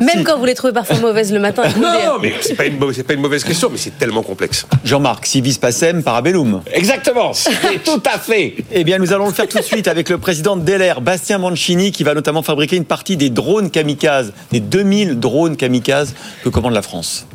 [0.00, 1.62] Même quand vous les trouvez parfois mauvaises le matin.
[1.80, 4.66] Non, mais c'est pas, une mauvaise- c'est pas une mauvaise question, mais c'est tellement complexe.
[4.84, 6.62] Jean-Marc, civis pacem, parabellum.
[6.72, 7.50] Exactement, c'est
[7.84, 8.54] tout à fait.
[8.72, 11.92] Eh bien, nous allons le faire tout de suite avec le président d'Elair, Bastien Mancini,
[11.92, 16.74] qui va notamment fabriquer une partie des drones kamikazes, des 2000 drones kamikazes que commande
[16.74, 17.26] la France.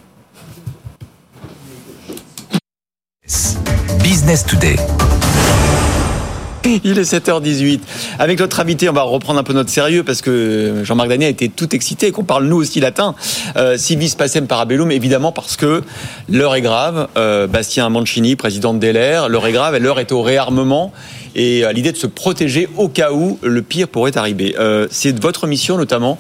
[6.83, 7.79] Il est 7h18.
[8.19, 11.31] Avec notre invité, on va reprendre un peu notre sérieux parce que Jean-Marc Daniel a
[11.31, 13.15] été tout excité qu'on parle nous aussi latin.
[13.57, 14.15] Euh, civis
[14.47, 15.81] parabellum, évidemment parce que
[16.29, 17.07] l'heure est grave.
[17.17, 20.93] Euh, Bastien Mancini, président de Delair, l'heure est grave et l'heure est au réarmement.
[21.35, 24.55] Et à l'idée de se protéger au cas où le pire pourrait arriver.
[24.59, 26.17] Euh, c'est votre mission notamment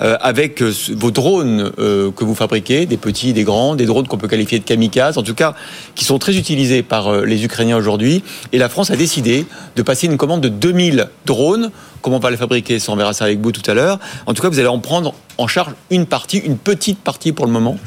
[0.00, 4.18] euh, avec euh, vos drones que vous fabriquez, des petits, des grands, des drones qu'on
[4.18, 5.54] peut qualifier de kamikazes, en tout cas
[5.94, 8.22] qui sont très utilisés par les Ukrainiens aujourd'hui.
[8.52, 9.46] Et la France a décidé
[9.76, 11.70] de passer une commande de 2000 drones.
[12.00, 13.98] Comment on va les fabriquer Ça, on verra ça avec vous tout à l'heure.
[14.26, 17.46] En tout cas, vous allez en prendre en charge une partie, une petite partie pour
[17.46, 17.78] le moment.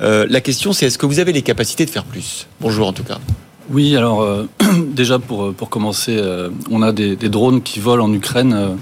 [0.00, 2.46] La question, c'est est-ce que vous avez les capacités de faire plus?
[2.60, 3.18] Bonjour en tout cas.
[3.70, 4.46] Oui, alors euh,
[4.86, 8.52] déjà pour, pour commencer, euh, on a des, drones qui volent en Ukraine.
[8.52, 8.74] euh,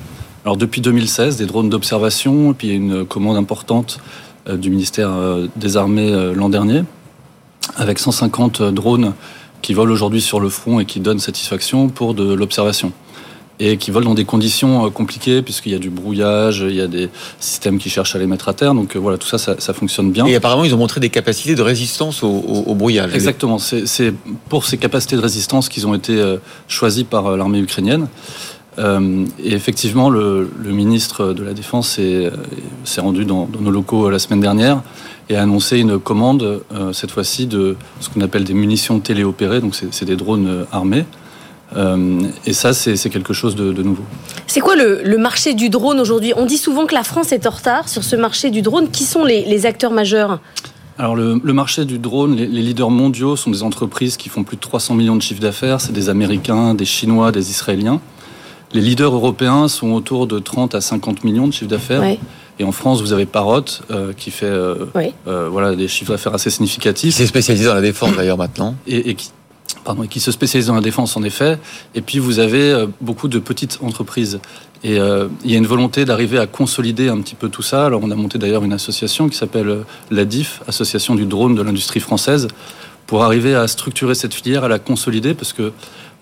[0.44, 4.00] alors depuis 2016, des drones d'observation, puis une commande importante
[4.48, 6.82] euh, du ministère euh, des Armées euh, l'an dernier,
[7.76, 9.12] avec 150 drones
[9.60, 12.92] qui volent aujourd'hui sur le front et qui donnent satisfaction pour de l'observation.
[13.62, 16.80] Et qui volent dans des conditions euh, compliquées, puisqu'il y a du brouillage, il y
[16.80, 17.10] a des
[17.40, 18.74] systèmes qui cherchent à les mettre à terre.
[18.74, 20.24] Donc euh, voilà, tout ça, ça, ça fonctionne bien.
[20.24, 23.14] Et apparemment, ils ont montré des capacités de résistance au, au- au brouillage.
[23.14, 23.58] Exactement.
[23.58, 24.14] C'est
[24.48, 26.38] pour ces capacités de résistance qu'ils ont été euh,
[26.68, 28.08] choisis par l'armée ukrainienne.
[28.78, 31.98] Euh, et effectivement, le, le ministre de la Défense
[32.84, 34.80] s'est rendu dans, dans nos locaux la semaine dernière
[35.28, 39.60] et a annoncé une commande, euh, cette fois-ci, de ce qu'on appelle des munitions téléopérées.
[39.60, 41.04] Donc, c'est des drones armés.
[41.76, 44.02] Euh, et ça, c'est c'est quelque chose de, de nouveau.
[44.46, 46.32] C'est quoi le, le marché du drone aujourd'hui?
[46.36, 48.90] On dit souvent que la France est en retard sur ce marché du drone.
[48.90, 50.40] Qui sont les, les acteurs majeurs?
[50.98, 54.42] Alors le, le marché du drone, les, les leaders mondiaux sont des entreprises qui font
[54.44, 55.80] plus de 300 millions de chiffres d'affaires.
[55.80, 58.00] C'est des Américains, des Chinois, des Israéliens.
[58.72, 62.00] Les leaders européens sont autour de 30 à 50 millions de chiffres d'affaires.
[62.02, 62.18] Ouais.
[62.58, 65.14] Et en France, vous avez Parrot euh, qui fait euh, Oui.
[65.26, 67.14] euh, voilà, des chiffres d'affaires assez significatifs.
[67.14, 68.74] S'est spécialisé dans la défense d'ailleurs maintenant.
[68.86, 69.30] Et, et qui,
[70.08, 71.58] qui se spécialise dans la défense en effet.
[71.94, 74.40] Et puis vous avez euh, beaucoup de petites entreprises.
[74.82, 77.86] Et euh, il y a une volonté d'arriver à consolider un petit peu tout ça.
[77.86, 81.62] Alors on a monté d'ailleurs une association qui s'appelle euh, l'ADIF, Association du drone de
[81.62, 82.48] l'industrie française,
[83.06, 85.72] pour arriver à structurer cette filière, à la consolider, parce que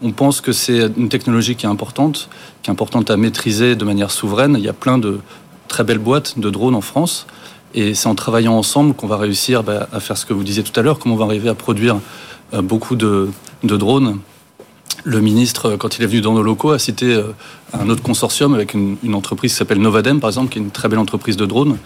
[0.00, 2.28] on pense que c'est une technologie qui est importante,
[2.62, 4.54] qui est importante à maîtriser de manière souveraine.
[4.56, 5.18] Il y a plein de
[5.66, 7.26] très belles boîtes de drones en France.
[7.74, 10.62] Et c'est en travaillant ensemble qu'on va réussir bah, à faire ce que vous disiez
[10.62, 12.00] tout à l'heure, comment on va arriver à produire
[12.62, 13.28] beaucoup de,
[13.64, 14.18] de drones.
[15.04, 17.32] Le ministre, euh, quand il est venu dans nos locaux, a cité euh,
[17.72, 20.70] un autre consortium avec une, une entreprise qui s'appelle Novadem, par exemple, qui est une
[20.70, 21.78] très belle entreprise de drones.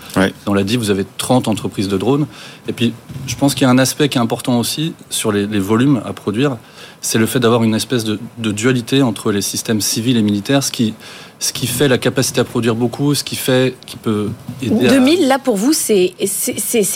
[0.46, 2.26] Dans la dit, vous avez 30 entreprises de drones.
[2.68, 2.94] Et puis,
[3.26, 6.00] je pense qu'il y a un aspect qui est important aussi sur les, les volumes
[6.06, 6.56] à produire,
[7.02, 10.62] c'est le fait d'avoir une espèce de, de dualité entre les systèmes civils et militaires,
[10.62, 10.94] ce qui,
[11.40, 14.30] ce qui fait la capacité à produire beaucoup, ce qui fait, qui peut
[14.62, 14.90] aider à...
[14.90, 16.14] 2000, là pour vous, c'est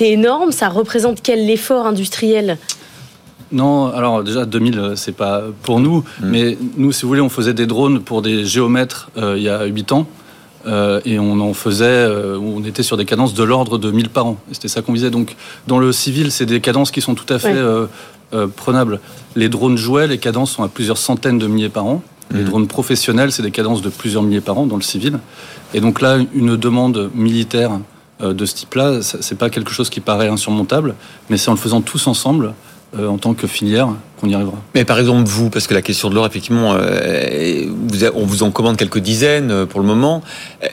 [0.00, 0.52] énorme.
[0.52, 2.56] Ça représente quel effort industriel?
[3.52, 7.28] Non, alors déjà 2000, euh, c'est pas pour nous, mais nous, si vous voulez, on
[7.28, 10.06] faisait des drones pour des géomètres euh, il y a 8 ans.
[10.66, 14.08] euh, et on en faisait, euh, on était sur des cadences de l'ordre de 1000
[14.08, 14.36] par an.
[14.50, 15.10] C'était ça qu'on visait.
[15.10, 15.36] Donc,
[15.68, 17.86] dans le civil, c'est des cadences qui sont tout à fait euh,
[18.34, 18.98] euh, prenables.
[19.36, 22.02] Les drones jouets, les cadences sont à plusieurs centaines de milliers par an.
[22.32, 25.20] Les drones professionnels, c'est des cadences de plusieurs milliers par an dans le civil.
[25.72, 27.78] Et donc là, une demande militaire
[28.20, 30.96] euh, de ce type-là, c'est pas quelque chose qui paraît insurmontable,
[31.30, 32.54] mais c'est en le faisant tous ensemble,
[32.98, 33.88] en tant que filière,
[34.20, 34.56] qu'on y arrivera.
[34.74, 37.66] Mais par exemple, vous, parce que la question de l'or, effectivement, euh,
[38.14, 40.22] on vous en commande quelques dizaines euh, pour le moment.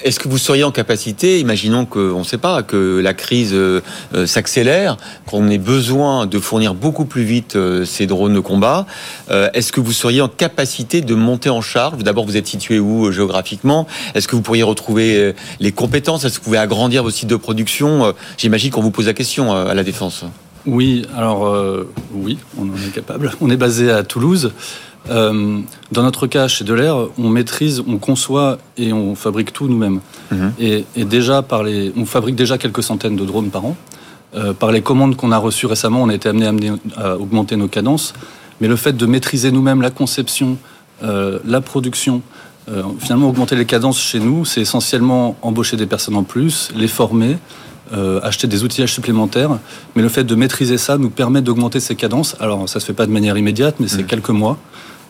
[0.03, 3.53] Est-ce que vous seriez en capacité, imaginons que, on ne sait pas, que la crise
[3.53, 3.81] euh,
[4.13, 8.85] euh, s'accélère, qu'on ait besoin de fournir beaucoup plus vite euh, ces drones de combat,
[9.29, 12.01] euh, est-ce que vous seriez en capacité de monter en charge?
[12.03, 13.87] D'abord, vous êtes situé où euh, géographiquement?
[14.15, 16.23] Est-ce que vous pourriez retrouver euh, les compétences?
[16.23, 18.05] Est-ce que vous pouvez agrandir vos sites de production?
[18.05, 20.23] Euh, J'imagine qu'on vous pose la question euh, à la Défense.
[20.65, 23.31] Oui, alors euh, oui, on en est capable.
[23.41, 24.52] On est basé à Toulouse.
[25.10, 25.60] Euh,
[25.91, 29.99] dans notre cas, chez Delair, on maîtrise, on conçoit et on fabrique tout nous-mêmes.
[30.60, 33.76] Et, et déjà, par les, on fabrique déjà quelques centaines de drones par an.
[34.35, 37.68] Euh, par les commandes qu'on a reçues récemment, on a été amené à augmenter nos
[37.68, 38.14] cadences.
[38.61, 40.57] Mais le fait de maîtriser nous-mêmes la conception,
[41.03, 42.22] euh, la production,
[42.69, 46.88] euh, finalement augmenter les cadences chez nous, c'est essentiellement embaucher des personnes en plus, les
[46.88, 47.38] former,
[47.94, 49.57] euh, acheter des outillages supplémentaires.
[49.95, 52.36] Mais le fait de maîtriser ça nous permet d'augmenter ces cadences.
[52.40, 54.57] Alors ça se fait pas de manière immédiate, mais c'est quelques mois.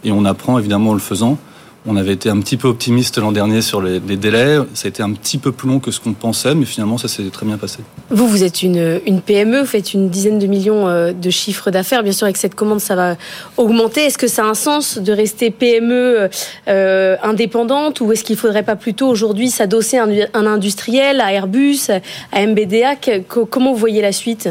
[0.04, 1.38] Et on apprend évidemment en le faisant.
[1.86, 4.58] On avait été un petit peu optimiste l'an dernier sur les, délais.
[4.74, 7.10] Ça a été un petit peu plus long que ce qu'on pensait, mais finalement ça
[7.10, 7.80] s'est très bien passé.
[8.10, 12.04] Vous, vous êtes une, PME, vous faites une dizaine de millions euh, de chiffres d'affaires.
[12.04, 13.16] Bien sûr, avec cette commande, ça va
[13.58, 14.06] augmenter.
[14.06, 16.30] Est-ce que ça a un sens de rester PME
[16.70, 21.34] euh, indépendante ou est-ce qu'il faudrait pas plutôt aujourd'hui s'adosser à un, un industriel, à
[21.34, 21.90] Airbus,
[22.32, 22.96] à MBDA
[23.28, 24.50] Comment vous voyez la suite?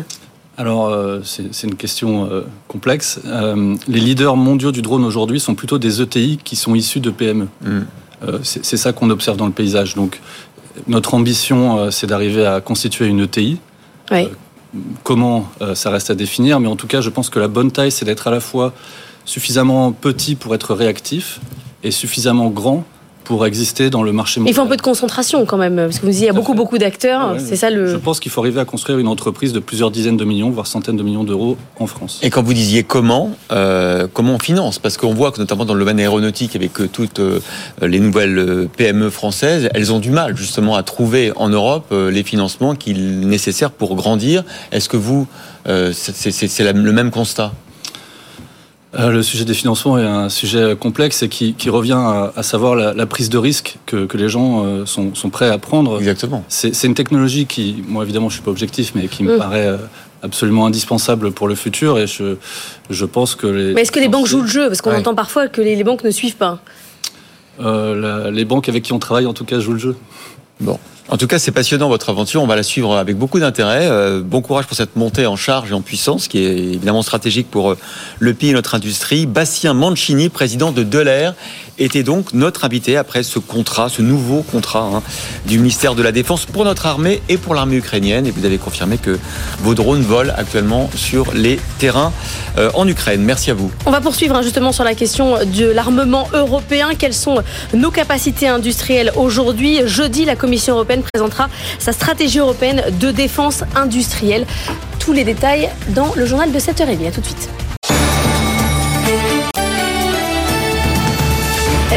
[0.63, 3.19] Alors, euh, c'est une question euh, complexe.
[3.27, 7.11] Euh, les leaders mondiaux du drone aujourd'hui sont plutôt des ETI qui sont issus de
[7.11, 7.49] PME.
[7.65, 9.97] Euh, c'est ça qu'on observe dans le paysage.
[9.97, 10.21] Donc,
[10.87, 13.59] notre ambition, euh, c'est d'arriver à constituer une ETI.
[14.13, 14.29] Oui.
[15.03, 17.73] Comment euh, ça reste à définir, mais en tout cas, je pense que la bonne
[17.73, 18.73] taille, c'est d'être à la fois
[19.25, 21.41] suffisamment petit pour être réactif
[21.83, 22.85] est suffisamment grand
[23.25, 24.53] pour exister dans le marché mondial.
[24.53, 26.33] Il faut un peu de concentration quand même, parce que vous dites, il y a
[26.33, 27.37] beaucoup, beaucoup d'acteurs.
[27.39, 27.87] c'est ça le.
[27.87, 30.67] Je pense qu'il faut arriver à construire une entreprise de plusieurs dizaines de millions, voire
[30.67, 32.21] centaines de millions d'euros en France.
[32.23, 34.79] Et quand vous disiez comment, euh, comment on finance?
[34.79, 37.41] Parce qu'on voit que notamment dans le domaine aéronautique, avec euh, toutes euh,
[37.81, 42.75] les nouvelles PME françaises, elles ont du mal justement à trouver en Europe les financements
[42.75, 44.45] qu'il nécessaires pour grandir.
[44.71, 45.27] Est-ce que vous,
[45.93, 47.53] c'est le même constat?
[48.95, 51.99] Le sujet des financements est un sujet complexe et qui, revient
[52.37, 55.99] à, savoir la, prise de risque que, les gens euh, sont, prêts à prendre.
[55.99, 56.45] Exactement.
[56.49, 59.39] C'est une technologie qui, moi évidemment je suis pas objectif, mais qui me mm.
[59.39, 59.77] paraît euh,
[60.23, 62.37] absolument indispensable pour le futur et je,
[62.91, 63.73] je pense que les...
[63.73, 64.69] Mais est-ce que les banques jouent le jeu?
[64.69, 66.61] Parce qu'on entend parfois que les, banques ne suivent pas.
[67.59, 69.97] les banques avec qui on travaille en tout cas jouent le jeu.
[70.61, 70.79] Bon.
[71.09, 72.43] En tout cas, c'est passionnant votre aventure.
[72.43, 73.89] On va la suivre avec beaucoup d'intérêt.
[73.91, 77.51] Euh, bon courage pour cette montée en charge et en puissance, qui est évidemment stratégique
[77.51, 77.79] pour euh,
[78.21, 79.27] le pays et notre industrie.
[79.27, 81.35] Bastien Mancini, président de Delair,
[81.79, 85.03] était donc notre invité après ce contrat, ce nouveau contrat hein,
[85.47, 88.27] du ministère de la Défense pour notre armée et pour l'armée ukrainienne.
[88.27, 89.19] Et vous avez confirmé que
[89.59, 92.13] vos drones volent actuellement sur les terrains
[92.59, 93.23] euh, en Ukraine.
[93.23, 93.73] Merci à vous.
[93.87, 96.91] On va poursuivre hein, justement sur la question de l'armement européen.
[96.97, 97.43] Quelles sont
[97.75, 99.81] nos capacités industrielles aujourd'hui?
[99.87, 101.49] Jeudi, la Commission européenne présentera
[101.79, 104.47] sa stratégie européenne de défense industrielle.
[104.99, 107.09] Tous les détails dans le journal de 7h30.
[107.09, 107.62] À tout de suite.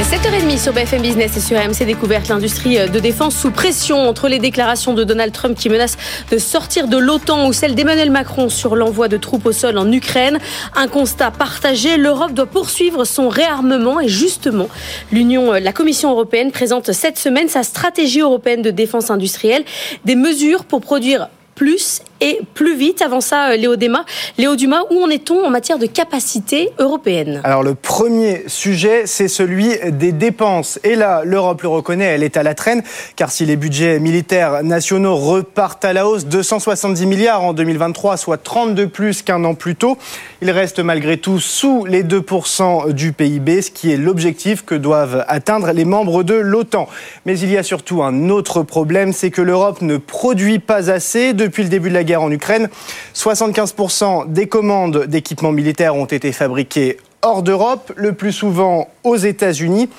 [0.01, 4.39] 7h30 sur BFM Business et sur AMC Découverte, l'industrie de défense sous pression entre les
[4.39, 5.97] déclarations de Donald Trump qui menace
[6.29, 9.89] de sortir de l'OTAN ou celles d'Emmanuel Macron sur l'envoi de troupes au sol en
[9.89, 10.39] Ukraine.
[10.75, 14.67] Un constat partagé, l'Europe doit poursuivre son réarmement et justement,
[15.13, 19.63] l'Union, la Commission européenne présente cette semaine sa stratégie européenne de défense industrielle,
[20.03, 23.01] des mesures pour produire plus et plus vite.
[23.01, 24.05] Avant ça, euh, Léo, Dumas,
[24.37, 27.41] Léo Dumas, où en est-on en matière de capacité européenne?
[27.43, 30.79] Alors le premier sujet, c'est celui des dépenses.
[30.83, 32.83] Et là, l'Europe le reconnaît, elle est à la traîne,
[33.15, 38.37] car si les budgets militaires nationaux repartent à la hausse, 270 milliards en 2023, soit
[38.37, 39.97] 32 plus qu'un an plus tôt,
[40.41, 45.25] il reste malgré tout sous les 2% du PIB, ce qui est l'objectif que doivent
[45.27, 46.87] atteindre les membres de l'OTAN.
[47.25, 51.33] Mais il y a surtout un autre problème, c'est que l'Europe ne produit pas assez
[51.33, 52.69] depuis le début de la guerre en Ukraine.
[53.13, 59.89] 75% des commandes d'équipements militaires ont été fabriquées hors d'Europe, le plus souvent aux États-Unis.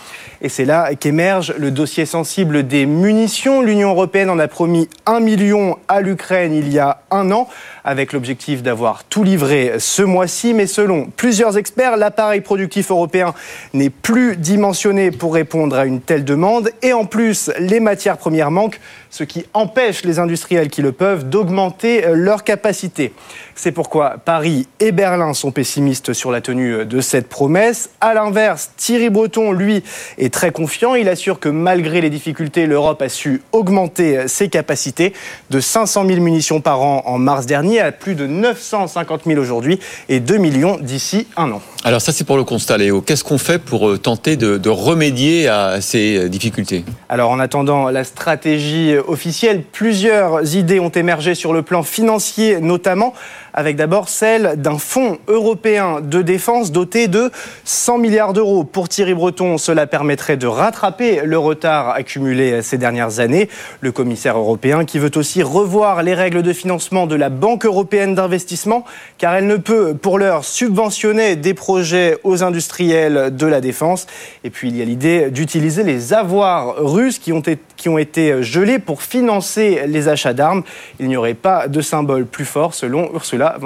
[0.43, 3.63] Et c'est là qu'émerge le dossier sensible des munitions.
[3.63, 7.49] L'Union européenne en a promis un million à l'Ukraine il y a un an,
[7.85, 10.53] avec l'objectif d'avoir tout livré ce mois-ci.
[10.53, 13.33] Mais selon plusieurs experts, l'appareil productif européen
[13.73, 16.71] n'est plus dimensionné pour répondre à une telle demande.
[16.83, 21.29] Et en plus, les matières premières manquent, ce qui empêche les industriels qui le peuvent
[21.29, 23.15] d'augmenter leur capacité.
[23.55, 27.89] C'est pourquoi Paris et Berlin sont pessimistes sur la tenue de cette promesse.
[28.03, 29.83] À l'inverse, Thierry Breton, lui,
[30.17, 30.95] est très confiant.
[30.95, 35.13] Il assure que malgré les difficultés, l'Europe a su augmenter ses capacités
[35.51, 39.81] de 500 000 munitions par an en mars dernier à plus de 950 000 aujourd'hui
[40.09, 41.61] et 2 millions d'ici un an.
[41.87, 43.01] Alors ça c'est pour le constat Léo.
[43.01, 46.85] Qu'est-ce qu'on fait pour euh, tenter de, de, remédier à ces euh, difficultés?
[47.09, 53.15] Alors en attendant la stratégie officielle, plusieurs idées ont émergé sur le plan financier notamment
[53.55, 57.31] avec d'abord celle d'un fonds européen de défense doté de
[57.65, 58.65] 100 milliards d'euros.
[58.65, 63.49] Pour Thierry Breton, cela permettrait de rattraper le retard accumulé ces dernières années.
[63.81, 68.17] Le commissaire européen qui veut aussi revoir les règles de financement de la Banque européenne
[68.17, 68.85] d'investissement,
[69.19, 71.76] car elle ne peut pour l'heure subventionner des projets
[72.25, 74.07] aux industriels de la défense.
[74.45, 77.99] Et puis il y a l'idée d'utiliser les avoirs russes qui ont, été, qui ont
[77.99, 80.63] été gelés pour financer les achats d'armes.
[81.01, 83.57] Il n'y aurait pas de symbole plus fort selon Ursula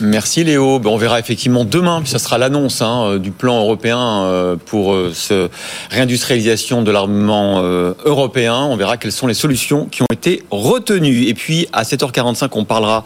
[0.00, 0.78] Merci Léo.
[0.78, 4.56] Ben, on verra effectivement demain, puis ça sera l'annonce hein, euh, du plan européen euh,
[4.56, 5.48] pour euh, ce
[5.90, 7.62] réindustrialisation de l'armement
[8.04, 8.54] européen.
[8.54, 11.24] On verra quelles sont les solutions qui ont été retenues.
[11.24, 13.04] Et puis à 7h45, on parlera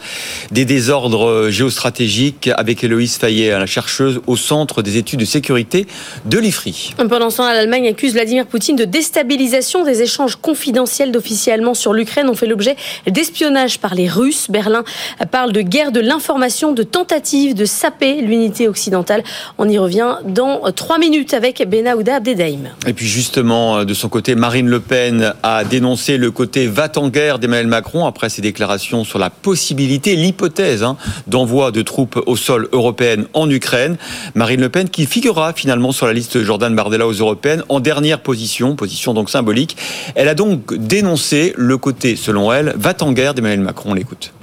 [0.51, 5.87] des désordres géostratégiques avec Héloïse Fayet, la chercheuse au centre des études de sécurité
[6.25, 6.93] de l'IFRI.
[7.09, 12.29] Pendant ce temps, l'Allemagne accuse Vladimir Poutine de déstabilisation des échanges confidentiels d'officiellement sur l'Ukraine
[12.29, 12.75] ont fait l'objet
[13.07, 14.47] d'espionnage par les Russes.
[14.49, 14.83] Berlin
[15.31, 19.23] parle de guerre de l'information, de tentative de saper l'unité occidentale.
[19.57, 22.69] On y revient dans trois minutes avec Benahouda Abdedaïm.
[22.87, 27.67] Et puis justement, de son côté, Marine Le Pen a dénoncé le côté va-t-en-guerre d'Emmanuel
[27.67, 30.97] Macron après ses déclarations sur la possibilité, l'hypothèse hein,
[31.27, 33.97] d'envoi de troupes au sol européen en Ukraine.
[34.35, 38.21] Marine Le Pen qui figurera finalement sur la liste Jordan Bardella aux européennes en dernière
[38.21, 39.77] position, position donc symbolique.
[40.15, 43.91] Elle a donc dénoncé le côté, selon elle, va-t-en-guerre d'Emmanuel Macron.
[43.91, 44.33] On l'écoute.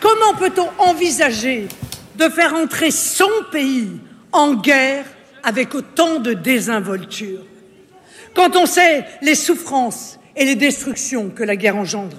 [0.00, 1.68] Comment peut-on envisager
[2.18, 3.88] de faire entrer son pays
[4.32, 5.04] en guerre
[5.42, 7.40] avec autant de désinvolture?
[8.34, 12.16] Quand on sait les souffrances et les destructions que la guerre engendre.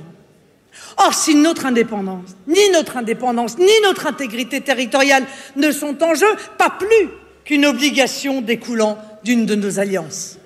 [1.04, 5.26] Or, si notre indépendance, ni notre indépendance, ni notre intégrité territoriale
[5.56, 7.10] ne sont en jeu, pas plus
[7.44, 10.38] qu'une obligation découlant d'une de nos alliances.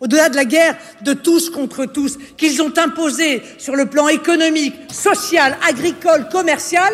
[0.00, 4.74] Au-delà de la guerre de tous contre tous qu'ils ont imposée sur le plan économique,
[4.90, 6.92] social, agricole, commercial,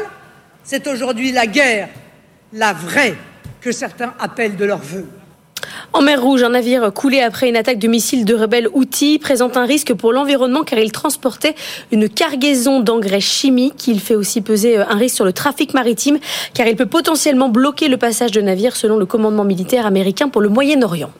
[0.65, 1.89] c'est aujourd'hui la guerre,
[2.53, 3.17] la vraie,
[3.61, 5.07] que certains appellent de leur vœu.
[5.95, 9.59] En mer Rouge, un navire coulé après une attaque de missiles de rebelles outils présente
[9.59, 11.55] un risque pour l'environnement car il transportait
[11.91, 13.89] une cargaison d'engrais chimiques.
[13.89, 16.19] Il fait aussi peser un risque sur le trafic maritime
[16.55, 20.41] car il peut potentiellement bloquer le passage de navires selon le commandement militaire américain pour
[20.41, 21.11] le Moyen-Orient.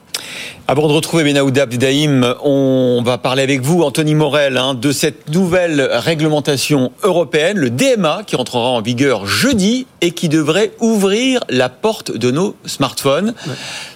[0.69, 5.29] Avant de retrouver Benaoud Abdaïm, on va parler avec vous, Anthony Morel, hein, de cette
[5.29, 11.69] nouvelle réglementation européenne, le DMA, qui rentrera en vigueur jeudi et qui devrait ouvrir la
[11.69, 13.35] porte de nos smartphones.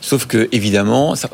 [0.01, 0.66] Sauf que, évidemment,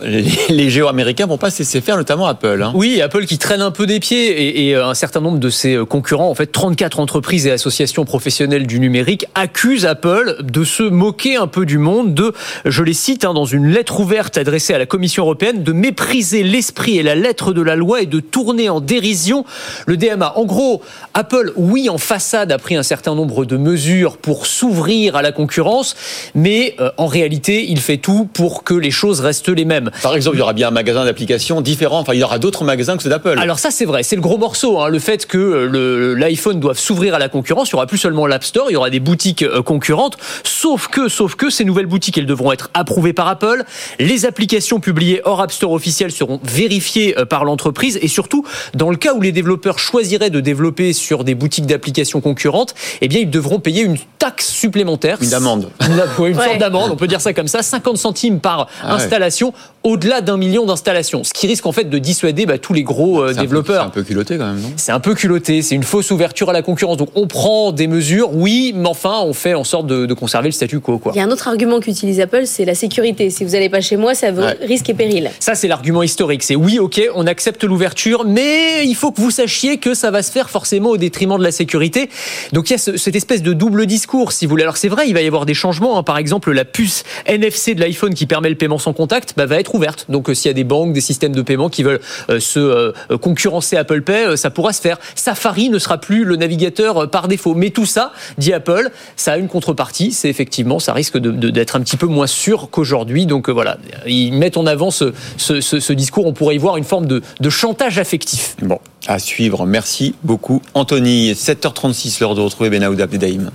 [0.48, 2.62] les géants américains vont pas se laisser faire, notamment Apple.
[2.62, 2.72] Hein.
[2.74, 5.78] Oui, Apple qui traîne un peu des pieds et, et, un certain nombre de ses
[5.88, 11.36] concurrents, en fait, 34 entreprises et associations professionnelles du numérique accusent Apple de se moquer
[11.36, 12.32] un peu du monde, de,
[12.64, 16.42] je les cite, hein, dans une lettre ouverte adressée à la Commission européenne, de mépriser
[16.42, 19.44] l'esprit et la lettre de la loi et de tourner en dérision
[19.86, 20.36] le DMA.
[20.36, 20.82] En gros,
[21.14, 25.32] Apple, oui, en façade, a pris un certain nombre de mesures pour s'ouvrir à la
[25.32, 25.96] concurrence,
[26.34, 29.90] mais euh, en réalité, il fait tout pour que les choses restent les mêmes.
[30.02, 32.00] Par exemple, il y aura bien un magasin d'applications différent.
[32.00, 33.38] Enfin, il y aura d'autres magasins que ceux d'Apple.
[33.38, 34.02] Alors ça, c'est vrai.
[34.02, 34.80] C'est le gros morceau.
[34.80, 38.26] Hein, le fait que l'iPhone doive s'ouvrir à la concurrence, il y aura plus seulement
[38.26, 40.16] l'App Store, il y aura des boutiques euh, concurrentes.
[40.44, 43.64] Sauf que, sauf que ces nouvelles boutiques, elles devront être approuvées par Apple.
[43.98, 47.98] Les applications publiées hors App Store officiel seront vérifiées euh, par l'entreprise.
[48.02, 48.44] Et surtout,
[48.74, 53.08] dans le cas où les développeurs choisiraient de développer sur des boutiques d'applications concurrentes, eh
[53.08, 55.18] bien, ils devront payer une taxe supplémentaire.
[55.20, 55.70] Une amende.
[55.80, 59.11] Une, une sorte d'amende, on peut dire ça comme ça, 50 centimes par ah installation,
[59.18, 59.52] ouais.
[59.82, 61.24] au-delà d'un million d'installations.
[61.24, 63.82] Ce qui risque en fait de dissuader bah, tous les gros euh, développeurs.
[63.82, 64.72] C'est un peu culotté quand même, non?
[64.76, 66.96] C'est un peu culotté, c'est une fausse ouverture à la concurrence.
[66.96, 70.48] Donc on prend des mesures, oui, mais enfin on fait en sorte de, de conserver
[70.48, 70.98] le statu quo.
[70.98, 71.12] Quoi.
[71.14, 73.30] Il y a un autre argument qu'utilise Apple, c'est la sécurité.
[73.30, 74.58] Si vous n'allez pas chez moi, ça veut ouais.
[74.62, 75.30] risque et péril.
[75.40, 76.42] Ça c'est l'argument historique.
[76.42, 80.22] C'est oui, ok, on accepte l'ouverture, mais il faut que vous sachiez que ça va
[80.22, 82.08] se faire forcément au détriment de la sécurité.
[82.52, 84.62] Donc il y a ce, cette espèce de double discours, si vous voulez.
[84.62, 85.98] Alors c'est vrai, il va y avoir des changements.
[85.98, 86.02] Hein.
[86.02, 89.01] Par exemple, la puce NFC de l'iPhone qui permet le paiement sans contact
[89.36, 90.06] bah, va être ouverte.
[90.08, 92.00] Donc euh, s'il y a des banques, des systèmes de paiement qui veulent
[92.30, 94.98] euh, se euh, concurrencer Apple Pay, euh, ça pourra se faire.
[95.14, 97.54] Safari ne sera plus le navigateur par défaut.
[97.54, 100.12] Mais tout ça, dit Apple, ça a une contrepartie.
[100.12, 103.26] C'est effectivement, ça risque d'être de, de, un petit peu moins sûr qu'aujourd'hui.
[103.26, 106.26] Donc voilà, ils mettent en avant ce, ce, ce, ce, discours.
[106.26, 108.56] On pourrait y voir une forme de, de chantage affectif.
[108.62, 109.66] Bon, à suivre.
[109.66, 111.32] Merci beaucoup, Anthony.
[111.32, 113.50] 7h36, l'heure de retrouver Benaoud Abdedaïm.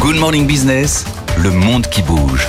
[0.00, 1.04] Good Morning Business,
[1.38, 2.46] le monde qui bouge.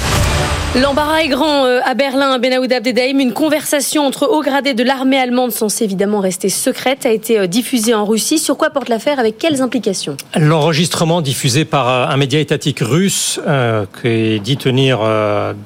[0.81, 3.21] L'embarras est grand euh, à Berlin, Benaoud Abdedaïm.
[3.21, 7.47] Une conversation entre hauts gradés de l'armée allemande, censée évidemment rester secrète, a été euh,
[7.47, 8.39] diffusée en Russie.
[8.39, 10.17] Sur quoi porte l'affaire Avec quelles implications?
[10.35, 14.99] L'enregistrement diffusé par euh, un média étatique russe, euh, qui dit tenir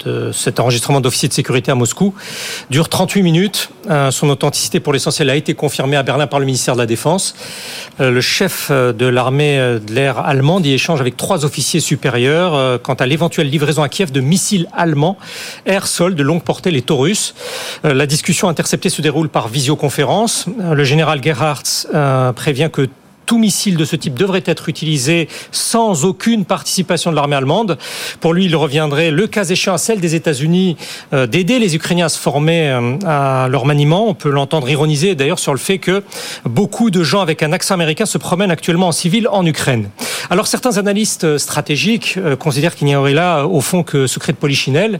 [0.04, 2.14] de cet enregistrement d'officier de sécurité à Moscou,
[2.70, 3.70] dure 38 minutes.
[4.10, 7.34] Son authenticité pour l'essentiel a été confirmée à Berlin par le ministère de la Défense.
[7.98, 13.06] le chef de l'armée de l'air allemande y échange avec trois officiers supérieurs quant à
[13.06, 14.99] l'éventuelle livraison à Kiev de missiles allemands
[15.66, 17.34] air, sol, de longue portée, les Taurus.
[17.84, 20.46] Euh, la discussion interceptée se déroule par visioconférence.
[20.60, 22.88] Euh, le général Gerhardt euh, prévient que
[23.26, 27.78] tout missile de ce type devrait être utilisé sans aucune participation de l'armée allemande.
[28.18, 30.76] Pour lui, il reviendrait, le cas échéant, à celle des États-Unis,
[31.12, 34.08] euh, d'aider les Ukrainiens à se former euh, à leur maniement.
[34.08, 36.02] On peut l'entendre ironiser d'ailleurs sur le fait que
[36.44, 39.90] beaucoup de gens avec un accent américain se promènent actuellement en civil en Ukraine.
[40.28, 44.38] Alors certains analystes stratégiques euh, considèrent qu'il n'y aurait là, au fond, que secret de
[44.38, 44.98] polichinelle.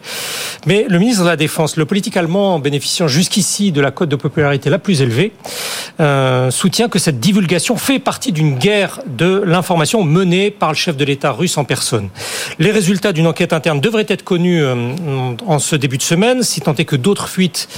[0.67, 4.17] Mais le ministre de la Défense, le politique allemand bénéficiant jusqu'ici de la cote de
[4.17, 5.33] popularité la plus élevée,
[6.51, 11.05] soutient que cette divulgation fait partie d'une guerre de l'information menée par le chef de
[11.05, 12.11] l'État russe en personne.
[12.59, 14.63] Les résultats d'une enquête interne devraient être connus
[15.47, 17.69] en ce début de semaine, si tant est que d'autres fuites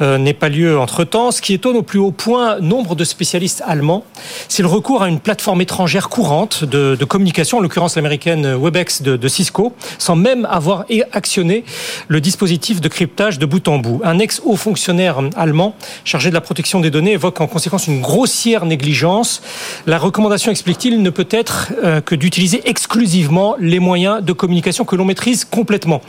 [0.00, 1.30] euh, n'aient pas lieu entre-temps.
[1.30, 4.04] Ce qui étonne au plus haut point nombre de spécialistes allemands,
[4.48, 9.02] c'est le recours à une plateforme étrangère courante de, de communication, en l'occurrence l'américaine Webex
[9.02, 11.64] de, de Cisco, sans même avoir actionné
[12.06, 14.00] le dispositif de cryptage de bout en bout.
[14.04, 18.66] Un ex-haut fonctionnaire allemand chargé de la protection des données évoque en conséquence une grossière
[18.66, 19.42] négligence
[19.86, 24.96] La recommandation, explique-t-il, ne peut être euh, que d'utiliser exclusivement les moyens de communication que
[24.96, 26.02] l'on maîtrise complètement.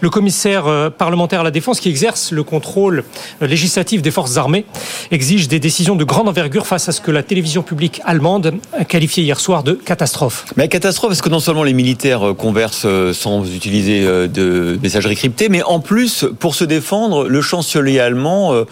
[0.00, 3.04] Le commissaire euh, parlementaire à la défense qui exerce le contrôle
[3.42, 4.66] euh, législatif des forces armées
[5.10, 8.84] exige des décisions de grande envergure face à ce que la télévision publique allemande a
[8.84, 10.44] qualifié hier soir de catastrophe.
[10.56, 15.62] Mais catastrophe, parce que non seulement les militaires conversent sans utiliser de messagerie cryptée, mais
[15.62, 18.64] en plus, pour se défendre, le chancelier allemand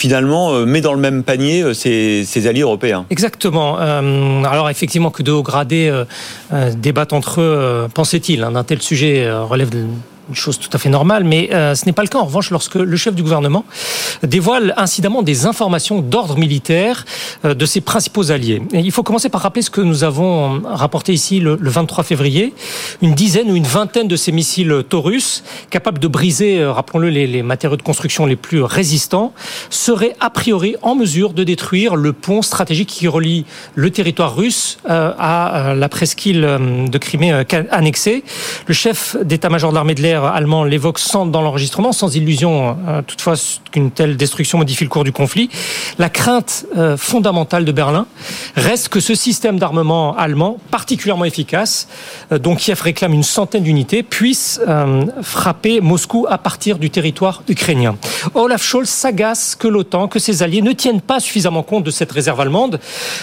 [0.00, 3.04] finalement euh, met dans le même panier euh, ses, alliés européens.
[3.10, 3.78] Exactement.
[3.78, 5.92] Euh, alors effectivement que de hauts gradés
[6.76, 9.84] débattent entre eux, pensait-il, hein, d'un tel sujet relève de
[10.30, 12.50] une chose tout à fait normale, mais euh, ce n'est pas le cas en revanche
[12.50, 13.64] lorsque le chef du gouvernement
[14.22, 17.04] dévoile incidemment des informations d'ordre militaire
[17.44, 18.62] euh, de ses principaux alliés.
[18.72, 22.04] Il faut commencer par rappeler ce que nous avons euh, rapporté ici le, le 23
[22.04, 22.54] février.
[23.02, 27.76] Une dizaine ou une vingtaine de ces missiles Taurus, capables de briser, rappelons-le, les, matériaux
[27.76, 29.32] de construction les plus résistants,
[29.68, 33.44] seraient a priori en mesure de détruire le pont stratégique qui relie
[33.74, 36.40] le territoire russe à la presqu'île
[36.88, 37.32] de Crimée
[37.70, 38.22] annexée.
[38.66, 43.02] Le chef d'état-major de l'armée de l'air allemand l'évoque sans, dans l'enregistrement, sans illusion euh,
[43.02, 43.34] toutefois
[43.70, 45.48] qu'une telle destruction modifie le cours du conflit.
[45.98, 48.06] La crainte euh, fondamentale de Berlin
[48.56, 51.88] reste que ce système d'armement allemand, particulièrement efficace,
[52.32, 57.42] euh, dont Kiev réclame une centaine d'unités, puisse euh, frapper Moscou à partir du territoire
[57.48, 57.96] ukrainien.
[58.34, 62.12] Olaf Scholz s'agace que l'OTAN, que ses alliés ne tiennent pas suffisamment compte de cette
[62.12, 62.80] réserve allemande,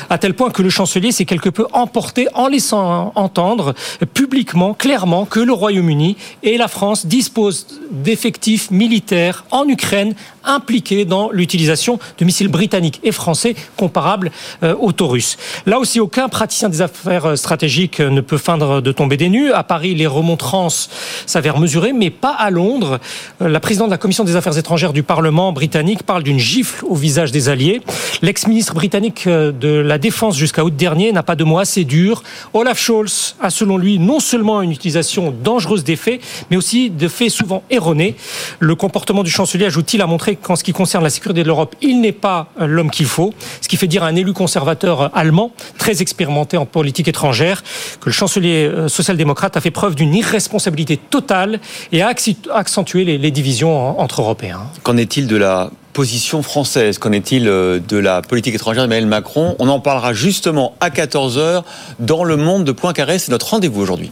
[0.09, 3.73] à tel point que le chancelier s'est quelque peu emporté en laissant entendre
[4.13, 10.13] publiquement, clairement, que le Royaume-Uni et la France disposent d'effectifs militaires en Ukraine
[10.47, 14.31] impliqués dans l'utilisation de missiles britanniques et français comparables
[14.63, 15.37] euh, aux Taurus.
[15.65, 19.29] Là aussi, aucun praticien des affaires euh, stratégiques euh, ne peut feindre de tomber des
[19.29, 19.51] nues.
[19.51, 20.89] À Paris, les remontrances
[21.25, 22.99] s'avèrent mesurées, mais pas à Londres.
[23.39, 26.95] La présidente de la Commission des affaires étrangères du Parlement britannique parle d'une gifle au
[26.95, 27.81] visage des alliés.
[28.21, 32.23] L'ex-ministre britannique de la Défense jusqu'à août dernier n'a pas de mots assez durs.
[32.53, 37.07] Olaf Scholz a selon lui non seulement une utilisation dangereuse des faits, mais aussi de
[37.07, 38.15] faits souvent erronés.
[38.59, 41.75] Le comportement du chancelier, ajoute-t-il, a montré qu'en ce qui concerne la sécurité de l'Europe,
[41.81, 43.33] il n'est pas euh, l'homme qu'il faut.
[43.61, 47.63] Ce qui fait dire à un élu conservateur euh, allemand, très expérimenté en politique étrangère,
[47.99, 51.59] que le chancelier euh, social-démocrate a fait preuve d'une irresponsabilité totale
[51.91, 52.13] et a
[52.53, 54.61] accentué les, divisions en- entre Européens.
[54.83, 56.97] Qu'en est-il de la position française?
[56.99, 59.55] Qu'en est-il de la politique étrangère d'Emmanuel Macron?
[59.59, 61.63] On en parlera justement à 14h
[61.99, 63.19] dans le monde de Poincaré.
[63.19, 64.11] C'est notre rendez-vous aujourd'hui.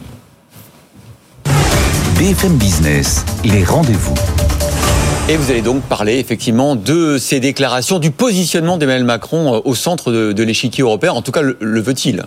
[2.18, 4.14] BFM Business, les rendez-vous.
[5.28, 9.74] Et vous allez donc parler effectivement de ces déclarations, du positionnement d'Emmanuel Macron euh, au
[9.74, 11.10] centre de, l'échiquier européen.
[11.10, 12.24] En tout cas, le, veut-il?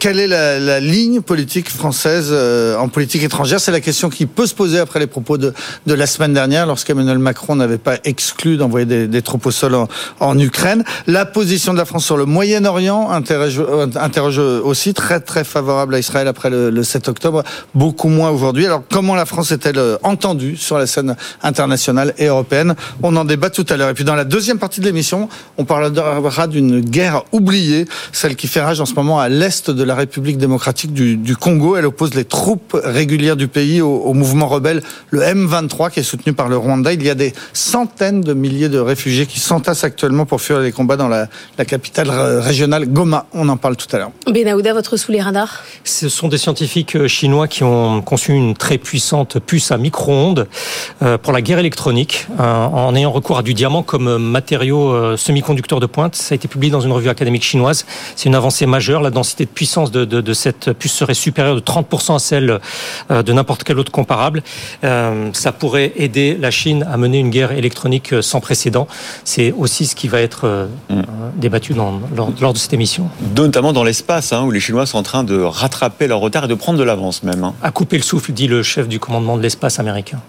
[0.00, 3.60] Quelle est la, ligne politique française euh, en politique étrangère?
[3.60, 5.54] C'est la question qui peut se poser après les propos de,
[5.86, 9.76] la semaine dernière, lorsqu'Emmanuel Macron n'avait pas exclu d'envoyer des, troupes au sol
[10.18, 10.82] en, Ukraine.
[11.06, 16.26] La position de la France sur le Moyen-Orient interroge, aussi très très favorable à Israël
[16.26, 17.44] après le, le 7 octobre,
[17.76, 18.66] beaucoup moins aujourd'hui.
[18.66, 21.14] Alors comment la France est-elle euh, entendue sur la scène
[21.44, 23.90] internationale et européenne On en débat tout à l'heure.
[23.90, 28.48] Et puis dans la deuxième partie de l'émission, on parlera d'une guerre oubliée, celle qui
[28.48, 31.76] fait rage en ce moment à l'est de la République démocratique du, du Congo.
[31.76, 36.04] Elle oppose les troupes régulières du pays au, au mouvement rebelle, le M23, qui est
[36.04, 36.92] soutenu par le Rwanda.
[36.92, 40.72] Il y a des centaines de milliers de réfugiés qui s'entassent actuellement pour fuir les
[40.72, 43.26] combats dans la, la capitale régionale Goma.
[43.32, 44.10] On en parle tout à l'heure.
[44.26, 45.62] Benahouda, votre sous les radars?
[45.84, 50.48] Ce sont des scientifiques euh, chinois qui ont conçu une très puissante puce à micro-ondes
[51.02, 55.16] euh, pour la guerre électronique en ayant recours à du diamant comme euh, matériau euh,
[55.16, 56.14] semi-conducteur de pointe.
[56.14, 57.86] Ça a été publié dans une revue académique chinoise.
[58.16, 59.00] C'est une avancée majeure.
[59.02, 62.60] La densité de puissance de, de, de cette puce serait supérieure de 30% à celle
[63.10, 64.42] euh, de n'importe quel autre comparable.
[64.84, 68.86] Euh, ça pourrait aider la Chine à mener une guerre électronique euh, sans précédent.
[69.24, 71.02] C'est aussi ce qui va être euh, euh,
[71.36, 73.08] débattu dans, lors, lors de cette émission.
[73.36, 76.48] Notamment dans l'espace, hein, où les Chinois sont en train de rattraper leur retard et
[76.48, 77.44] de prendre de l'avance même.
[77.44, 77.54] hein.
[77.62, 80.20] À couper le souffle, dit le chef du commandement de l'espace américain.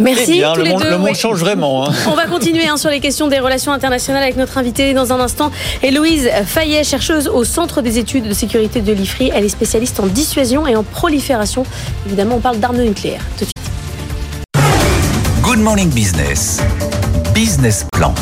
[0.00, 0.90] Merci Eh bien, tous le les monde, deux.
[0.90, 1.14] le monde ouais.
[1.14, 1.88] change vraiment.
[1.88, 1.92] hein.
[2.10, 5.20] On va continuer hein, sur les questions des relations internationales avec notre invitée dans un
[5.20, 5.50] instant.
[5.82, 9.30] Héloïse Fayet, chercheuse au Centre des études de sécurité de l'IFRI.
[9.34, 11.64] Elle est spécialiste en dissuasion et en prolifération.
[12.06, 13.22] Évidemment, on parle d'armes nucléaires.
[13.38, 13.70] Tout de suite.
[15.42, 16.60] Good Morning Business.
[17.34, 18.14] Business Plan.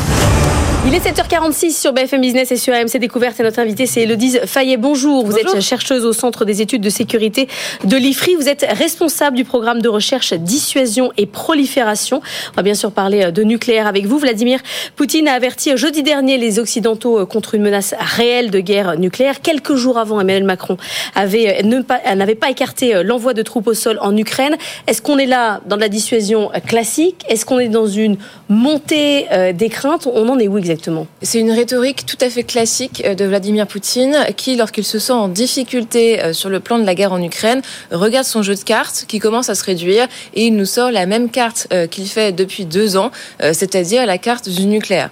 [0.91, 4.39] Il est 7h46 sur BFM Business et sur AMC Découverte et notre invitée c'est Elodise
[4.47, 4.75] Fayet.
[4.75, 7.47] Bonjour, vous êtes chercheuse au Centre des études de sécurité
[7.83, 8.33] de l'IFRI.
[8.33, 12.21] Vous êtes responsable du programme de recherche dissuasion et prolifération.
[12.53, 14.17] On va bien sûr parler de nucléaire avec vous.
[14.17, 14.61] Vladimir
[14.95, 19.41] Poutine a averti jeudi dernier les Occidentaux contre une menace réelle de guerre nucléaire.
[19.41, 20.77] Quelques jours avant, Emmanuel Macron
[21.13, 24.55] avait pas- n'avait pas écarté l'envoi de troupes au sol en Ukraine.
[24.87, 27.23] Est-ce qu'on est là dans de la dissuasion classique?
[27.29, 28.17] Est-ce qu'on est dans une
[28.49, 30.07] montée euh, des craintes?
[30.11, 30.78] On en est où exactement?
[31.21, 35.27] C'est une rhétorique tout à fait classique de Vladimir Poutine qui, lorsqu'il se sent en
[35.27, 37.61] difficulté sur le plan de la guerre en Ukraine,
[37.91, 41.05] regarde son jeu de cartes qui commence à se réduire et il nous sort la
[41.05, 45.09] même carte qu'il fait depuis deux ans, c'est-à-dire la carte du nucléaire.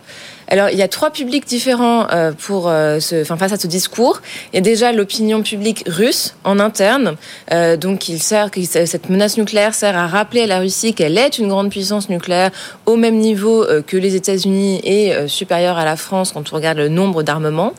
[0.50, 3.68] Alors, il y a trois publics différents euh, pour euh, ce, enfin, face à ce
[3.68, 4.22] discours.
[4.54, 7.16] Il y a déjà l'opinion publique russe en interne.
[7.52, 11.38] Euh, donc, il sert, cette menace nucléaire sert à rappeler à la Russie qu'elle est
[11.38, 12.52] une grande puissance nucléaire
[12.86, 16.90] au même niveau que les États-Unis et supérieure à la France quand on regarde le
[16.90, 17.74] nombre d'armements.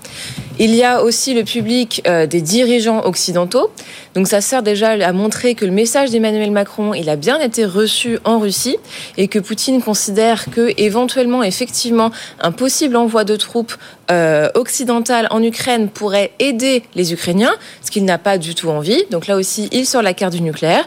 [0.59, 3.71] Il y a aussi le public des dirigeants occidentaux.
[4.15, 7.65] Donc ça sert déjà à montrer que le message d'Emmanuel Macron, il a bien été
[7.65, 8.77] reçu en Russie
[9.17, 12.11] et que Poutine considère que éventuellement, effectivement,
[12.41, 13.75] un possible envoi de troupes
[14.11, 19.05] euh, occidentales en Ukraine pourrait aider les Ukrainiens, ce qu'il n'a pas du tout envie.
[19.11, 20.87] Donc là aussi, il sort la carte du nucléaire.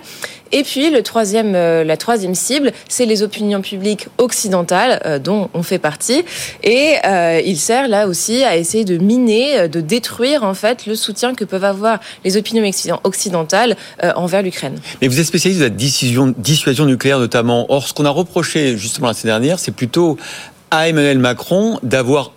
[0.51, 5.49] Et puis le troisième, euh, la troisième cible, c'est les opinions publiques occidentales euh, dont
[5.53, 6.23] on fait partie.
[6.63, 10.95] Et euh, il sert là aussi à essayer de miner, de détruire en fait le
[10.95, 12.69] soutien que peuvent avoir les opinions
[13.03, 13.75] occidentales
[14.15, 14.77] envers l'Ukraine.
[15.01, 17.65] Mais vous êtes spécialiste de la dissuasion, dissuasion nucléaire notamment.
[17.69, 20.17] Or, ce qu'on a reproché justement la semaine dernière, c'est plutôt
[20.69, 22.31] à Emmanuel Macron d'avoir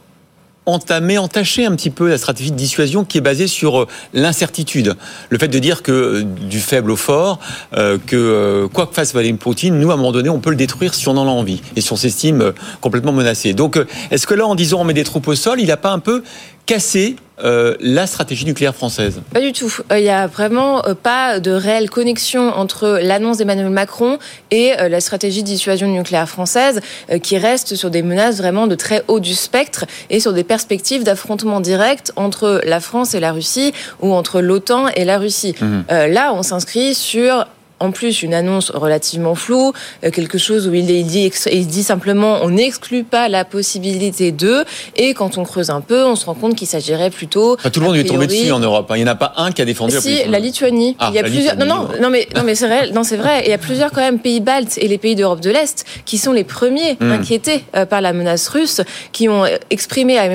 [0.67, 4.95] entamer, entacher un petit peu la stratégie de dissuasion qui est basée sur euh, l'incertitude.
[5.29, 7.39] Le fait de dire que euh, du faible au fort,
[7.77, 10.57] euh, que quoi que fasse Vladimir Poutine, nous, à un moment donné, on peut le
[10.57, 13.53] détruire si on en a envie et si on s'estime complètement menacé.
[13.53, 13.79] Donc,
[14.11, 15.99] est-ce que là, en disant on met des troupes au sol, il n'a pas un
[15.99, 16.23] peu
[16.67, 19.73] casser euh, la stratégie nucléaire française Pas du tout.
[19.91, 24.19] Il n'y a vraiment euh, pas de réelle connexion entre l'annonce d'Emmanuel Macron
[24.53, 26.81] et euh, la stratégie de dissuasion nucléaire française,
[27.23, 31.03] qui reste sur des menaces vraiment de très haut du spectre et sur des perspectives
[31.03, 35.57] d'affrontement direct entre la France et la Russie ou entre l'OTAN et la Russie.
[35.61, 35.83] Mmh.
[35.89, 37.47] là, on s'inscrit sur
[37.81, 39.73] en plus une annonce relativement floue,
[40.05, 44.65] euh, quelque chose où il dit, il dit simplement on n'exclut pas la possibilité de,
[44.97, 47.57] et quand on creuse un peu, on se rend compte qu'il s'agirait plutôt.
[47.57, 48.91] tout le monde est tombé dessus en Europe.
[48.91, 48.97] Hein.
[48.97, 50.97] Il n'y en a pas un qui a défendu si, la, Lituanie.
[50.99, 51.57] Ah, il y a plusieurs.
[51.57, 52.91] Non, non, non, mais non, mais c'est vrai.
[52.91, 53.43] Non, c'est vrai.
[53.45, 56.19] Il y a plusieurs quand même pays baltes et les pays d'Europe de l'Est qui
[56.19, 57.13] sont les premiers hmm.
[57.13, 58.81] inquiétés euh, par la menace russe,
[59.13, 60.27] qui ont exprimé à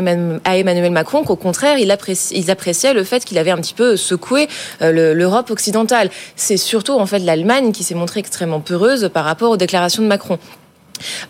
[0.57, 4.47] Emmanuel Macron qu'au contraire, ils appréciaient le fait qu'il avait un petit peu secoué
[4.81, 6.09] euh, l'Europe occidentale.
[6.35, 10.07] C'est surtout en fait l'Allemagne qui s'est montrée extrêmement peureuse par rapport aux déclarations de
[10.07, 10.39] Macron.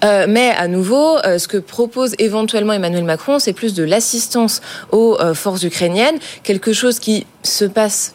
[0.03, 4.61] Euh, mais à nouveau, euh, ce que propose éventuellement Emmanuel Macron, c'est plus de l'assistance
[4.91, 8.13] aux euh, forces ukrainiennes, quelque chose qui se passe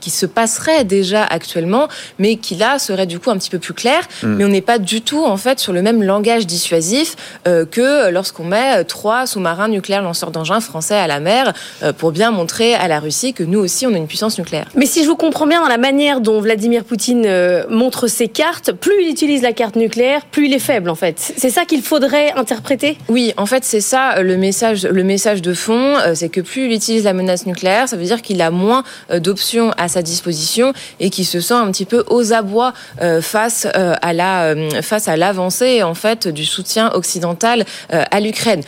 [0.00, 1.88] qui se passerait déjà actuellement,
[2.18, 4.02] mais qui là serait du coup un petit peu plus clair.
[4.22, 4.34] Hmm.
[4.34, 7.16] Mais on n'est pas du tout en fait sur le même langage dissuasif
[7.46, 12.12] euh, que lorsqu'on met trois sous-marins nucléaires lanceurs d'engins français à la mer euh, pour
[12.12, 14.66] bien montrer à la Russie que nous aussi on a une puissance nucléaire.
[14.74, 18.28] Mais si je vous comprends bien dans la manière dont Vladimir Poutine euh, montre ses
[18.28, 21.32] cartes, plus il utilise la carte nucléaire, plus il est faible en fait.
[21.36, 22.98] C'est ça qu'il faudrait interpréter?
[23.08, 26.72] Oui, en fait c'est ça le message, le message de fond, c'est que plus il
[26.72, 31.10] utilise la menace nucléaire, ça veut dire qu'il a moins d'options à sa disposition et
[31.10, 32.72] qui se sent un petit peu aux abois
[33.02, 38.62] euh, face euh, à la euh, face l'avancée en fait du soutien occidental à l'Ukraine.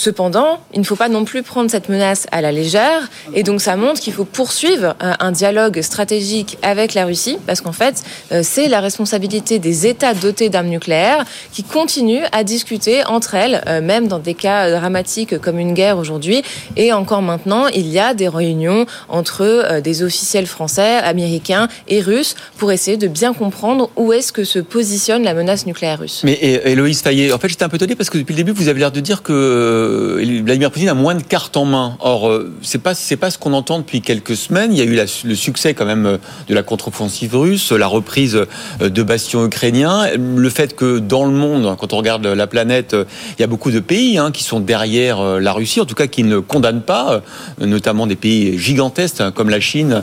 [0.00, 3.10] Cependant, il ne faut pas non plus prendre cette menace à la légère.
[3.34, 7.60] Et donc, ça montre qu'il faut poursuivre euh, un dialogue stratégique avec la Russie, parce
[7.60, 8.02] qu'en fait,
[8.32, 13.62] euh, c'est la responsabilité des États dotés d'armes nucléaires qui continuent à discuter entre elles,
[13.68, 16.40] euh, même dans des cas dramatiques comme une guerre aujourd'hui.
[16.78, 22.36] Et encore maintenant, il y a des réunions entre des officiels français, américains et russes
[22.56, 26.22] pour essayer de bien comprendre où est-ce que se positionne la menace nucléaire russe.
[26.24, 28.68] Mais Héloïse Taillé, en fait, j'étais un peu étonné parce que depuis le début, vous
[28.68, 31.96] avez l'air de dire que euh, Vladimir Poutine a moins de cartes en main.
[32.00, 34.72] Or, euh, c'est pas c'est pas ce qu'on entend depuis quelques semaines.
[34.72, 36.16] Il y a eu le succès quand même euh,
[36.48, 38.46] de la contre-offensive russe, la reprise
[38.80, 42.94] de bastions ukrainiens, le fait que dans le monde, quand on regarde la planète,
[43.38, 46.06] il y a beaucoup de pays hein, qui sont derrière la Russie, en tout cas
[46.06, 47.22] qui ne condamnent pas,
[47.60, 50.02] notamment des pays gigantesques hein, comme la Chine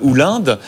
[0.00, 0.58] ou l'Inde.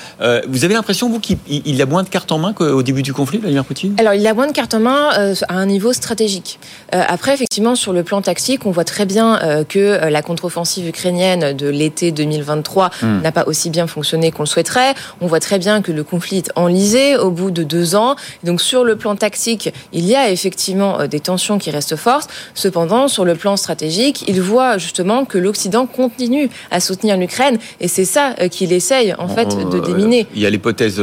[0.49, 3.39] vous avez l'impression vous qu'il a moins de cartes en main qu'au début du conflit,
[3.39, 3.95] Vladimir Poutine?
[3.99, 6.59] Alors, il a moins de cartes en main à un niveau stratégique.
[6.93, 10.89] après, effectivement, sur le plan tactique on voit très bien euh, que euh, la contre-offensive
[10.89, 13.20] ukrainienne de l'été 2023 hmm.
[13.22, 14.94] n'a pas aussi bien fonctionné qu'on le souhaiterait.
[15.20, 18.16] On voit très bien que le conflit est enlisé au bout de deux ans.
[18.44, 22.31] Donc sur le plan tactique, il y a effectivement euh, des tensions qui restent fortes.
[22.55, 27.89] Cependant, sur le plan stratégique, il voit justement que l'Occident continue à soutenir l'Ukraine et
[27.89, 30.27] c'est ça qu'il essaye en fait de déminer.
[30.35, 31.01] Il y a l'hypothèse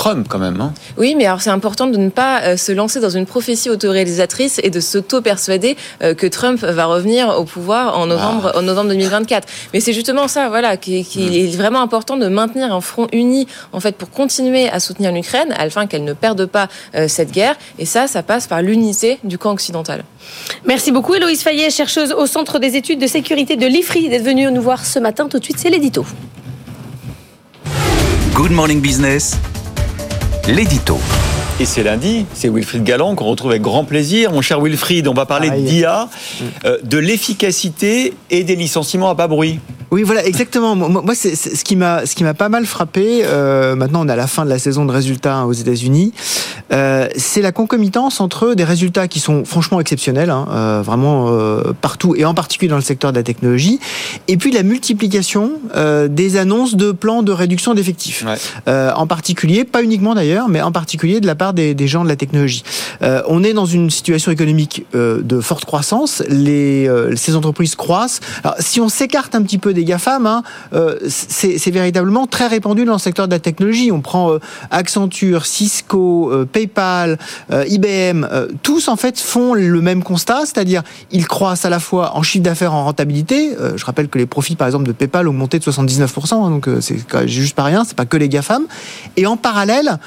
[0.00, 0.58] Trump quand même.
[0.62, 0.72] Hein.
[0.96, 4.58] Oui, mais alors c'est important de ne pas euh, se lancer dans une prophétie autoréalisatrice
[4.64, 8.58] et de s'auto-persuader euh, que Trump va revenir au pouvoir en novembre, Ah.
[8.58, 9.46] en novembre 2024.
[9.74, 13.46] Mais c'est justement ça, voilà, qu'il qu'il est vraiment important de maintenir un front uni,
[13.74, 17.56] en fait, pour continuer à soutenir l'Ukraine, afin qu'elle ne perde pas euh, cette guerre.
[17.78, 20.04] Et ça, ça passe par l'unité du camp occidental.
[20.64, 24.50] Merci beaucoup Héloïse Fayet, chercheuse au Centre des études de sécurité de l'IFRI, d'être venue
[24.50, 25.28] nous voir ce matin.
[25.28, 26.06] Tout de suite, c'est l'édito.
[28.34, 29.36] Good Morning Business,
[30.48, 30.98] l'édito.
[31.60, 34.32] Et c'est lundi, c'est Wilfried Galland qu'on retrouve avec grand plaisir.
[34.32, 35.62] Mon cher Wilfried, on va parler Aïe.
[35.62, 36.08] d'IA,
[36.64, 39.60] euh, de l'efficacité et des licenciements à bas bruit.
[39.90, 40.76] Oui, voilà, exactement.
[40.76, 43.22] Moi, c'est ce qui m'a, ce qui m'a pas mal frappé.
[43.24, 46.12] euh, maintenant, on est à la fin de la saison de résultats hein, aux États-Unis.
[46.72, 51.10] Euh, c'est la concomitance entre des résultats qui sont franchement exceptionnels, hein, euh, vraiment
[51.80, 53.80] partout et en particulier dans le secteur de la technologie,
[54.28, 55.52] et puis la multiplication
[56.08, 58.24] des annonces de plans de réduction d'effectifs.
[58.66, 62.16] En particulier, pas uniquement d'ailleurs, mais en particulier de la part des, gens de la
[62.16, 62.62] technologie.
[63.02, 66.22] Euh, on est dans une situation économique euh, de forte croissance.
[66.30, 68.20] Euh, ces entreprises croissent.
[68.44, 70.42] Alors, si on s'écarte un petit peu des GAFAM, hein,
[71.08, 73.90] c'est véritablement très répandu dans le secteur de la technologie.
[73.92, 74.38] On prend
[74.70, 77.18] Accenture, Cisco, PayPal,
[77.50, 78.26] IBM,
[78.62, 82.44] tous en fait font le même constat, c'est-à-dire ils croissent à la fois en chiffre
[82.44, 83.50] d'affaires, en rentabilité.
[83.76, 86.68] Je rappelle que les profits par exemple de PayPal ont monté de 79%, hein, donc
[86.80, 88.66] c'est juste pas rien, c'est pas que les GAFAM.
[89.16, 89.98] Et en parallèle,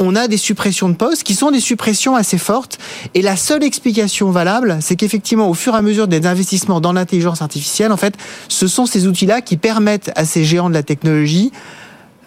[0.00, 2.78] on a des suppressions de postes qui sont des suppressions assez fortes.
[3.14, 6.92] Et la seule explication valable, c'est qu'effectivement, au fur et à mesure des investissements dans
[6.92, 8.14] l'intelligence artificielle, en fait,
[8.48, 11.52] ce sont ces outils-là qui permettent à ces géants de la technologie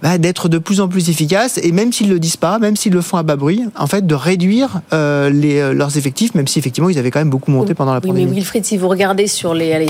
[0.03, 2.91] bah, d'être de plus en plus efficaces et même s'ils le disent pas, même s'ils
[2.91, 6.45] le font à bas bruit, en fait, de réduire euh, les, euh, leurs effectifs, même
[6.45, 8.35] si effectivement ils avaient quand même beaucoup monté pendant la Oui, mais pandémie.
[8.35, 9.87] Wilfried, si vous regardez sur les, allez,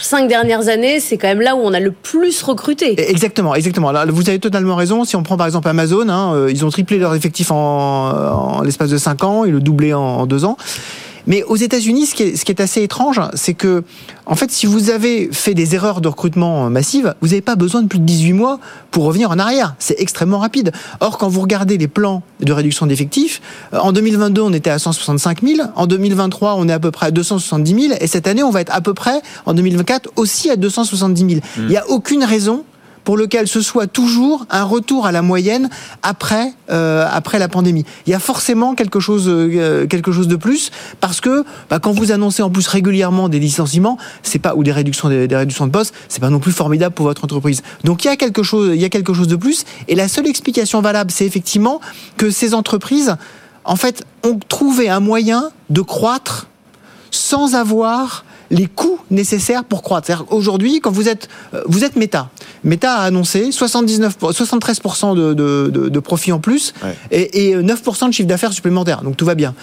[0.00, 3.08] cinq dernières années, c'est quand même là où on a le plus recruté.
[3.08, 3.90] Exactement, exactement.
[3.90, 5.04] Alors, vous avez totalement raison.
[5.04, 8.62] Si on prend par exemple Amazon, hein, euh, ils ont triplé leur effectif en, en
[8.62, 10.56] l'espace de 5 ans, ils le doublé en, en 2 ans.
[11.26, 13.84] Mais aux États-Unis, ce qui est, ce qui est assez étrange, c'est que,
[14.26, 17.82] en fait, si vous avez fait des erreurs de recrutement massives, vous n'avez pas besoin
[17.82, 18.58] de plus de 18 mois
[18.90, 19.74] pour revenir en arrière.
[19.78, 20.72] C'est extrêmement rapide.
[21.00, 23.40] Or, quand vous regardez les plans de réduction d'effectifs,
[23.72, 25.68] euh, en 2022, on était à 165 000.
[25.76, 27.94] En 2023, on est à peu près à 270 000.
[28.00, 31.40] Et cette année, on va être à peu près, en 2024, aussi à 270 000.
[31.58, 32.64] Il n'y a aucune raison
[33.04, 35.68] pour lequel ce soit toujours un retour à la moyenne
[36.02, 37.84] après euh, après la pandémie.
[38.06, 40.70] Il y a forcément quelque chose euh, quelque chose de plus
[41.00, 44.72] parce que bah, quand vous annoncez en plus régulièrement des licenciements, c'est pas ou des
[44.72, 47.62] réductions des, réductions de postes, c'est pas non plus formidable pour votre entreprise.
[47.84, 50.08] Donc il y a quelque chose il y a quelque chose de plus et la
[50.08, 51.80] seule explication valable, c'est effectivement
[52.16, 53.16] que ces entreprises
[53.64, 56.48] en fait ont trouvé un moyen de croître
[57.10, 60.06] sans avoir les coûts nécessaires pour croître.
[60.06, 62.30] C'est-à-dire Aujourd'hui, quand vous êtes, euh, vous êtes Meta,
[62.62, 66.74] Meta a annoncé 79, 73% de, de, de, de profit en plus
[67.10, 69.02] et, et 9% de chiffre d'affaires supplémentaire.
[69.02, 69.54] Donc tout va bien.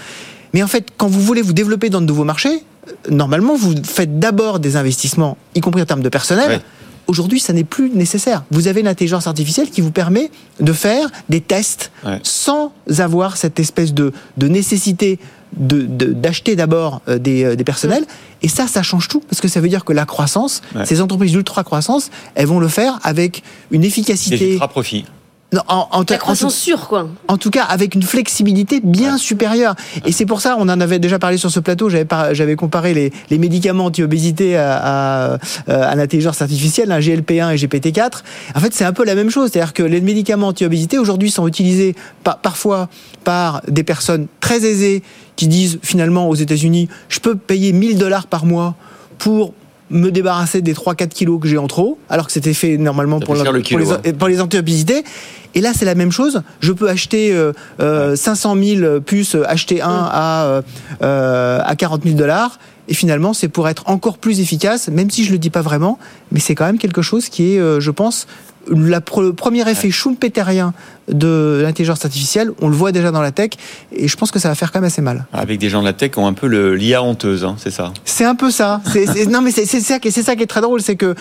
[0.54, 2.50] Mais en fait, quand vous voulez vous développer dans de nouveaux marchés,
[2.88, 6.62] euh, normalement, vous faites d'abord des investissements, y compris en termes de personnel.
[7.08, 8.44] Aujourd'hui, ça n'est plus nécessaire.
[8.52, 10.30] Vous avez l'intelligence artificielle qui vous permet
[10.60, 11.92] de faire des tests
[12.22, 15.18] sans avoir cette espèce de, de nécessité
[15.58, 18.06] de- de- d'acheter d'abord euh, des, euh, des personnels.
[18.42, 20.86] Et ça, ça change tout, parce que ça veut dire que la croissance, Ouais.
[20.86, 24.54] ces entreprises d'ultra-croissance, elles vont le faire avec une Des efficacité...
[24.54, 25.06] ultra profits.
[25.52, 27.10] Non, en, en- La en croissance tout- sûre, quoi.
[27.28, 29.74] en tout cas, avec une flexibilité bien supérieure.
[30.06, 32.56] Et c'est pour ça, on en avait déjà parlé sur ce plateau, j'avais par- j'avais
[32.56, 38.24] comparé les, les médicaments anti-obésité à, à, euh, à l'intelligence artificielle, un GLP-1 et GPT-4.
[38.54, 39.50] En fait, c'est un peu la même chose.
[39.52, 42.88] C'est-à-dire que les médicaments anti-obésité, aujourd'hui, sont utilisés par- parfois
[43.24, 45.02] par des personnes très aisées
[45.40, 48.76] qui disent, finalement, aux États-Unis, je peux payer 1000 dollars par mois
[49.20, 49.54] pour
[49.90, 53.38] me débarrasser des 3-4 kilos que j'ai en trop, alors que c'était fait normalement pour,
[53.38, 54.14] fait cher la- le kilo, pour les, hein.
[54.20, 55.06] pour les anti-obésité.
[55.56, 56.42] Et là, c'est la même chose.
[56.60, 60.62] Je peux acheter euh, euh, 500 000 puces, euh, acheter un à, euh,
[61.04, 62.60] euh, à 40 000 dollars.
[62.90, 66.00] Et finalement, c'est pour être encore plus efficace, même si je le dis pas vraiment,
[66.34, 68.28] mais c'est quand même quelque chose qui est, je pense,
[68.68, 70.74] la le premier effet schumpeterien
[71.12, 72.52] de l'intelligence artificielle.
[72.62, 73.52] On le voit déjà dans la tech,
[73.96, 75.26] et je pense que ça va faire quand même assez mal.
[75.34, 77.72] Avec des gens de la tech qui ont un peu le- l'IA honteuse, hein, c'est
[77.72, 77.92] ça.
[78.06, 78.82] C'est un peu ça.
[79.30, 81.16] Non, mais c'est ça, qui est- c'est ça qui est très drôle, c'est que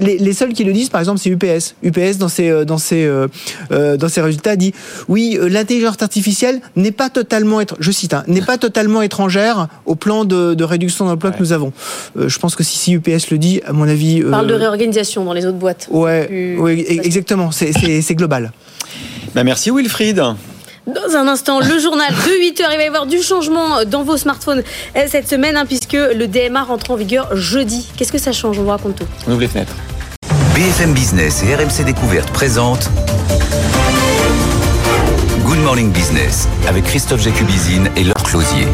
[0.00, 1.74] les, les seuls qui le disent, par exemple, c'est UPS.
[1.82, 3.26] UPS dans ses euh, dans ses euh,
[3.72, 4.72] euh, dans ses résultats dit
[5.08, 9.94] oui, l'intelligence artificielle n'est pas totalement, étr- je cite, hein, n'est pas totalement étrangère au
[9.94, 11.72] plan de, de réduction d'emploi que nous avons.
[12.18, 14.54] Euh, je pense que si, si UPS le dit, à mon avis, On parle de
[14.54, 15.88] réorganisation dans les autres boîtes.
[15.90, 17.50] ouais, Plus- ouais, exactement.
[17.52, 18.52] C'est global.
[19.34, 20.16] Bah, merci Wilfried.
[20.16, 22.70] Dans un instant, le journal de 8 heures.
[22.72, 24.62] Il va y avoir du changement dans vos smartphones
[24.96, 27.88] euh, cette semaine, hein, puisque le DMA rentre en vigueur jeudi.
[27.96, 28.58] Qu'est-ce que ça change?
[28.58, 29.06] On vous raconte tout.
[29.26, 29.74] On ouvre les fenêtres.
[30.54, 32.88] BFM Business et RMC Découverte présentent
[35.68, 38.66] Morning Business avec Christophe Jacubizine et Laure Closier.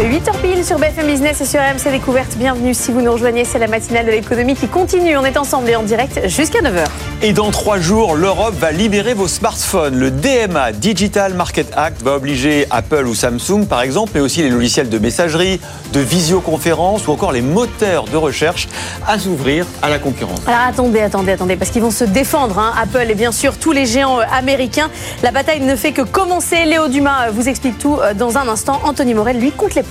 [0.00, 2.34] 8h pile sur BFM Business et sur RMC Découverte.
[2.38, 5.18] Bienvenue si vous nous rejoignez, c'est la matinale de l'économie qui continue.
[5.18, 6.86] On est ensemble et en direct jusqu'à 9h.
[7.20, 9.98] Et dans trois jours, l'Europe va libérer vos smartphones.
[9.98, 14.48] Le DMA, Digital Market Act, va obliger Apple ou Samsung, par exemple, mais aussi les
[14.48, 15.60] logiciels de messagerie,
[15.92, 18.68] de visioconférence ou encore les moteurs de recherche
[19.06, 20.40] à s'ouvrir à la concurrence.
[20.46, 22.72] Alors attendez, attendez, attendez, parce qu'ils vont se défendre, hein.
[22.80, 24.88] Apple et bien sûr tous les géants euh, américains.
[25.22, 26.64] La bataille ne fait que commencer.
[26.64, 28.80] Léo Dumas euh, vous explique tout euh, dans un instant.
[28.84, 29.89] Anthony Morel, lui, compte les points.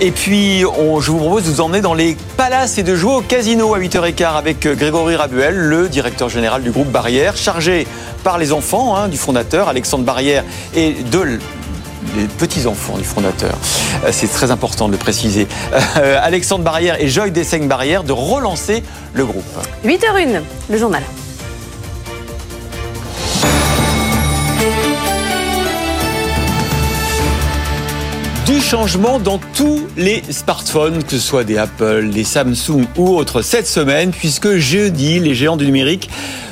[0.00, 3.20] Et puis, je vous propose de vous emmener dans les palaces et de jouer au
[3.22, 7.86] casino à 8h15 avec Grégory Rabuel, le directeur général du groupe Barrière, chargé
[8.22, 10.44] par les enfants hein, du fondateur, Alexandre Barrière,
[10.74, 11.38] et de
[12.16, 13.54] les petits-enfants du fondateur.
[14.04, 15.46] Euh, C'est très important de le préciser.
[15.96, 18.82] Euh, Alexandre Barrière et Joy Dessaigne Barrière de relancer
[19.14, 19.44] le groupe.
[19.84, 21.02] 8h01, le journal.
[28.68, 33.68] Changement dans tous les smartphones, que ce soit des Apple, des Samsung ou autres, cette
[33.68, 36.10] semaine, puisque jeudi, les géants du numérique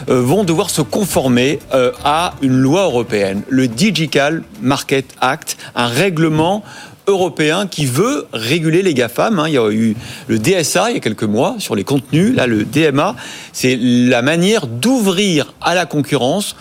[0.09, 5.89] euh, vont devoir se conformer euh, à une loi européenne, le Digital Market Act, un
[5.89, 6.62] règlement
[7.09, 9.41] européen qui veut réguler les GAFAM.
[9.41, 9.49] hein.
[9.49, 9.97] Il y a eu
[10.28, 12.32] le DSA il y a quelques mois sur les contenus.
[12.36, 13.16] Là, le DMA,
[13.53, 16.55] c'est la manière d'ouvrir à la concurrence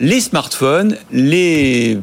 [0.00, 1.98] les smartphones, les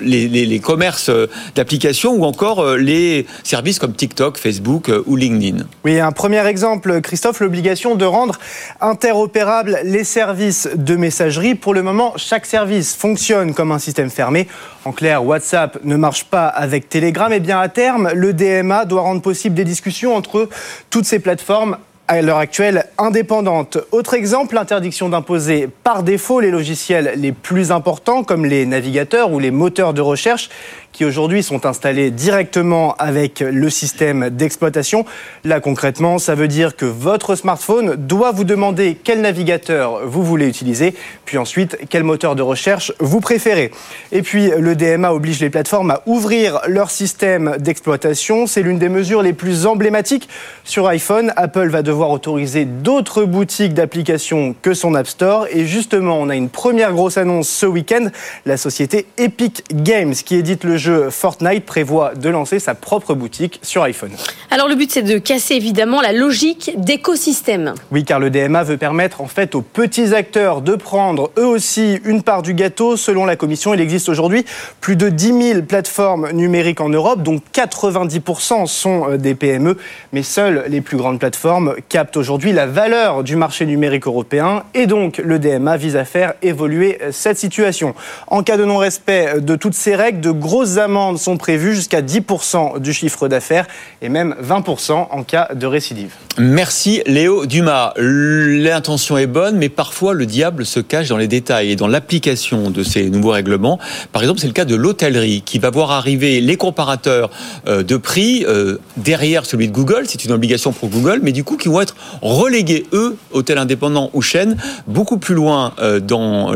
[0.00, 5.64] les, commerces euh, d'applications ou encore euh, les services comme TikTok, Facebook euh, ou LinkedIn.
[5.84, 8.38] Oui, un premier exemple, Christophe, l'obligation de rendre
[8.80, 11.54] interopérables les services de messagerie.
[11.54, 14.48] Pour le moment, chaque service fonctionne comme un système fermé.
[14.84, 17.32] En clair, WhatsApp ne marche pas avec Telegram.
[17.32, 20.48] Et bien à terme, le DMA doit rendre possible des discussions entre
[20.90, 21.76] toutes ces plateformes
[22.08, 23.78] à l'heure actuelle indépendantes.
[23.90, 29.38] Autre exemple, l'interdiction d'imposer par défaut les logiciels les plus importants comme les navigateurs ou
[29.38, 30.48] les moteurs de recherche
[30.96, 35.04] qui aujourd'hui sont installés directement avec le système d'exploitation.
[35.44, 40.48] Là concrètement, ça veut dire que votre smartphone doit vous demander quel navigateur vous voulez
[40.48, 40.94] utiliser,
[41.26, 43.72] puis ensuite quel moteur de recherche vous préférez.
[44.10, 48.46] Et puis le DMA oblige les plateformes à ouvrir leur système d'exploitation.
[48.46, 50.30] C'est l'une des mesures les plus emblématiques
[50.64, 51.30] sur iPhone.
[51.36, 55.46] Apple va devoir autoriser d'autres boutiques d'applications que son App Store.
[55.50, 58.06] Et justement, on a une première grosse annonce ce week-end.
[58.46, 63.58] La société Epic Games, qui édite le jeu Fortnite, prévoit de lancer sa propre boutique
[63.62, 64.12] sur iPhone.
[64.50, 67.74] Alors le but c'est de casser évidemment la logique d'écosystème.
[67.90, 71.98] Oui, car le DMA veut permettre en fait aux petits acteurs de prendre eux aussi
[72.04, 72.96] une part du gâteau.
[72.96, 74.44] Selon la Commission, il existe aujourd'hui
[74.80, 79.76] plus de 10 000 plateformes numériques en Europe, dont 90% sont euh, des PME.
[80.12, 84.64] Mais seules les plus grandes plateformes captent aujourd'hui la valeur du marché numérique européen.
[84.74, 87.94] Et donc, le DMA vise à faire évoluer euh, cette situation.
[88.26, 92.80] En cas de non-respect de toutes ces règles, de grosses amendes sont prévues jusqu'à 10%
[92.80, 93.66] du chiffre d'affaires
[94.02, 96.12] et même 20% en cas de récidive.
[96.38, 97.94] Merci Léo Dumas.
[97.96, 102.70] L'intention est bonne, mais parfois le diable se cache dans les détails et dans l'application
[102.70, 103.78] de ces nouveaux règlements.
[104.12, 107.30] Par exemple, c'est le cas de l'hôtellerie qui va voir arriver les comparateurs
[107.66, 110.04] euh, de prix euh, derrière celui de Google.
[110.06, 114.10] C'est une obligation pour Google, mais du coup qui vont être relégués, eux, hôtels indépendants
[114.12, 116.52] ou chaînes, beaucoup plus loin euh, dans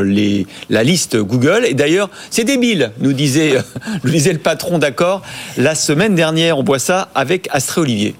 [0.69, 1.65] la liste Google.
[1.65, 3.55] Et d'ailleurs, c'est débile, nous disait,
[4.03, 5.21] nous disait le patron d'accord.
[5.57, 8.15] La semaine dernière, on voit ça avec Astré Olivier.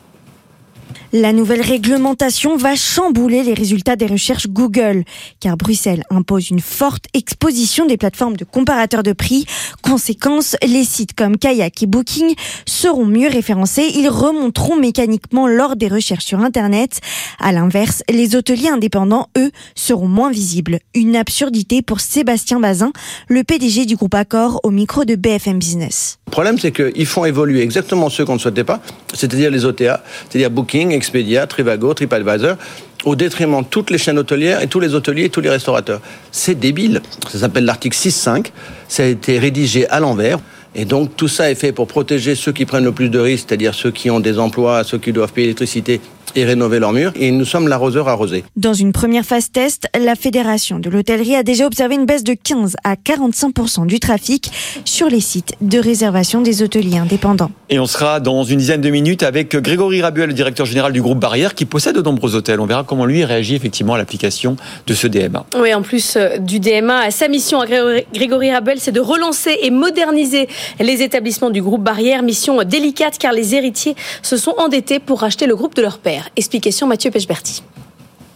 [1.14, 5.04] La nouvelle réglementation va chambouler les résultats des recherches Google,
[5.42, 9.46] car Bruxelles impose une forte exposition des plateformes de comparateurs de prix.
[9.82, 12.34] Conséquence, les sites comme Kayak et Booking
[12.66, 17.02] seront mieux référencés, ils remonteront mécaniquement lors des recherches sur Internet.
[17.40, 20.80] À l'inverse, les hôteliers indépendants, eux, seront moins visibles.
[20.96, 22.94] Une absurdité pour Sébastien Bazin,
[23.28, 26.20] le PDG du groupe Accor au micro de BFM Business.
[26.28, 28.82] Le problème, c'est qu'ils font évoluer exactement ceux qu'on ne souhaitait pas,
[29.14, 32.58] c'est-à-dire les OTA, c'est-à-dire Booking, Expedia, Trivago, TripAdvisor,
[33.06, 36.00] au détriment de toutes les chaînes hôtelières et tous les hôteliers et tous les restaurateurs.
[36.32, 37.02] C'est débile.
[37.28, 38.52] Ça s'appelle l'article 6.5.
[38.88, 40.38] Ça a été rédigé à l'envers.
[40.76, 43.48] Et donc tout ça est fait pour protéger ceux qui prennent le plus de risques,
[43.50, 46.00] c'est-à-dire ceux qui ont des emplois, ceux qui doivent payer l'électricité
[46.36, 47.12] et rénover leurs murs.
[47.16, 48.44] Et nous sommes l'arroseur arrosé.
[48.56, 52.34] Dans une première phase test, la Fédération de l'hôtellerie a déjà observé une baisse de
[52.34, 54.52] 15 à 45% du trafic
[54.86, 57.52] sur les sites de réservation des hôteliers indépendants.
[57.70, 61.02] Et on sera dans une dizaine de minutes avec Grégory Rabuel, le directeur général du
[61.02, 62.60] groupe Barrière, qui possède de nombreux hôtels.
[62.60, 64.56] On verra comment lui réagit effectivement à l'application
[64.88, 65.46] de ce DMA.
[65.58, 69.58] Oui, en plus euh, du DMA, sa mission à Grégory- Grégory Rabel, c'est de relancer
[69.62, 70.48] et moderniser
[70.80, 72.24] les établissements du groupe Barrière.
[72.24, 76.11] Mission délicate car les héritiers se sont endettés pour racheter le groupe de leur père.
[76.36, 77.64] Explication Mathieu Pechberti.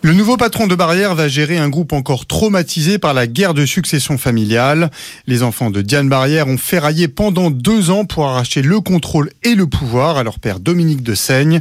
[0.06, 3.66] Le nouveau patron de Barrière va gérer un groupe encore traumatisé par la guerre de
[3.66, 4.92] succession familiale.
[5.26, 9.56] Les enfants de Diane Barrière ont ferraillé pendant deux ans pour arracher le contrôle et
[9.56, 11.60] le pouvoir à leur père Dominique de Seigne.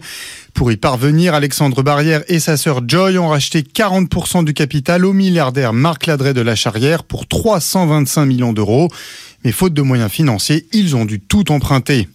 [0.52, 5.14] Pour y parvenir, Alexandre Barrière et sa sœur Joy ont racheté 40% du capital au
[5.14, 8.90] milliardaire Marc Ladret de la Charrière pour 325 millions d'euros.
[9.44, 12.08] Mais faute de moyens financiers, ils ont dû tout emprunter.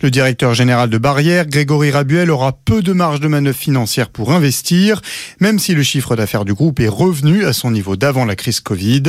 [0.00, 4.32] Le directeur général de Barrière, Grégory Rabuel, aura peu de marge de manœuvre financière pour
[4.32, 5.02] investir,
[5.40, 8.60] même si le chiffre d'affaires du groupe est revenu à son niveau d'avant la crise
[8.60, 9.02] Covid.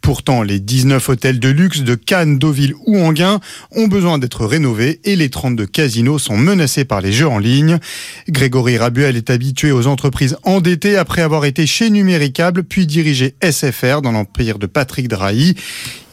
[0.00, 3.38] Pourtant, les 19 hôtels de luxe de Cannes, Deauville ou Anguin
[3.70, 7.78] ont besoin d'être rénovés et les 32 casinos sont menacés par les jeux en ligne.
[8.28, 14.02] Grégory Rabuel est habitué aux entreprises endettées après avoir été chez Numéricable puis dirigé SFR
[14.02, 15.54] dans l'empire de Patrick Drahi.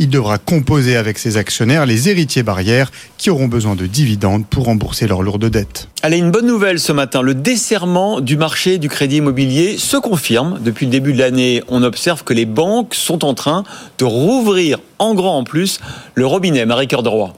[0.02, 4.66] Il devra composer avec ses actionnaires les héritiers barrières qui auront besoin de dividendes pour
[4.66, 5.90] rembourser leurs lourdes dettes.
[6.02, 7.22] Allez, une bonne nouvelle ce matin.
[7.22, 10.60] Le desserrement du marché du crédit immobilier se confirme.
[10.64, 13.66] Depuis le début de l'année, on observe que les banques sont en train
[13.98, 15.80] de rouvrir en grand en plus
[16.16, 16.66] le robinet.
[16.66, 17.34] Marie-Cœur Roy.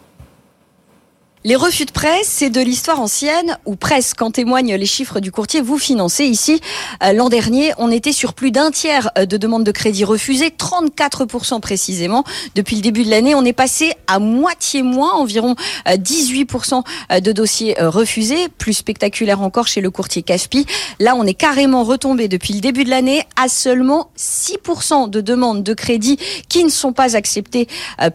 [1.43, 5.31] Les refus de prêt, c'est de l'histoire ancienne, ou presque, en témoignent les chiffres du
[5.31, 6.25] courtier Vous Financez.
[6.25, 6.61] Ici,
[7.01, 10.49] euh, l'an dernier, on était sur plus d'un tiers euh, de demandes de crédit refusées,
[10.49, 12.23] 34% précisément.
[12.53, 15.55] Depuis le début de l'année, on est passé à moitié moins, environ
[15.87, 18.47] 18% euh, de dossiers refusés.
[18.59, 20.67] Plus spectaculaire encore chez le courtier Caspi.
[20.99, 25.63] Là, on est carrément retombé depuis le début de l'année à seulement 6% de demandes
[25.63, 26.19] de crédit
[26.49, 27.67] qui ne sont pas acceptées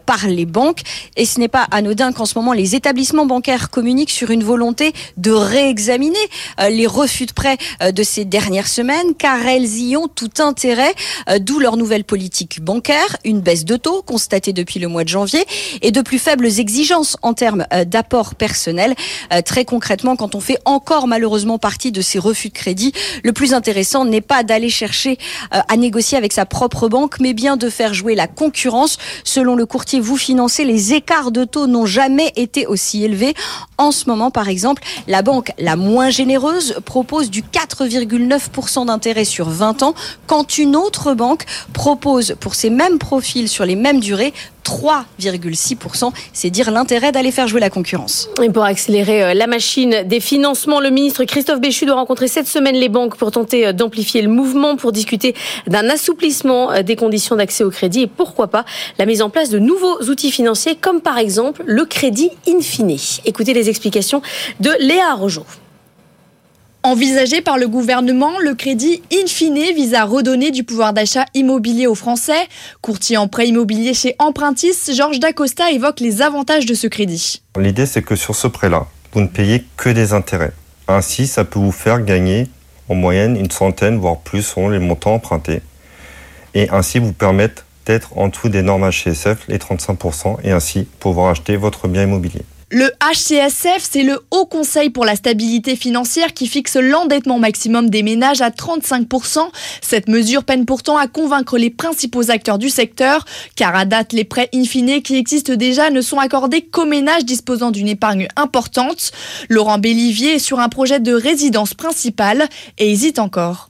[0.05, 0.83] par les banques.
[1.17, 4.93] Et ce n'est pas anodin qu'en ce moment, les établissements bancaire communique sur une volonté
[5.17, 6.17] de réexaminer
[6.59, 10.29] euh, les refus de prêt euh, de ces dernières semaines, car elles y ont tout
[10.39, 10.93] intérêt,
[11.29, 15.09] euh, d'où leur nouvelle politique bancaire, une baisse de taux constatée depuis le mois de
[15.09, 15.45] janvier
[15.81, 18.95] et de plus faibles exigences en termes d'apport personnel.
[19.45, 23.53] Très concrètement, quand on fait encore malheureusement partie de ces refus de crédit, le plus
[23.53, 25.17] intéressant n'est pas d'aller chercher
[25.51, 28.97] à négocier avec sa propre banque, mais bien de faire jouer la concurrence.
[29.23, 33.06] Selon le courtier Vous Financez, les écarts de taux n'ont jamais été aussi
[33.77, 39.49] En ce moment, par exemple, la banque la moins généreuse propose du 4,9% d'intérêt sur
[39.49, 39.93] 20 ans,
[40.25, 44.33] quand une autre banque propose pour ces mêmes profils sur les mêmes durées
[44.67, 46.11] 3,6%.
[46.33, 48.29] C'est dire l'intérêt d'aller faire jouer la concurrence.
[48.43, 52.47] Et pour accélérer euh, la machine des financements, le ministre Christophe Béchu doit rencontrer cette
[52.47, 55.35] semaine les banques pour tenter euh, d'amplifier le mouvement, pour discuter
[55.67, 58.65] d'un assouplissement euh, des conditions d'accès au crédit et pourquoi pas
[58.99, 63.19] la mise en place de nouveaux outils financiers comme par exemple le crédit infini.
[63.23, 64.21] Écoutez les explications
[64.59, 65.45] de Léa Rojo.
[66.83, 71.85] Envisagé par le gouvernement, le crédit in fine vise à redonner du pouvoir d'achat immobilier
[71.85, 72.47] aux Français.
[72.81, 77.41] Courtier en prêt immobilier chez Empruntis, Georges Dacosta évoque les avantages de ce crédit.
[77.59, 80.53] L'idée, c'est que sur ce prêt-là, vous ne payez que des intérêts.
[80.87, 82.47] Ainsi, ça peut vous faire gagner
[82.87, 85.61] en moyenne une centaine, voire plus, selon les montants empruntés.
[86.53, 91.31] Et ainsi vous permettre d'être en dessous des normes HCSF, les 35%, et ainsi pouvoir
[91.31, 92.43] acheter votre bien immobilier.
[92.69, 98.03] Le HCSF, c'est le Haut Conseil pour la stabilité financière qui fixe l'endettement maximum des
[98.03, 99.39] ménages à 35%.
[99.81, 103.23] Cette mesure peine pourtant à convaincre les principaux acteurs du secteur,
[103.55, 104.63] car à date, les prêts in
[104.99, 109.11] qui existent déjà ne sont accordés qu'aux ménages disposant d'une épargne importante.
[109.47, 113.69] Laurent Bellivier est sur un projet de résidence principale et hésite encore.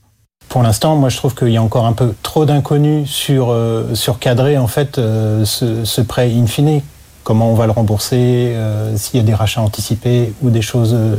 [0.49, 3.83] Pour l'instant, moi, je trouve qu'il y a encore un peu trop d'inconnus sur, euh,
[4.19, 6.81] cadrer en fait euh, ce, ce prêt in fine
[7.27, 10.93] comment on va le rembourser, euh, s'il y a des rachats anticipés ou des choses
[10.93, 11.17] euh,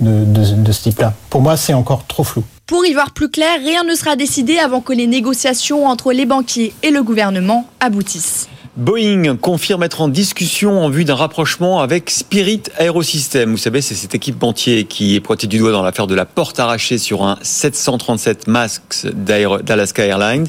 [0.00, 1.12] de, de ce type-là.
[1.28, 2.42] Pour moi, c'est encore trop flou.
[2.66, 6.24] Pour y voir plus clair, rien ne sera décidé avant que les négociations entre les
[6.24, 8.48] banquiers et le gouvernement aboutissent.
[8.76, 13.50] Boeing confirme être en discussion en vue d'un rapprochement avec Spirit Aerosystems.
[13.50, 16.60] Vous savez, c'est cet équipementier qui est pointé du doigt dans l'affaire de la porte
[16.60, 20.46] arrachée sur un 737 MAX d'Alaska Airlines.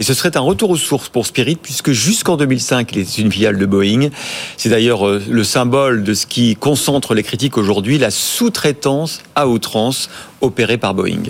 [0.00, 3.30] Et ce serait un retour aux sources pour Spirit puisque jusqu'en 2005, il était une
[3.30, 4.08] filiale de Boeing.
[4.56, 9.46] C'est d'ailleurs euh, le symbole de ce qui concentre les critiques aujourd'hui, la sous-traitance à
[9.46, 10.10] outrance
[10.40, 11.22] opérée par Boeing.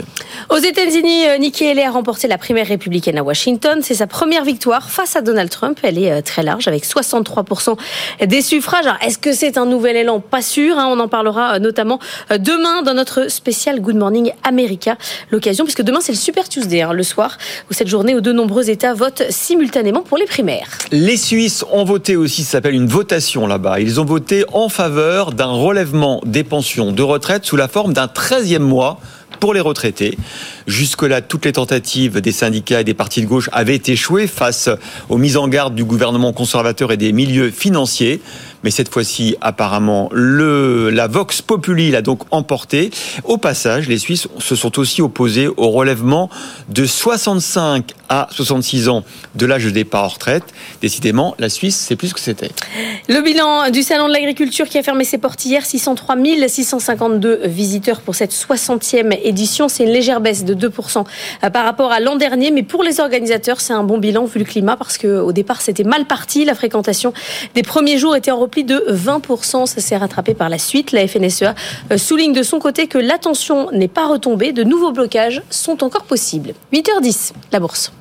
[0.49, 3.81] Aux États-Unis, euh, Nikki Haley a remporté la primaire républicaine à Washington.
[3.83, 5.79] C'est sa première victoire face à Donald Trump.
[5.83, 7.77] Elle est euh, très large, avec 63%
[8.27, 8.87] des suffrages.
[8.87, 10.21] Alors, est-ce que c'est un nouvel élan?
[10.21, 10.79] Pas sûr.
[10.79, 10.89] Hein.
[10.91, 11.99] on en parlera euh, notamment
[12.31, 14.97] demain dans notre spécial Good Morning America.
[15.31, 17.39] L'occasion, puisque demain c'est le Super Tuesday, hein, le soir,
[17.71, 20.69] où cette journée où de nombreux États votent simultanément pour les primaires.
[20.91, 23.81] Les Suisses ont voté aussi, ça s'appelle une votation là-bas.
[23.81, 28.07] Ils ont voté en faveur d'un relèvement des pensions de retraite sous la forme d'un
[28.07, 29.01] 13e mois
[29.43, 30.17] pour les retraités.
[30.69, 34.71] Jusque-là, toutes les tentatives des syndicats et des partis de gauche avaient échoué face
[35.09, 38.21] aux mises en garde du gouvernement conservateur et des milieux financiers.
[38.63, 42.91] Mais cette fois-ci, apparemment, le, la Vox Populi l'a donc emporté.
[43.25, 46.31] Au passage, les Suisses se sont aussi opposés au relèvement
[46.69, 50.45] de 65 à 66 ans de l'âge de départ en retraite.
[50.81, 52.51] Décidément, la Suisse, c'est plus ce que c'était.
[53.09, 56.17] Le bilan du Salon de l'agriculture qui a fermé ses portes hier, 603
[56.47, 59.69] 652 visiteurs pour cette 60e édition.
[59.69, 61.05] C'est une légère baisse de 2%
[61.53, 64.45] par rapport à l'an dernier, mais pour les organisateurs, c'est un bon bilan vu le
[64.45, 66.45] climat parce qu'au départ, c'était mal parti.
[66.45, 67.13] La fréquentation
[67.55, 69.65] des premiers jours était en repli de 20%.
[69.65, 70.93] Ça s'est rattrapé par la suite.
[70.93, 71.55] La FNSEA
[71.91, 74.53] euh, souligne de son côté que l'attention n'est pas retombée.
[74.53, 76.53] De nouveaux blocages sont encore possibles.
[76.73, 77.93] 8h10, la bourse.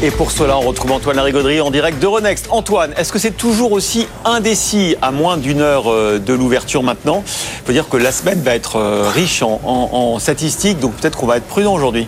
[0.00, 2.46] Et pour cela, on retrouve Antoine Larigauderie en direct de Renext.
[2.50, 7.24] Antoine, est-ce que c'est toujours aussi indécis à moins d'une heure euh, de l'ouverture maintenant?
[7.26, 11.26] Il faut dire que la semaine va être euh, riche en statistiques, donc peut-être qu'on
[11.26, 12.06] va être prudent aujourd'hui.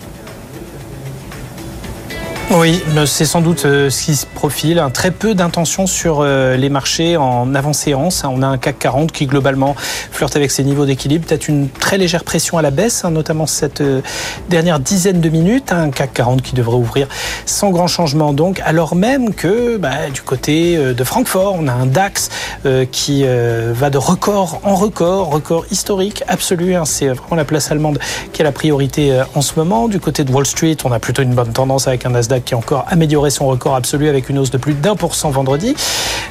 [2.52, 4.84] Oui, mais c'est sans doute euh, ce qui se profile.
[4.92, 8.24] Très peu d'intention sur euh, les marchés en avant-séance.
[8.28, 11.24] On a un CAC 40 qui globalement flirte avec ses niveaux d'équilibre.
[11.28, 14.00] Peut-être une très légère pression à la baisse, hein, notamment cette euh,
[14.48, 15.70] dernière dizaine de minutes.
[15.70, 17.06] Un CAC 40 qui devrait ouvrir
[17.46, 21.72] sans grand changement donc, alors même que bah, du côté euh, de Francfort, on a
[21.72, 22.30] un DAX
[22.66, 26.74] euh, qui euh, va de record en record, record historique absolu.
[26.74, 26.84] hein.
[26.84, 28.00] C'est vraiment la place allemande
[28.32, 29.86] qui a la priorité euh, en ce moment.
[29.86, 32.54] Du côté de Wall Street, on a plutôt une bonne tendance avec un Nasdaq qui
[32.54, 35.74] a encore amélioré son record absolu avec une hausse de plus d'un pour cent vendredi.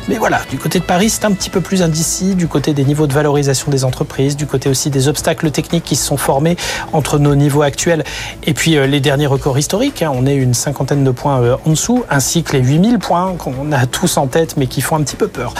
[0.07, 2.83] Mais voilà, du côté de Paris, c'est un petit peu plus indécis, du côté des
[2.83, 6.57] niveaux de valorisation des entreprises, du côté aussi des obstacles techniques qui se sont formés
[6.93, 8.03] entre nos niveaux actuels
[8.45, 10.01] et puis euh, les derniers records historiques.
[10.01, 10.11] hein.
[10.13, 13.71] On est une cinquantaine de points euh, en dessous, ainsi que les 8000 points qu'on
[13.71, 15.53] a tous en tête, mais qui font un petit peu peur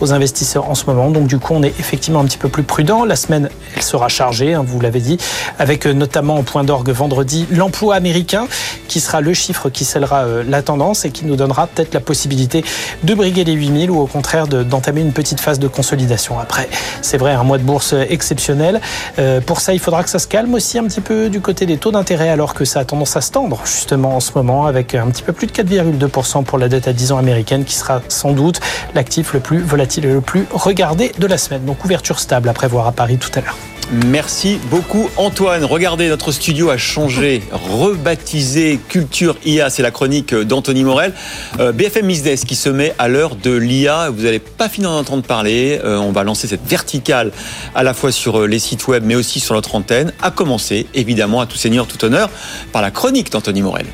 [0.00, 1.10] aux investisseurs en ce moment.
[1.10, 3.04] Donc du coup, on est effectivement un petit peu plus prudent.
[3.04, 5.18] La semaine, elle sera chargée, hein, vous l'avez dit,
[5.58, 8.46] avec euh, notamment au point d'orgue vendredi l'emploi américain,
[8.88, 12.00] qui sera le chiffre qui scellera euh, la tendance et qui nous donnera peut-être la
[12.00, 12.64] possibilité
[13.02, 16.38] de briguer les 8000 ou au contraire de- d'entamer une petite phase de consolidation.
[16.38, 16.68] Après,
[17.02, 18.80] c'est vrai, un mois de bourse exceptionnel.
[19.18, 21.66] Euh, pour ça, il faudra que ça se calme aussi un petit peu du côté
[21.66, 24.66] des taux d'intérêt, alors que ça a tendance à se tendre justement en ce moment,
[24.66, 27.74] avec un petit peu plus de 4,2% pour la dette à 10 ans américaine, qui
[27.74, 28.60] sera sans doute
[28.94, 31.64] l'actif le plus volatile et le plus regardé de la semaine.
[31.64, 33.56] Donc ouverture stable à prévoir à Paris tout à l'heure.
[33.92, 35.64] Merci beaucoup Antoine.
[35.64, 39.70] Regardez, notre studio a changé, rebaptisé Culture IA.
[39.70, 41.12] C'est la chronique d'Anthony Morel.
[41.60, 44.10] Euh, BFM Business qui se met à l'heure de l'IA.
[44.10, 45.80] Vous n'allez pas finir d'en entendre parler.
[45.84, 47.30] Euh, on va lancer cette verticale
[47.76, 50.12] à la fois sur euh, les sites web mais aussi sur notre antenne.
[50.20, 52.28] À commencer, évidemment, à tout seigneur, tout honneur,
[52.72, 53.86] par la chronique d'Anthony Morel.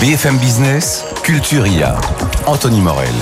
[0.00, 1.96] BFM Business, Culture IA.
[2.46, 3.12] Anthony Morel.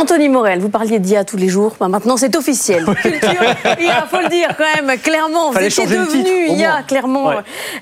[0.00, 1.74] Anthony Morel, vous parliez d'IA tous les jours.
[1.78, 2.86] Bah, maintenant, c'est officiel.
[2.86, 3.42] Culture,
[3.78, 5.48] il faut le dire quand même, clairement.
[5.48, 7.26] Vous Fallait étiez changer le devenu titre, IA, clairement.
[7.28, 7.34] Ouais.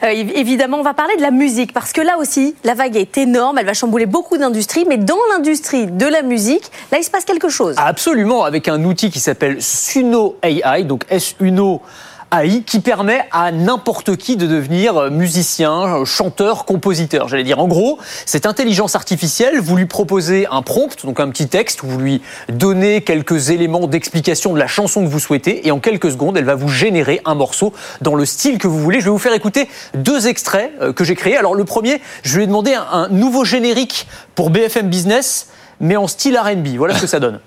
[0.02, 2.96] Euh, évi- évidemment, on va parler de la musique, parce que là aussi, la vague
[2.96, 7.04] est énorme, elle va chambouler beaucoup d'industries, mais dans l'industrie de la musique, là, il
[7.04, 7.76] se passe quelque chose.
[7.78, 11.80] Absolument, avec un outil qui s'appelle Suno AI, donc S-Uno
[12.32, 17.28] AI, qui permet à n'importe qui de devenir musicien, chanteur, compositeur.
[17.28, 21.48] J'allais dire, en gros, cette intelligence artificielle, vous lui proposez un prompt, donc un petit
[21.48, 25.80] texte, vous lui donnez quelques éléments d'explication de la chanson que vous souhaitez, et en
[25.80, 29.00] quelques secondes, elle va vous générer un morceau dans le style que vous voulez.
[29.00, 31.36] Je vais vous faire écouter deux extraits euh, que j'ai créés.
[31.36, 35.48] Alors le premier, je lui ai demandé un nouveau générique pour BFM Business,
[35.80, 36.76] mais en style R&B.
[36.76, 37.40] Voilà ce que ça donne.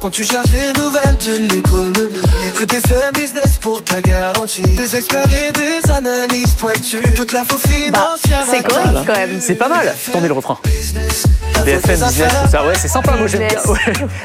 [0.00, 5.24] Quand tu cherches des nouvelles de l'économie Écoute BFM Business pour ta garantie Des experts
[5.32, 9.38] et des analyses pointues Toute l'info financière c'est correct quand même.
[9.40, 9.94] C'est pas mal.
[10.08, 10.58] Attendez le refrain.
[11.64, 13.12] BFM Business, tout ça, ouais, c'est sympa.
[13.16, 13.58] Moi, j'aime bien.
[13.66, 13.78] Ouais.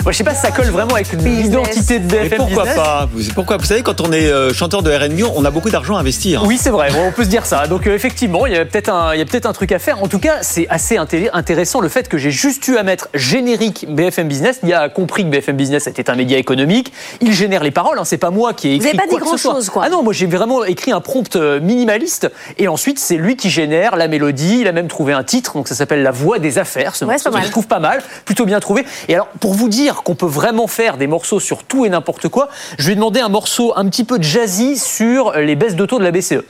[0.03, 2.75] Moi, je sais pas si ça colle vraiment avec l'identité de Mais BFM pourquoi Business.
[2.83, 5.69] pas Vous- Pourquoi Vous savez, quand on est euh, chanteur de R&B, on a beaucoup
[5.69, 6.43] d'argent à investir.
[6.43, 7.67] Oui, c'est vrai, on peut se dire ça.
[7.67, 9.79] Donc euh, effectivement, il y a peut-être un, il y a peut-être un truc à
[9.79, 10.03] faire.
[10.03, 13.07] En tout cas, c'est assez inté- intéressant le fait que j'ai juste eu à mettre
[13.13, 14.59] générique BFM Business.
[14.63, 16.91] Il a compris que BFM Business était un média économique.
[17.21, 17.97] Il génère les paroles.
[17.97, 19.83] Hein, c'est pas moi qui ai Vous écrit avez pas quoi dit grand-chose, quoi.
[19.85, 23.49] Ah non, moi j'ai vraiment écrit un prompt euh, minimaliste et ensuite c'est lui qui
[23.49, 24.59] génère la mélodie.
[24.61, 26.95] Il a même trouvé un titre, donc ça s'appelle La Voix des affaires.
[26.95, 28.85] Ce Ouais, morceau pas je trouve pas mal, plutôt bien trouvé.
[29.07, 32.27] Et alors pour vous dire qu'on peut vraiment faire des morceaux sur tout et n'importe
[32.27, 35.85] quoi, je lui ai demandé un morceau un petit peu jazzy sur les baisses de
[35.85, 36.09] taux de la.
[36.11, 36.43] BCE.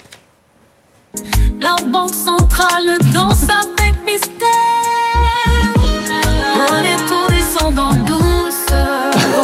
[1.61, 4.47] La banque centrale danse avec mystère
[8.07, 8.28] douce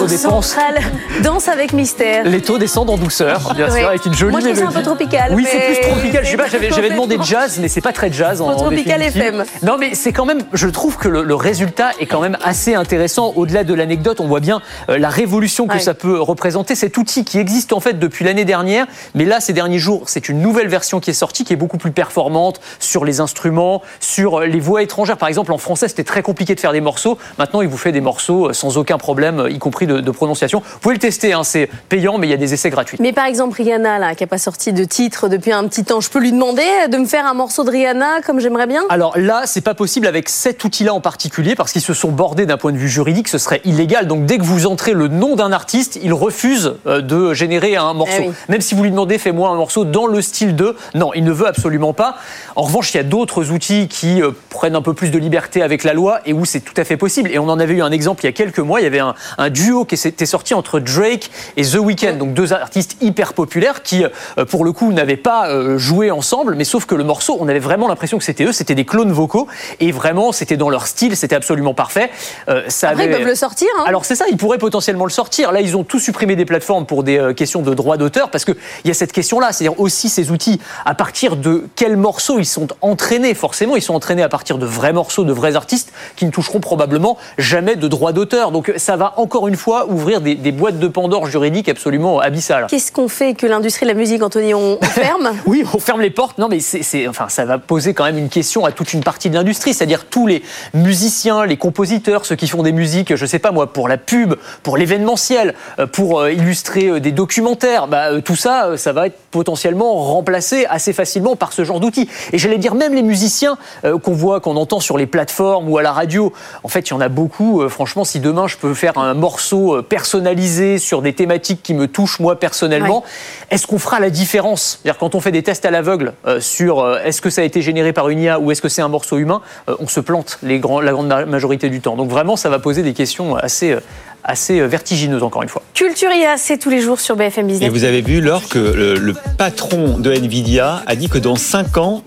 [0.07, 0.47] sur dépense.
[0.47, 0.75] Central,
[1.23, 2.23] danse avec mystère.
[2.25, 3.79] Les taux descendent en douceur, bien Ouais.
[3.79, 4.75] sûr, avec une jolie Moi, je ça un mélodie.
[4.75, 6.25] peu tropical, Oui, mais c'est plus tropical.
[6.25, 9.01] Je sais pas, j'avais, demandé jazz, mais c'est pas très jazz en, Trop en tropical.
[9.01, 9.43] FM.
[9.63, 12.75] Non, mais c'est quand même, je trouve que le, le résultat est quand même assez
[12.75, 13.33] intéressant.
[13.35, 15.79] Au-delà de l'anecdote, on voit bien euh, la révolution que Ouais.
[15.79, 16.75] ça peut représenter.
[16.75, 20.29] Cet outil qui existe en fait depuis l'année dernière, mais là, ces derniers jours, c'est
[20.29, 24.39] une nouvelle version qui est sortie, qui est beaucoup plus performante sur les instruments, sur
[24.41, 25.17] euh, les voix étrangères.
[25.17, 27.17] Par exemple, en français, c'était très compliqué de faire des morceaux.
[27.37, 30.61] Maintenant, il vous fait des morceaux euh, sans aucun problème, y compris de, de prononciation.
[30.65, 32.97] Vous pouvez le tester, hein, c'est payant, mais il y a des essais gratuits.
[32.99, 36.01] Mais par exemple, Rihanna, là, qui n'a pas sorti de titre depuis un petit temps,
[36.01, 38.83] je peux lui demander de me faire un morceau de Rihanna comme j'aimerais bien?
[38.89, 42.45] Alors là, c'est pas possible avec cet outil-là en particulier parce qu'ils se sont bordés
[42.45, 44.07] d'un point de vue juridique, ce serait illégal.
[44.07, 47.93] Donc dès que vous entrez le nom d'un artiste, il refuse euh, de générer un
[47.93, 48.13] morceau.
[48.19, 48.33] Eh oui.
[48.49, 51.31] Même si vous lui demandez fais-moi un morceau dans le style de, non, il ne
[51.31, 52.15] veut absolument pas.
[52.55, 55.61] En revanche, il y a d'autres outils qui euh, prennent un peu plus de liberté
[55.61, 57.29] avec la loi et où c'est tout à fait possible.
[57.31, 58.79] Et on en avait eu un exemple il y a quelques mois.
[58.79, 62.33] Il y avait un, un duo qui était sorti entre Drake et The Weeknd, donc
[62.33, 66.63] deux artistes hyper populaires qui, euh, pour le coup, n'avaient pas euh, joué ensemble, mais
[66.63, 69.47] sauf que le morceau, on avait vraiment l'impression que c'était eux, c'était des clones vocaux
[69.79, 72.09] et vraiment c'était dans leur style, c'était absolument parfait.
[72.47, 73.67] Euh, ça Après, ils peuvent le sortir.
[73.79, 73.83] hein.
[73.87, 75.51] alors c'est ça, ils pourraient potentiellement le sortir.
[75.51, 78.55] Là, ils ont tout supprimé des plateformes pour des questions de droit d'auteur, parce qu'il
[78.85, 82.67] y a cette question-là, c'est-à-dire aussi ces outils, à partir de quels morceaux ils sont
[82.81, 83.33] entraînés.
[83.33, 86.59] Forcément, ils sont entraînés à partir de vrais morceaux, de vrais artistes, qui ne toucheront
[86.59, 88.51] probablement jamais de droit d'auteur.
[88.51, 92.67] Donc ça va encore une fois ouvrir des, des boîtes de Pandore juridiques absolument abyssales.
[92.69, 95.31] Qu'est-ce qu'on fait que l'industrie de la musique, Anthony, on, on ferme?
[95.45, 96.37] Oui, on ferme les portes.
[96.37, 99.29] Non, mais c'est, enfin, ça va poser quand même une question à toute une partie
[99.29, 100.43] de l'industrie, c'est-à-dire tous les
[100.73, 104.35] musiciens, les compositeurs, ceux qui font des musiques, je sais pas moi, pour la pub,
[104.63, 107.87] pour l'événementiel, euh, pour euh, illustrer euh, des documentaires.
[107.87, 112.09] Bah, tout ça, ça va être potentiellement remplacé assez facilement par ce genre d'outils.
[112.31, 115.77] Et j'allais dire même les musiciens euh, qu'on voit, qu'on entend sur les plateformes ou
[115.77, 116.31] à la radio.
[116.63, 117.61] En fait, il y en a beaucoup.
[117.61, 121.73] Euh, franchement, si demain je peux faire un morceau euh, personnalisé sur des thématiques qui
[121.73, 123.03] me touchent moi personnellement,
[123.51, 124.79] est-ce qu'on fera la différence?
[124.81, 127.43] C'est-à-dire quand on fait des tests à l'aveugle euh, sur euh, est-ce que ça a
[127.43, 129.99] été généré par une IA ou est-ce que c'est un morceau humain, euh, on se
[129.99, 131.95] plante les grands, la grande ma- majorité du temps.
[131.95, 133.79] Donc vraiment, ça va poser des questions assez, euh,
[134.23, 135.61] assez vertigineuses encore une fois.
[135.73, 137.69] Culture IA, c'est tous les jours sur BFM Et Business.
[137.71, 141.77] vous avez vu, Laure, que le, le patron de Nvidia a dit que dans 5
[141.77, 142.01] ans,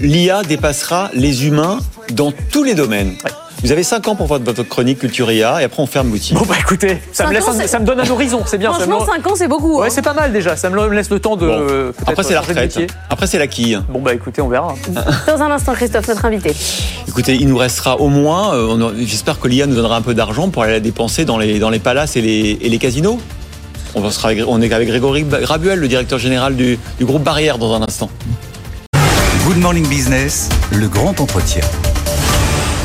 [0.00, 1.78] l'IA dépassera les humains
[2.12, 3.14] dans tous les domaines.
[3.64, 6.32] Vous avez 5 ans pour faire votre chronique Culture IA et après on ferme l'outil.
[6.32, 8.42] Bon bah écoutez, ça me, Cinq laisse ans, un- c'est- ça me donne un horizon,
[8.46, 8.72] c'est bien.
[8.72, 9.78] ça me- Franchement, 5 ans, c'est beaucoup.
[9.80, 9.82] hein.
[9.84, 10.54] Ouais, c'est pas mal déjà.
[10.56, 11.44] Ça me laisse le temps de.
[11.48, 11.52] Bon.
[11.58, 12.56] euh, peut-être Après c'est la retraite.
[12.76, 12.86] métier.
[13.10, 13.80] Après c'est la quille.
[13.88, 14.76] Bon bah écoutez, on verra.
[15.26, 16.54] Dans un instant, Christophe, notre invité.
[17.08, 20.50] Écoutez, il nous restera au moins, euh, j'espère que l'IA nous donnera un peu d'argent
[20.50, 23.18] pour aller la dépenser dans les, dans les palaces et les, et les casinos.
[23.96, 27.24] On, va- sera avec- on est avec Grégory Rabuel, le directeur général du, du groupe
[27.24, 28.08] Barrière, dans un instant.
[29.46, 31.62] Good Morning Business, le grand entretien.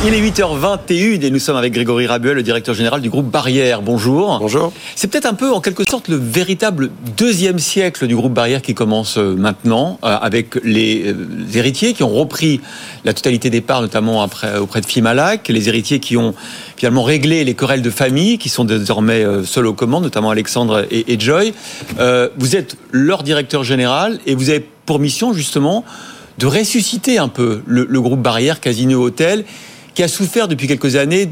[0.06, 3.82] Il est 8h21 et nous sommes avec Grégory Rabuel, le directeur général du groupe Barrière.
[3.82, 4.38] Bonjour.
[4.38, 4.74] Bonjour.
[4.98, 8.74] C'est peut-être un peu, en quelque sorte, le véritable deuxième siècle du groupe Barrière qui
[8.74, 11.26] commence euh, maintenant, euh, avec les euh,
[11.56, 12.60] héritiers qui ont repris
[13.06, 16.36] la totalité des parts, notamment après, auprès de Fimalac, les héritiers qui ont
[16.76, 20.86] finalement réglé les querelles de famille, qui sont désormais euh, seuls aux commandes, notamment Alexandre
[20.92, 21.54] et, et Joy.
[22.38, 25.86] Vous êtes leur directeur général et vous avez pour mission, justement,
[26.40, 29.46] de ressusciter un peu le, le groupe Barrière Casino Hôtel,
[29.94, 31.32] qui a souffert depuis quelques années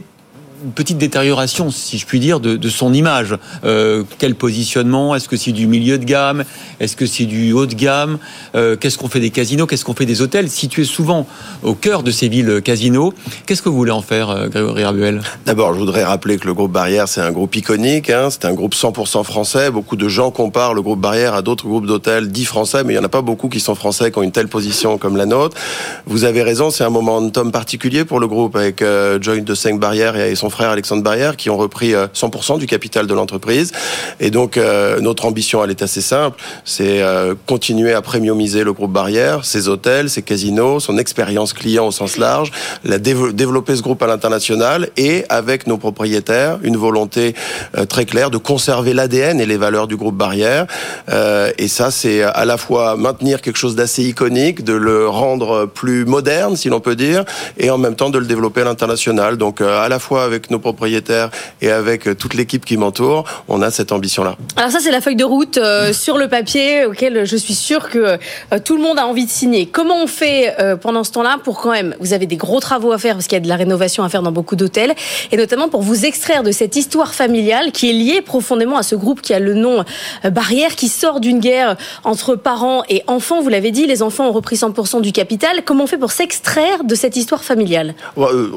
[0.75, 3.35] petite détérioration, si je puis dire, de, son image.
[3.63, 5.15] Euh, quel positionnement?
[5.15, 6.43] Est-ce que c'est du milieu de gamme?
[6.79, 8.17] Est-ce que c'est du haut de gamme?
[8.55, 9.65] Euh, Qu'est-ce qu'on fait des casinos?
[9.65, 10.49] Qu'est-ce qu'on fait des hôtels?
[10.49, 11.27] Situés souvent
[11.63, 13.13] au cœur de ces villes casinos,
[13.45, 15.21] qu'est-ce que vous voulez en faire, euh, Grégory Rabuel?
[15.45, 18.09] D'abord, je voudrais rappeler que le groupe Barrière, c'est un groupe iconique.
[18.09, 19.71] Hein, c'est un groupe 100% français.
[19.71, 22.97] Beaucoup de gens comparent le groupe Barrière à d'autres groupes d'hôtels dits français, mais il
[22.97, 25.25] n'y en a pas beaucoup qui sont français, qui ont une telle position comme la
[25.25, 25.57] nôtre.
[26.05, 30.15] Vous avez raison, c'est un momentum particulier pour le groupe, avec euh, de 5 Barrière
[30.15, 33.71] et son frère Alexandre Barrière, qui ont repris euh, 100% du capital de l'entreprise.
[34.19, 36.41] Et donc, euh, notre ambition, elle est assez simple.
[36.65, 41.87] C'est euh, continuer à premiumiser le groupe Barrière, ses hôtels, ses casinos, son expérience client
[41.87, 42.51] au sens large,
[42.83, 47.33] la développer ce groupe à l'international et avec nos propriétaires, une volonté
[47.77, 50.67] euh, très claire de conserver l'ADN et les valeurs du groupe Barrière.
[51.09, 55.65] Euh, et ça, c'est à la fois maintenir quelque chose d'assez iconique, de le rendre
[55.65, 57.25] plus moderne, si l'on peut dire,
[57.57, 59.37] et en même temps de le développer à l'international.
[59.37, 61.29] Donc, euh, à la fois avec nos propriétaires
[61.61, 64.37] et avec euh, toute l'équipe qui m'entoure, on a cette ambition-là.
[64.55, 67.89] Alors ça, c'est la feuille de route euh, sur le papier auquel je suis sûre
[67.89, 68.17] que euh,
[68.63, 69.65] tout le monde a envie de signer.
[69.65, 72.91] Comment on fait euh, pendant ce temps-là pour quand même, vous avez des gros travaux
[72.91, 74.93] à faire parce qu'il y a de la rénovation à faire dans beaucoup d'hôtels,
[75.31, 78.95] et notamment pour vous extraire de cette histoire familiale qui est liée profondément à ce
[78.95, 79.83] groupe qui a le nom
[80.23, 83.41] Barrière, qui sort d'une guerre entre parents et enfants.
[83.41, 85.63] Vous l'avez dit, les enfants ont repris 100% du capital.
[85.65, 87.95] Comment on fait pour s'extraire de cette histoire familiale?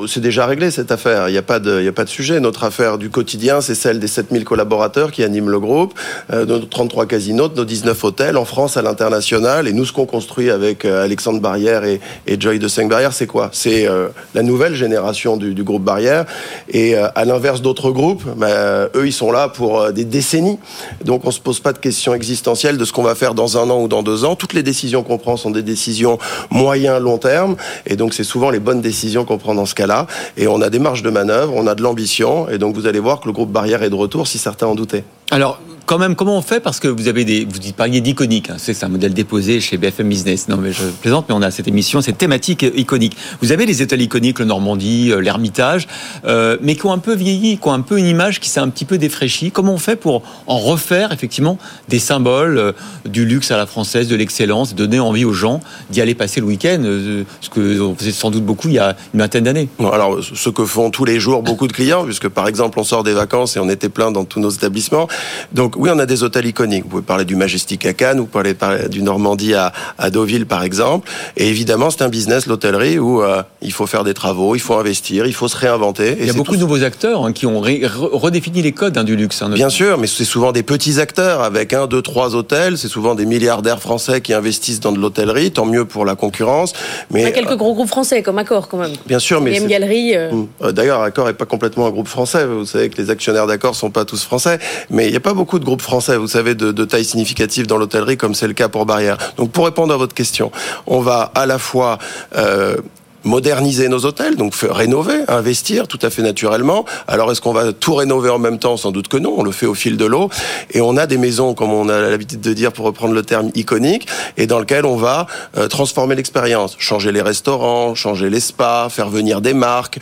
[0.08, 1.28] C'est déjà réglé cette affaire.
[1.28, 2.40] Il n'y a pas de, de, il y a pas de sujet.
[2.40, 5.94] Notre affaire du quotidien, c'est celle des 7000 collaborateurs qui animent le groupe,
[6.32, 9.68] euh, de nos 33 casinos, de nos 19 hôtels en France, à l'international.
[9.68, 12.00] Et nous, ce qu'on construit avec euh, Alexandre Barrière et,
[12.38, 13.50] Joy de 5 Barrière, c'est quoi?
[13.52, 16.26] C'est euh, la nouvelle génération du, groupe Barrière.
[16.68, 20.04] Et euh, à l'inverse d'autres groupes, bah, euh, eux, ils sont là pour euh, des
[20.04, 20.58] décennies.
[21.04, 23.70] Donc, on se pose pas de questions existentielles de ce qu'on va faire dans un
[23.70, 24.36] an ou dans deux ans.
[24.36, 26.18] Toutes les décisions qu'on prend sont des décisions
[26.50, 27.56] moyen, long terme.
[27.86, 30.06] Et donc, c'est souvent les bonnes décisions qu'on prend dans ce cas-là.
[30.36, 32.48] Et on a des marges de manœuvre, a de l'ambition.
[32.48, 34.74] Et donc, vous allez voir que le groupe Barrière est de retour si certains en
[34.74, 35.04] doutaient.
[35.30, 38.50] Alors, quand même, comment on fait Parce que vous avez des, vous parliez d'iconique.
[38.50, 38.56] hein.
[38.58, 40.48] c'est un modèle déposé chez BFM Business.
[40.48, 43.16] Non, mais je plaisante, mais on a cette émission, cette thématique iconique.
[43.40, 45.86] Vous avez les hôtels iconiques, le Normandie, euh, l'Ermitage,
[46.24, 48.60] euh, mais qui ont un peu vieilli, qui ont un peu une image qui s'est
[48.60, 49.50] un petit peu défraîchie.
[49.50, 51.58] Comment on fait pour en refaire effectivement
[51.88, 52.72] des symboles euh,
[53.04, 56.46] du luxe à la française, de l'excellence, donner envie aux gens d'y aller passer le
[56.46, 59.68] week-end, euh, ce que on faisait sans doute beaucoup il y a une vingtaine d'années.
[59.92, 63.02] Alors, ce que font tous les jours beaucoup de clients, puisque par exemple, on sort
[63.04, 65.08] des vacances et on était plein dans tous nos établissements.
[65.52, 66.84] Donc, oui, on a des hôtels iconiques.
[66.84, 70.46] Vous pouvez parler du Majestic à Cannes, vous pouvez parler du Normandie à, à Deauville,
[70.46, 71.10] par exemple.
[71.36, 74.74] Et évidemment, c'est un business, l'hôtellerie, où euh, il faut faire des travaux, il faut
[74.74, 76.12] investir, il faut se réinventer.
[76.12, 78.72] Et Il y a beaucoup tout de nouveaux acteurs hein, qui ont ré- redéfini les
[78.72, 79.42] codes hein, du luxe.
[79.42, 82.78] hein, Bien sûr, mais c'est souvent des petits acteurs avec un, deux, trois hôtels.
[82.78, 85.50] C'est souvent des milliardaires français qui investissent dans de l'hôtellerie.
[85.50, 86.72] Tant mieux pour la concurrence.
[87.10, 88.92] On a Mais quelques gros groupes français comme Accor quand même.
[89.06, 90.16] bien sûr, mais Galerie.
[90.16, 90.46] euh, Mm.
[90.62, 92.46] Euh, D'ailleurs, Accor est pas complètement un groupe français.
[92.46, 94.58] Vous savez que les actionnaires d'Accor sont pas tous français,
[94.90, 97.66] mais il n'y a pas beaucoup de groupes français, vous savez, de, de taille significative
[97.66, 99.18] dans l'hôtellerie, comme c'est le cas pour Barrière.
[99.36, 100.52] Donc, pour répondre à votre question,
[100.86, 101.98] on va à la fois
[102.36, 102.76] euh,
[103.24, 106.84] moderniser nos hôtels, donc rénover, investir tout à fait naturellement.
[107.08, 108.76] Alors est-ce qu'on va tout rénover en même temps?
[108.76, 110.30] Sans doute que non, on le fait au fil de l'eau.
[110.70, 113.50] Et on a des maisons, comme on a l'habitude de dire pour reprendre le terme
[113.54, 114.06] iconique,
[114.36, 115.26] et dans lequel on va
[115.56, 119.98] euh, transformer l'expérience, changer les restaurants, changer les spas, faire venir des marques,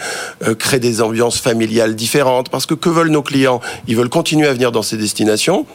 [0.46, 2.48] euh, créer des ambiances familiales différentes.
[2.48, 3.60] Parce que que veulent nos clients?
[3.86, 5.66] Ils veulent continuer à venir dans ces destinations.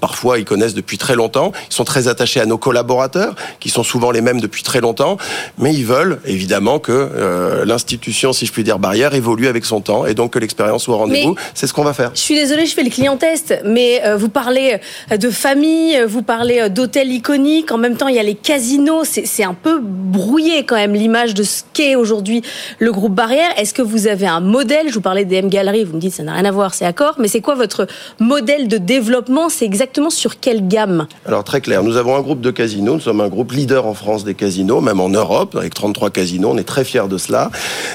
[0.00, 1.52] Parfois, ils connaissent depuis très longtemps.
[1.70, 5.16] Ils sont très attachés à nos collaborateurs, qui sont souvent les mêmes depuis très longtemps.
[5.58, 9.80] Mais ils veulent, évidemment, que euh, l'institution, si je puis dire, barrière, évolue avec son
[9.80, 11.36] temps et donc que l'expérience soit au rendez-vous.
[11.54, 12.10] C'est ce qu'on va faire.
[12.14, 14.78] Je suis désolée, je fais le client test, mais euh, vous parlez
[15.12, 19.04] euh, de famille, vous parlez d'hôtels iconiques, en même temps il y a les casinos,
[19.04, 22.42] c'est un peu brouillé quand même l'image de ce qu'est aujourd'hui
[22.78, 23.50] le groupe Barrière.
[23.56, 24.88] Est-ce que vous avez un modèle?
[24.88, 26.84] Je vous parlais des M Gallery, vous me dites ça n'a rien à voir, c'est
[26.84, 27.86] accord, mais c'est quoi votre
[28.18, 29.48] modèle de développement?
[29.48, 33.00] C'est exactement sur quelle gamme Alors très clair, nous avons un groupe de casinos, nous
[33.00, 36.58] sommes un groupe leader en France des casinos, même en Europe, avec 33 casinos, on
[36.58, 37.50] est très fiers de cela.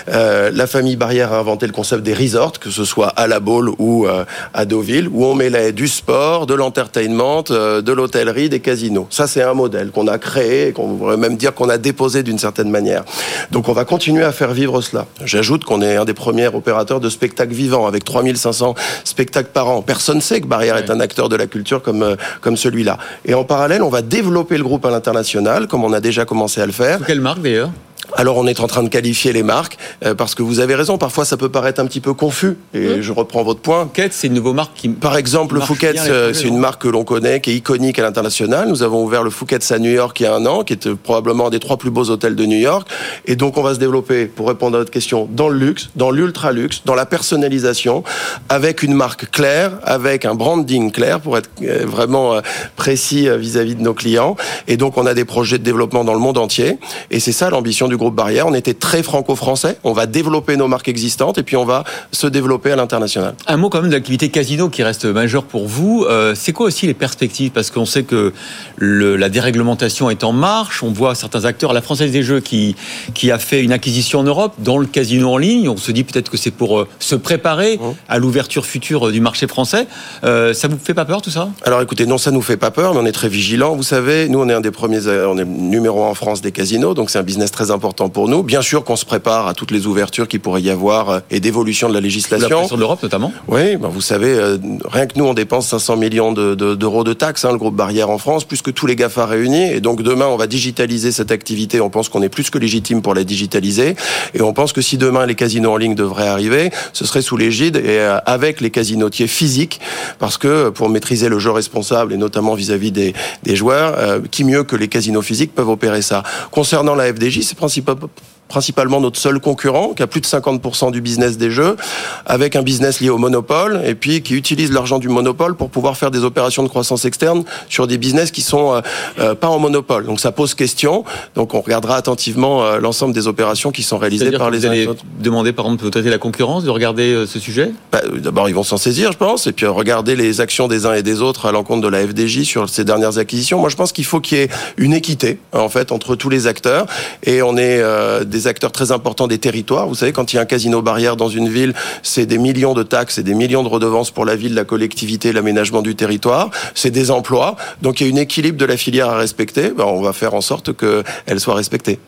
[0.10, 3.40] Euh, la famille Barrière a inventé le concept des resorts, que ce soit à La
[3.40, 8.49] Baule ou euh, à Deauville, où on mêlait du sport, de l'entertainment, euh, de l'hôtellerie,
[8.49, 9.07] des casinos.
[9.10, 12.40] Ça c'est un modèle qu'on a créé, qu'on pourrait même dire qu'on a déposé d'une
[12.40, 13.03] certaine manière.
[13.52, 15.06] Donc on va continuer à faire vivre cela.
[15.26, 19.82] J'ajoute qu'on est un des premiers opérateurs de spectacles vivants, avec 3500 spectacles par an.
[19.82, 22.97] Personne ne sait que Barrière est un acteur de la culture comme, euh, comme celui-là.
[23.26, 26.61] Et en parallèle, on va développer le groupe à l'international, comme on a déjà commencé
[26.61, 26.99] à le faire.
[27.06, 27.72] Quelle marque d'ailleurs?
[28.15, 30.98] Alors on est en train de qualifier les marques euh, parce que vous avez raison.
[30.98, 33.86] Parfois ça peut paraître un petit peu confus et je reprends votre point.
[33.86, 34.90] Phuket, c'est une nouvelle marque qui.
[34.90, 38.03] Par exemple, le bien à c'est une marque que l'on connaît, qui est iconique à
[38.03, 38.69] l'international.
[38.69, 40.88] Nous avons ouvert le Phuket à New York il y a un an, qui est
[40.88, 42.88] euh, probablement un des trois plus beaux hôtels de New York.
[43.26, 46.11] Et donc on va se développer, pour répondre à votre question, dans le luxe, dans
[46.11, 48.03] l'ultra luxe, dans la personnalisation,
[48.49, 52.41] avec une marque claire, avec un branding clair pour être euh, vraiment euh,
[52.76, 54.36] précis euh, vis-à-vis de nos clients.
[54.68, 56.77] Et donc on a des projets de développement dans le monde entier.
[57.11, 58.47] Et c'est ça l'ambition du groupe Barrière.
[58.47, 59.77] On était très franco-français.
[59.84, 63.35] On va développer nos marques existantes et puis on va se développer à l'international.
[63.45, 66.05] Un mot quand même de l'activité casino qui reste majeure pour vous.
[66.09, 67.51] Euh, c'est quoi aussi les perspectives?
[67.51, 68.34] Parce qu'on sait que
[68.77, 70.81] le- la déréglementation est en marche.
[70.81, 72.76] On voit certains acteurs, la Française des Jeux qui,
[73.13, 75.69] qui a fait une acquisition en Europe dans le casino en ligne.
[75.69, 79.21] On se dit peut-être que c'est pour euh, se préparer à l'ouverture future euh, du
[79.21, 79.88] marché français.
[80.23, 81.49] Euh, ça vous fait pas peur tout ça?
[81.63, 83.76] Alors écoutez, non, ça nous fait pas peur, mais on est très vigilants.
[83.76, 86.51] Vous savez, nous, on est un des premiers, on est numéro un en France des
[86.51, 88.44] casinos, donc c'est un business très important pour nous.
[88.44, 91.40] Bien sûr qu'on se prépare à toutes les ouvertures qu'il pourrait y avoir euh, et
[91.40, 92.60] d'évolution de la La législation.
[92.60, 95.98] pression de l'Europe notamment Oui, ben vous savez, euh, rien que nous, on dépense 500
[95.98, 98.86] millions de- de- d'euros de, taxes, hein, le groupe Barrière en France, plus que tous
[98.88, 99.72] les GAFA réunis.
[99.72, 101.82] Et donc demain, on va digitaliser cette activité.
[101.82, 103.95] On pense qu'on est plus que légitime pour la digitaliser.
[104.34, 107.38] Et on pense que si demain les casinos en ligne devraient arriver, ce serait sous
[107.38, 109.80] l'égide et euh, avec les casinotiers physiques,
[110.20, 113.14] parce que pour maîtriser le jeu responsable et notamment vis-à-vis des,
[113.44, 116.24] des joueurs, euh, qui mieux que les casinos physiques peuvent opérer ça.
[116.52, 118.09] Concernant la FDJ, c'est principal
[118.49, 121.77] principalement notre seul concurrent, qui a plus de 50% du business des jeux,
[122.26, 125.95] avec un business lié au monopole, et puis qui utilise l'argent du monopole pour pouvoir
[125.95, 128.81] faire des opérations de croissance externe sur des business qui sont euh,
[129.19, 130.05] euh, pas en monopole.
[130.05, 131.05] Donc ça pose question.
[131.35, 134.88] Donc on regardera attentivement euh, l'ensemble des opérations qui sont réalisées par les uns et
[134.88, 135.03] autres.
[135.19, 137.71] demander par exemple peut-être la concurrence de regarder euh, ce sujet?
[137.91, 140.93] Bah, D'abord, ils vont s'en saisir, je pense, et puis regarder les actions des uns
[140.93, 143.59] et des autres à l'encontre de la FDJ sur ces dernières acquisitions.
[143.59, 146.47] Moi, je pense qu'il faut qu'il y ait une équité, en fait, entre tous les
[146.47, 146.85] acteurs,
[147.23, 149.88] et on est euh, des acteurs très importants des territoires.
[149.88, 152.74] Vous savez, quand il y a un casino barrière dans une ville, c'est des millions
[152.74, 156.52] de taxes et des millions de redevances pour la ville, la collectivité, l'aménagement du territoire.
[156.74, 157.57] C'est des emplois.
[157.82, 159.72] Donc, il y a une équilibre de la filière à respecter.
[159.72, 161.99] Ben, on va faire en sorte qu'elle soit respectée.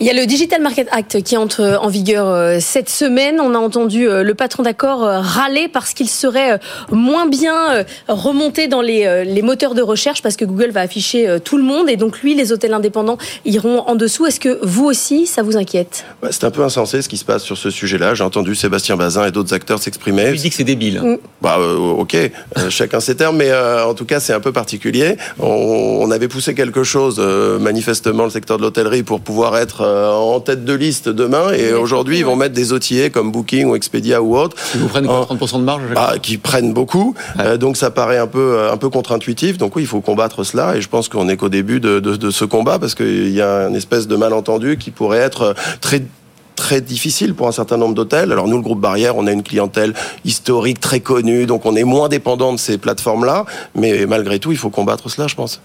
[0.00, 3.40] Il y a le Digital Market Act qui entre en vigueur euh, cette semaine.
[3.40, 6.58] On a entendu euh, le patron d'accord euh, râler parce qu'il serait
[6.90, 11.58] moins bien remonté dans les, les moteurs de recherche parce que Google va afficher tout
[11.58, 14.26] le monde et donc lui, les hôtels indépendants iront en dessous.
[14.26, 15.65] Est-ce que vous aussi, ça vous inquiète?
[16.22, 18.14] Ouais, C'est un peu insensé ce qui se passe sur ce sujet-là.
[18.14, 20.32] J'ai entendu Sébastien Bazin et d'autres acteurs s'exprimer.
[20.32, 21.00] Tu dis que c'est débile.
[21.02, 21.16] Mm.
[21.42, 22.30] Bah, euh, ok, Euh,
[22.70, 25.16] chacun ses termes, mais euh, en tout cas, c'est un peu particulier.
[25.38, 25.46] On,
[26.00, 30.10] on avait poussé quelque chose, euh, manifestement, le secteur de l'hôtellerie, pour pouvoir être euh,
[30.12, 31.52] en tête de liste demain.
[31.52, 34.56] Et aujourd'hui, ils vont mettre des outillés comme Booking ou Expedia ou autres.
[34.72, 37.14] Qui vous prennent quoi, 30% de marge bah, Qui prennent beaucoup.
[37.40, 39.58] Euh, donc, ça paraît un peu, un peu contre-intuitif.
[39.58, 40.76] Donc, oui, il faut combattre cela.
[40.76, 43.40] Et je pense qu'on n'est qu'au début de, de, de ce combat parce qu'il y
[43.42, 46.02] a une espèce de malentendu qui pourrait être très
[46.56, 48.32] très difficile pour un certain nombre d'hôtels.
[48.32, 49.92] Alors nous, le groupe Barrière, on a une clientèle
[50.24, 54.58] historique très connue, donc on est moins dépendant de ces plateformes-là, mais malgré tout, il
[54.58, 55.60] faut combattre cela, je pense.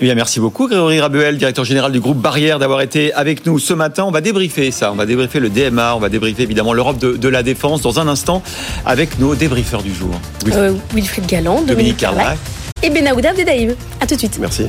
[0.00, 3.58] Eh bien, merci beaucoup, Grégory Rabuel, directeur général du groupe Barrière, d'avoir été avec nous
[3.58, 4.04] ce matin.
[4.04, 4.92] On va débriefer ça.
[4.92, 5.94] On va débriefer le DMA.
[5.96, 8.42] On va débriefer évidemment l'Europe de, de la défense dans un instant
[8.84, 10.10] avec nos débriefeurs du jour.
[10.44, 10.52] Oui.
[10.54, 12.38] Euh, Wilfried Galland, Dominique, Dominique Carlac Carlac.
[12.82, 13.74] et Benaouda Abdedaïm.
[14.00, 14.38] À tout de suite.
[14.38, 14.66] Merci.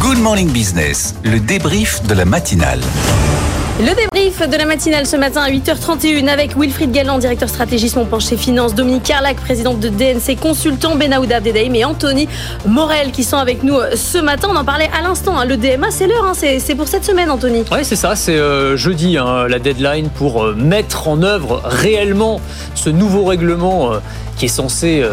[0.00, 2.80] Good Morning Business, le débrief de la matinale.
[3.80, 8.04] Le débrief de la matinale ce matin à 8h31 avec Wilfried Galland, directeur stratégisme mon
[8.06, 12.28] penché finance, Dominique Carlac, présidente de DNC Consultant, Benaouda Abdedaïm et Anthony
[12.66, 14.46] Morel qui sont avec nous euh, ce matin.
[14.52, 15.36] On en parlait à l'instant.
[15.36, 15.44] hein.
[15.44, 16.24] Le DMA, c'est l'heure.
[16.24, 16.32] hein.
[16.34, 17.64] C'est pour cette semaine, Anthony.
[17.72, 22.40] Ouais, c'est ça, c'est euh, jeudi hein, la deadline pour euh, mettre en œuvre réellement
[22.76, 23.90] ce nouveau règlement
[24.36, 25.04] qui est censé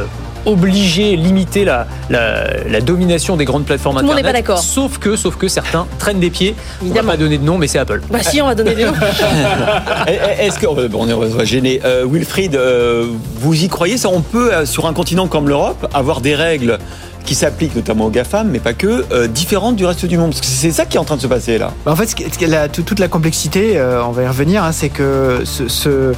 [0.46, 4.34] obliger, limiter la, la, la domination des grandes plateformes Tout le monde internet.
[4.36, 4.64] n'est pas d'accord.
[4.64, 6.56] Sauf que, sauf que certains traînent des pieds.
[6.84, 8.02] On va pas donner de nom, mais c'est Apple.
[8.10, 8.94] Bah si, on va donner des noms.
[10.40, 13.08] Est-ce que bon, on est on va gêner Euh, Wilfried, euh,
[13.40, 14.10] vous y croyez ça?
[14.10, 16.78] On peut euh, sur un continent comme l'Europe avoir des règles
[17.26, 20.32] qui s'appliquent notamment aux GAFAM, mais pas que, euh, différentes du reste du monde.
[20.32, 21.72] Parce que c'est ça qui est en train de se passer là.
[21.86, 22.16] Bah, en fait,
[22.48, 26.14] la- toute la complexité, euh, on va y revenir, hein, c'est que ce, ce-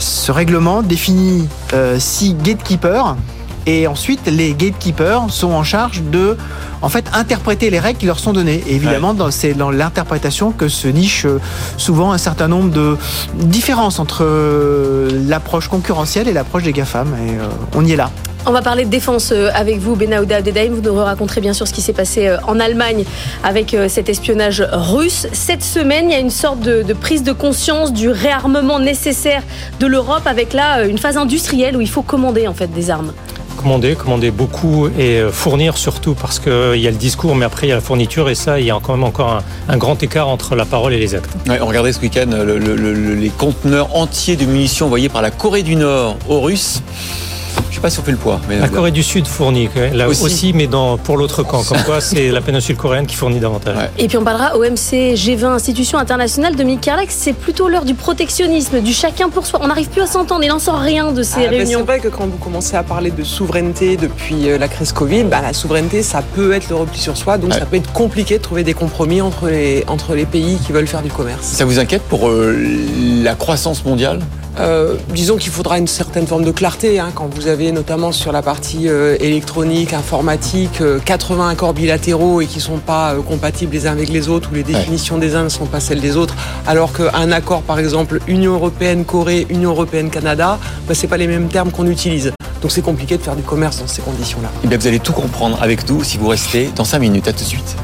[0.00, 3.16] ce règlement définit euh, six gatekeepers
[3.66, 6.36] et ensuite les gatekeepers sont en charge de
[6.82, 8.62] en fait interpréter les règles qui leur sont données.
[8.66, 11.40] Et évidemment, c'est dans l'interprétation que se niche euh,
[11.76, 12.96] souvent un certain nombre de
[13.34, 17.08] différences entre euh, l'approche concurrentielle et l'approche des GAFAM.
[17.26, 18.10] Et euh, on y est là.
[18.48, 20.72] On va parler de défense euh, avec vous, Benaouda Abdedaïm.
[20.72, 23.04] Vous nous raconterez bien sûr ce qui s'est passé euh, en Allemagne
[23.44, 25.26] avec euh, cet espionnage russe.
[25.32, 29.42] Cette semaine, il y a une sorte de, de prise de conscience du réarmement nécessaire
[29.80, 33.12] de l'Europe avec là une phase industrielle où il faut commander en fait des armes.
[33.58, 37.70] Commander, commander beaucoup et fournir surtout parce qu'il y a le discours, mais après il
[37.70, 39.42] y a la fourniture et ça, il y a quand même encore un,
[39.72, 41.30] un grand écart entre la parole et les actes.
[41.48, 45.20] Ouais, on regardait ce week-end le- le- le- les conteneurs entiers de munitions envoyés par
[45.20, 46.82] la Corée du Nord aux Russes.
[47.70, 48.40] Je sais pas si on fait le poids.
[48.48, 50.24] Mais La Corée du Sud fournit, là Aussi.
[50.24, 51.62] aussi, mais dans, pour l'autre camp.
[51.62, 53.76] Comme quoi, c'est la péninsule coréenne qui fournit davantage.
[53.98, 56.56] Et puis on parlera OMC, G20, institution internationale.
[56.56, 59.60] Dominique Carlac, c'est plutôt l'heure du protectionnisme, du chacun pour soi.
[59.62, 61.78] On n'arrive plus à s'entendre, il n'en sort rien de ces Ah, bah, réunions.
[61.80, 65.24] c'est vrai que quand vous commencez à parler de souveraineté depuis euh, la crise Covid,
[65.24, 67.58] bah, la souveraineté, ça peut être le repli sur soi, donc Ouais.
[67.58, 70.86] ça peut être compliqué de trouver des compromis entre les, entre les pays qui veulent
[70.88, 71.46] faire du commerce.
[71.46, 72.56] Ça vous inquiète pour euh,
[73.22, 74.20] la croissance mondiale?
[74.60, 78.32] Euh, disons qu'il faudra une certaine forme de clarté hein, quand vous avez notamment sur
[78.32, 83.72] la partie euh, électronique, informatique, euh, 80 accords bilatéraux et qui sont pas euh, compatibles
[83.72, 86.16] les uns avec les autres, où les définitions des uns ne sont pas celles des
[86.16, 86.34] autres,
[86.66, 91.26] alors qu'un accord par exemple Union européenne Corée, Union européenne Canada, bah, c'est pas les
[91.28, 92.32] mêmes termes qu'on utilise.
[92.60, 94.50] Donc c'est compliqué de faire du commerce dans ces conditions-là.
[94.64, 97.28] Eh bien, vous allez tout comprendre avec nous si vous restez dans 5 minutes.
[97.28, 97.76] À tout de suite.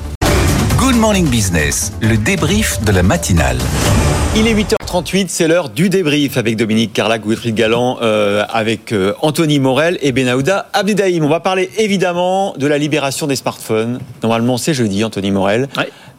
[0.85, 3.57] Good Morning Business, le débrief de la matinale.
[4.37, 9.15] Il est 8h38, c'est l'heure du débrief avec Dominique Carlac, Wilfried Galland, euh, avec euh,
[9.23, 11.25] Anthony Morel et Benahouda Abdedaïm.
[11.25, 13.99] On va parler évidemment de la libération des smartphones.
[14.23, 15.71] Normalement, c'est jeudi, Anthony Morel.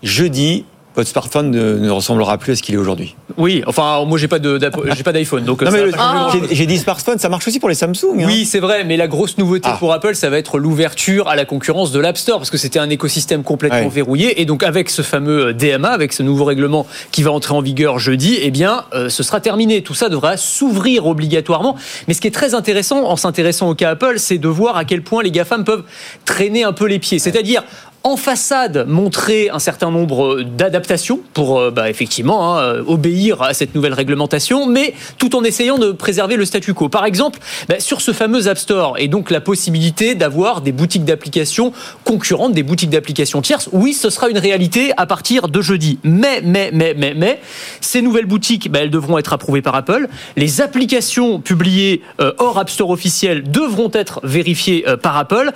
[0.02, 0.66] Jeudi,
[0.96, 3.16] votre smartphone ne, ne ressemblera plus à ce qu'il est aujourd'hui.
[3.38, 6.48] Oui, enfin, moi j'ai pas d'iPhone, donc grand-chose.
[6.52, 8.20] j'ai- dit smartphone, ça marche aussi pour les Samsung.
[8.22, 8.26] hein.
[8.26, 9.76] Oui, c'est vrai, mais la grosse nouveauté Ah.
[9.78, 12.80] pour Apple, ça va être l'ouverture à la concurrence de l'App Store, parce que c'était
[12.80, 13.90] un écosystème complètement Ouais.
[13.90, 14.42] verrouillé.
[14.42, 18.00] Et donc, avec ce fameux DMA, avec ce nouveau règlement qui va entrer en vigueur
[18.00, 19.82] jeudi, eh bien, euh, ce sera terminé.
[19.84, 21.76] Tout ça devra s'ouvrir obligatoirement.
[22.08, 24.86] Mais ce qui est très intéressant en s'intéressant au cas Apple, c'est de voir à
[24.86, 25.84] quel point les GAFAM peuvent
[26.26, 27.20] traîner un peu les pieds.
[27.20, 27.64] C'est-à-dire,
[28.06, 33.56] en façade, montrer un certain nombre d'adaptations pour euh, bah, effectivement hein, euh, obéir à
[33.56, 36.88] cette nouvelle réglementation, mais tout en essayant de préserver le statu quo.
[36.88, 41.04] Par exemple, bah, sur ce fameux App Store, et donc la possibilité d'avoir des boutiques
[41.04, 41.74] d'applications
[42.04, 45.98] concurrentes, des boutiques d'applications tierces, oui, ce sera une réalité à partir de jeudi.
[46.04, 47.42] Mais, mais, mais, mais, mais,
[47.82, 50.08] ces nouvelles boutiques, bah, elles devront être approuvées par Apple.
[50.38, 55.52] Les applications publiées euh, hors App Store officiel devront être vérifiées euh, par Apple.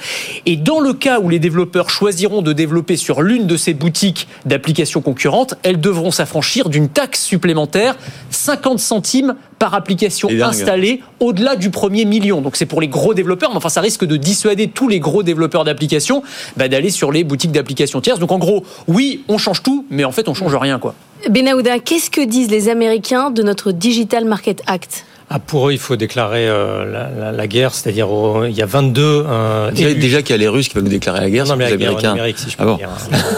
[0.47, 4.27] Et dans le cas où les développeurs choisiront de développer sur l'une de ces boutiques
[4.45, 7.97] d'applications concurrentes, elles devront s'affranchir d'une taxe supplémentaire,
[8.29, 12.41] 50 centimes par application installée au-delà du premier million.
[12.41, 15.23] Donc c'est pour les gros développeurs, mais enfin ça risque de dissuader tous les gros
[15.23, 16.23] développeurs d'applications
[16.57, 18.19] bah, d'aller sur les boutiques d'applications tierces.
[18.19, 20.95] Donc en gros, oui, on change tout, mais en fait on change rien quoi.
[21.29, 25.05] Benaouda, qu'est-ce que disent les Américains de notre Digital Market Act?
[25.31, 28.63] Ah, pour eux, il faut déclarer euh, la, la- la guerre, c'est-à-dire euh, il y
[28.63, 29.99] a 22 euh, Déjà, élus.
[29.99, 31.71] déjà qu'il y a les Russes qui veulent nous déclarer la guerre, Non, mais les
[31.71, 32.11] la guerre Américains.
[32.13, 32.75] numérique, si je peux Ah bon.
[32.77, 32.89] dire.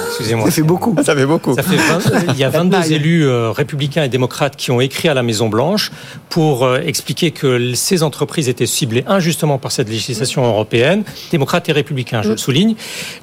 [0.07, 0.45] Excusez-moi.
[0.45, 0.95] Ça fait beaucoup.
[1.03, 1.53] Ça fait beaucoup.
[1.53, 5.09] Ça fait 20 il y a 22 élus euh, républicains et démocrates qui ont écrit
[5.09, 5.91] à la Maison Blanche
[6.29, 11.73] pour euh, expliquer que ces entreprises étaient ciblées injustement par cette législation européenne, démocrates et
[11.73, 12.75] républicains, je le souligne,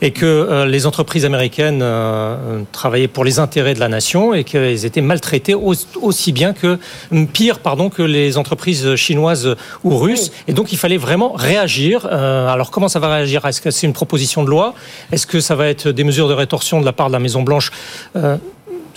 [0.03, 4.35] et que euh, les entreprises américaines euh, euh, travaillaient pour les intérêts de la nation
[4.35, 5.73] et qu'elles étaient maltraitées au-
[6.03, 6.79] aussi bien que
[7.33, 8.58] pire, pardon, que les entreprises
[8.97, 10.31] chinoises ou russes.
[10.47, 12.09] Et donc il fallait vraiment réagir.
[12.11, 13.45] Euh, alors comment ça va réagir?
[13.47, 14.75] Est-ce que c'est une proposition de loi?
[15.13, 17.43] Est-ce que ça va être des mesures de rétorsion de la part de la Maison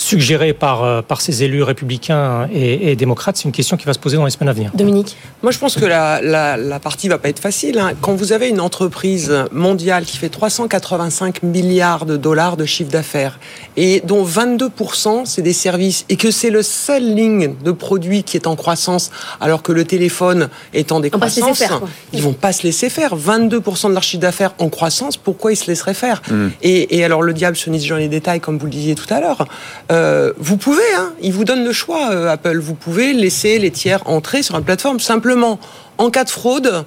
[0.04, 3.94] Suggérées par, euh, par ces élus républicains et, et démocrates C'est une question qui va
[3.94, 4.72] se poser dans les semaines à venir.
[4.74, 7.78] Dominique Moi, je pense que la, la, la partie va pas être facile.
[7.78, 7.92] hein.
[8.02, 13.40] Quand vous avez une entreprise mondiale qui fait 385 milliards de dollars de chiffre d'affaires
[13.78, 18.38] et dont 22% c'est des services et que c'est le seul ligne de produits qui
[18.38, 21.80] est en croissance alors que le téléphone est en décroissance, faire,
[22.12, 23.16] ils vont pas se laisser faire.
[23.16, 26.22] 22% de leur chiffre d'affaires en croissance, pourquoi ils se laisseraient faire?
[26.64, 29.12] Et, et alors le diable se niche dans les détails, comme vous le disiez tout
[29.14, 29.46] à l'heure.
[29.92, 32.60] Euh, vous pouvez, hein, ils vous donnent le choix, euh, Apple.
[32.60, 35.00] Vous pouvez laisser les tiers entrer sur une plateforme.
[35.00, 35.60] Simplement,
[35.98, 36.86] en cas de fraude,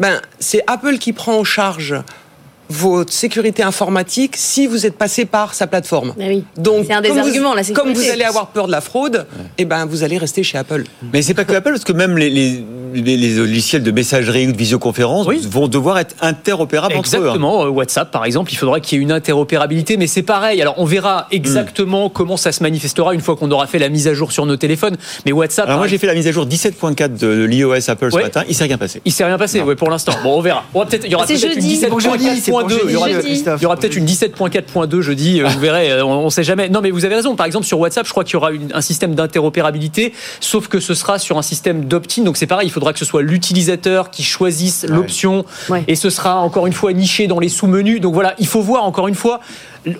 [0.00, 1.94] ben, c'est Apple qui prend en charge
[2.68, 6.14] votre sécurité informatique si vous êtes passé par sa plateforme.
[6.56, 8.10] Donc, C'est un des comme vous- arguments, la Comme vous sécurité.
[8.12, 9.26] allez avoir peur de la fraude,
[9.58, 10.84] eh ben, vous allez rester chez Apple.
[11.12, 12.64] Mais c'est pas que Apple, parce que même les, les,
[12.94, 17.14] les- les logiciels de messagerie ou de visioconférence vont devoir être interopérables entre eux.
[17.14, 17.18] hein.
[17.20, 17.64] Exactement.
[17.64, 20.60] Euh, WhatsApp, par exemple, il faudra qu'il y ait une interopérabilité, mais c'est pareil.
[20.62, 24.08] Alors, on verra exactement comment ça se manifestera une fois qu'on aura fait la mise
[24.08, 24.96] à jour sur nos téléphones.
[25.24, 25.66] Mais WhatsApp.
[25.66, 28.54] Alors moi j'ai fait la mise à jour 17.4 de l'iOS Apple ce matin, il
[28.54, 29.00] s'est rien passé.
[29.04, 30.12] Il s'est rien passé, ouais, pour l'instant.
[30.22, 30.64] Bon, on verra.
[30.74, 31.76] On va peut-être, il y aura C'est peut-être une jeudi.
[32.60, 33.22] C'est pour jeudi, c'est pour 17.4.2.
[33.22, 33.56] jeudi.
[33.58, 35.40] Il y aura, peut-être une 17.4.2 jeudi.
[35.42, 36.68] euh, Vous verrez, euh, on, on sait jamais.
[36.68, 37.36] Non, mais vous avez raison.
[37.36, 40.80] Par exemple, sur WhatsApp, je crois qu'il y aura une- un système d'interopérabilité, sauf que
[40.80, 42.22] ce sera sur un système d'opt-in.
[42.22, 45.44] Donc c'est pareil, il faudra que ce soit l'utilisateur qui choisisse l'option,
[45.88, 48.00] et ce sera encore une fois niché dans les sous-menus.
[48.00, 49.40] Donc voilà, il faut voir encore une fois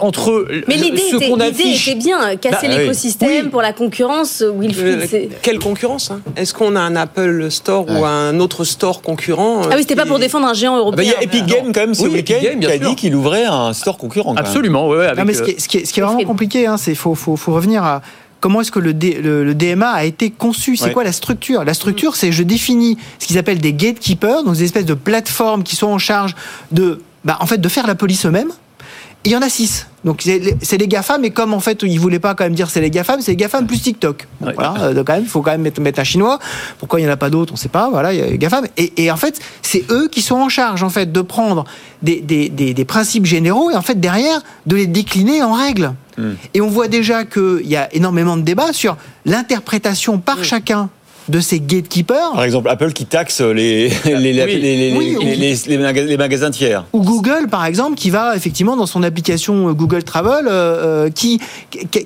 [0.00, 1.88] entre Mais l'idée ce était, qu'on l'idée affiche.
[1.88, 2.78] était bien, casser Bah, oui.
[2.80, 4.42] l'écosystème pour la concurrence.
[4.42, 6.20] Wilfried, Euh, quelle concurrence hein?
[6.36, 9.94] Est-ce qu'on a un Apple Store ou un autre store concurrent euh, Ah oui, c'était
[9.94, 11.04] pas qui- pour défendre un géant Ah bah, européen.
[11.04, 12.88] il y a Epic Games quand même ce Oui, week-end Epic Games, qui a sûr.
[12.90, 14.34] dit qu'il ouvrait un store concurrent.
[14.36, 16.00] Absolument, ouais, ouais, avec, Non, mais ce qui euh, est, ce qui est- ce qui
[16.00, 18.02] est vraiment compliqué, hein, c'est faut, faut, faut revenir à
[18.40, 20.76] comment est-ce que le, D- le, le DMA a été conçu.
[20.76, 20.92] C'est Ouais.
[20.92, 21.64] quoi la structure?
[21.64, 25.62] La structure, c'est je définis ce qu'ils appellent des gatekeepers, donc des espèces de plateformes
[25.62, 26.34] qui sont en charge
[26.72, 28.50] de, bah, en fait, de faire la police eux-mêmes.
[29.26, 29.88] Il y en a six.
[30.04, 32.80] Donc c'est les- GAFAM, mais comme en fait ils voulaient pas quand même dire c'est
[32.80, 34.28] les GAFAM, c'est les GAFAM plus TikTok.
[34.40, 36.38] Bon, Voilà, euh, donc quand même, il faut quand même mettre, mettre un chinois.
[36.78, 37.90] Pourquoi il y en a pas d'autres, on sait pas.
[37.90, 38.66] Voilà, il y a les GAFAM.
[38.76, 41.64] Et, et en fait, c'est eux qui sont en charge en fait de prendre
[42.02, 45.92] des, des, des, des principes généraux et en fait derrière de les décliner en règles.
[46.54, 48.96] Et on voit déjà qu'il y a énormément de débats sur
[49.26, 50.88] l'interprétation par chacun
[51.28, 52.32] de ces gatekeepers.
[52.34, 53.90] Par exemple, Apple qui taxe les,
[56.18, 56.84] magasins tiers.
[56.92, 61.10] Ou Google, par exemple, qui va effectivement dans son application euh, Google Travel, euh, euh,
[61.10, 61.40] qui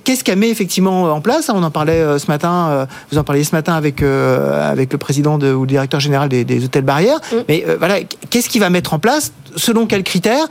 [0.05, 1.51] qu'est-ce qu'elle met effectivement en place?
[1.53, 5.39] On en parlait ce matin, vous en parliez ce matin avec euh, avec le président
[5.39, 7.21] de, ou le directeur général des, des hôtels barrières.
[7.49, 7.97] Mais euh, voilà,
[8.31, 10.47] qu'est-ce qu'il va mettre en place Selon quels critères?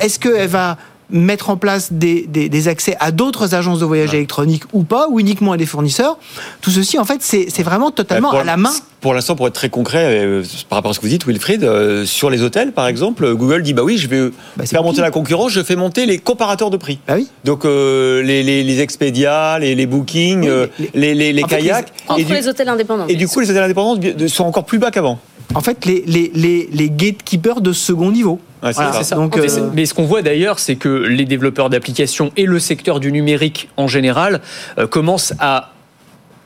[0.00, 0.76] Est-ce qu'elle va
[1.10, 5.06] mettre en place des, des, des accès à d'autres agences de voyage électroniques ou pas,
[5.08, 6.18] ou uniquement à des fournisseurs.
[6.60, 8.72] Tout ceci, en fait, c'est vraiment totalement à la main.
[9.00, 11.62] Pour l'instant, pour être très concret, euh, par rapport à ce que vous dites, Wilfried,
[11.62, 14.30] euh, sur les hôtels, par exemple, Google dit bah oui, je vais
[14.64, 16.98] faire monter la concurrence, je fais monter les comparateurs de prix.
[17.44, 21.56] Donc euh, les, les, les Expedia, les, les Booking, euh, les, les, les En fait,
[21.58, 23.06] kayaks, Contre et du, les hôtels indépendants.
[23.06, 25.20] et du coup les hôtels indépendants sont encore plus bas qu'avant.
[25.54, 28.40] En fait, les, les, les, les gatekeepers de second niveau.
[28.72, 29.02] Voilà.
[29.02, 29.16] Ça.
[29.16, 33.00] Donc, euh, Mais ce qu'on voit d'ailleurs, c'est que les développeurs d'applications et le secteur
[33.00, 34.40] du numérique en général
[34.78, 35.72] euh, commencent à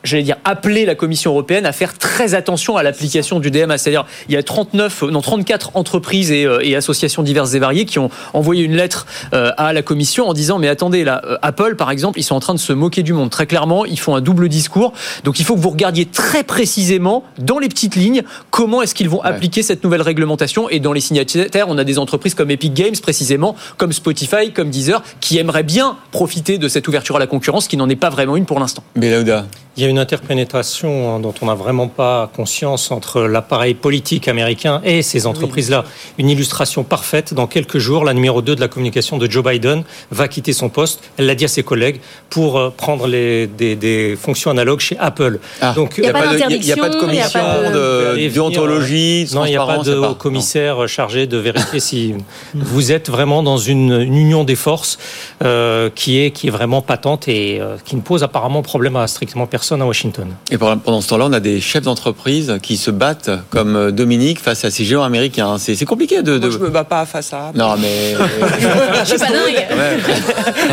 [0.04, 3.78] j'allais dire, appeler la Commission européenne à faire très attention à l'application du DMA.
[3.78, 7.58] C'est-à-dire, il y a 39, euh, non, 34 entreprises et, euh, et associations diverses et
[7.58, 11.22] variées qui ont envoyé une lettre euh, à la Commission en disant, mais attendez, là,
[11.24, 13.30] euh, Apple, par exemple, ils sont en train de se moquer du monde.
[13.30, 14.92] Très clairement, ils font un double discours.
[15.24, 19.08] Donc, il faut que vous regardiez très précisément, dans les petites lignes, comment est-ce qu'ils
[19.08, 20.68] vont appliquer cette nouvelle réglementation.
[20.70, 24.70] Et dans les signataires, on a des entreprises comme Epic Games, précisément, comme Spotify, comme
[24.70, 28.10] Deezer, qui aimeraient bien profiter de cette ouverture à la concurrence, qui n'en est pas
[28.10, 28.82] vraiment une pour l'instant.
[28.96, 29.46] Belauda.
[29.80, 34.28] Il y a une interpénétration hein, dont on n'a vraiment pas conscience entre l'appareil politique
[34.28, 35.84] américain et ces entreprises-là.
[36.18, 37.32] Une illustration parfaite.
[37.32, 40.68] Dans quelques jours, la numéro 2 de la communication de Joe Biden va quitter son
[40.68, 41.00] poste.
[41.16, 41.98] Elle l'a dit à ses collègues
[42.28, 45.38] pour euh, prendre les, des, des fonctions analogues chez Apple.
[45.74, 49.26] Donc, Il y a pas de- il y a- pas de commission de- de- déontologie,
[49.32, 52.14] Non, il n'y a pas de haut commissaire chargé de vérifier si
[52.54, 54.98] vous êtes vraiment dans une, une union des forces
[55.42, 59.06] euh, qui, est, qui est vraiment patente et euh, qui ne pose apparemment problème à
[59.06, 60.28] strictement personne à Washington.
[60.50, 64.40] Et pendant ce temps-là, on a des chefs d'entreprise qui se battent comme euh, Dominique
[64.40, 65.58] face à ces géants américains.
[65.58, 66.38] C'est c'est compliqué de.
[66.38, 66.48] de...
[66.48, 67.52] Moi, je me bats pas face à.
[67.54, 68.14] Non, mais.
[69.04, 69.66] Je suis pas dingue.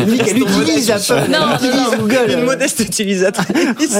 [0.00, 2.30] Dominique, elle utilise Apple, Non, elle utilise Google.
[2.32, 3.98] Une modeste utilisatrice.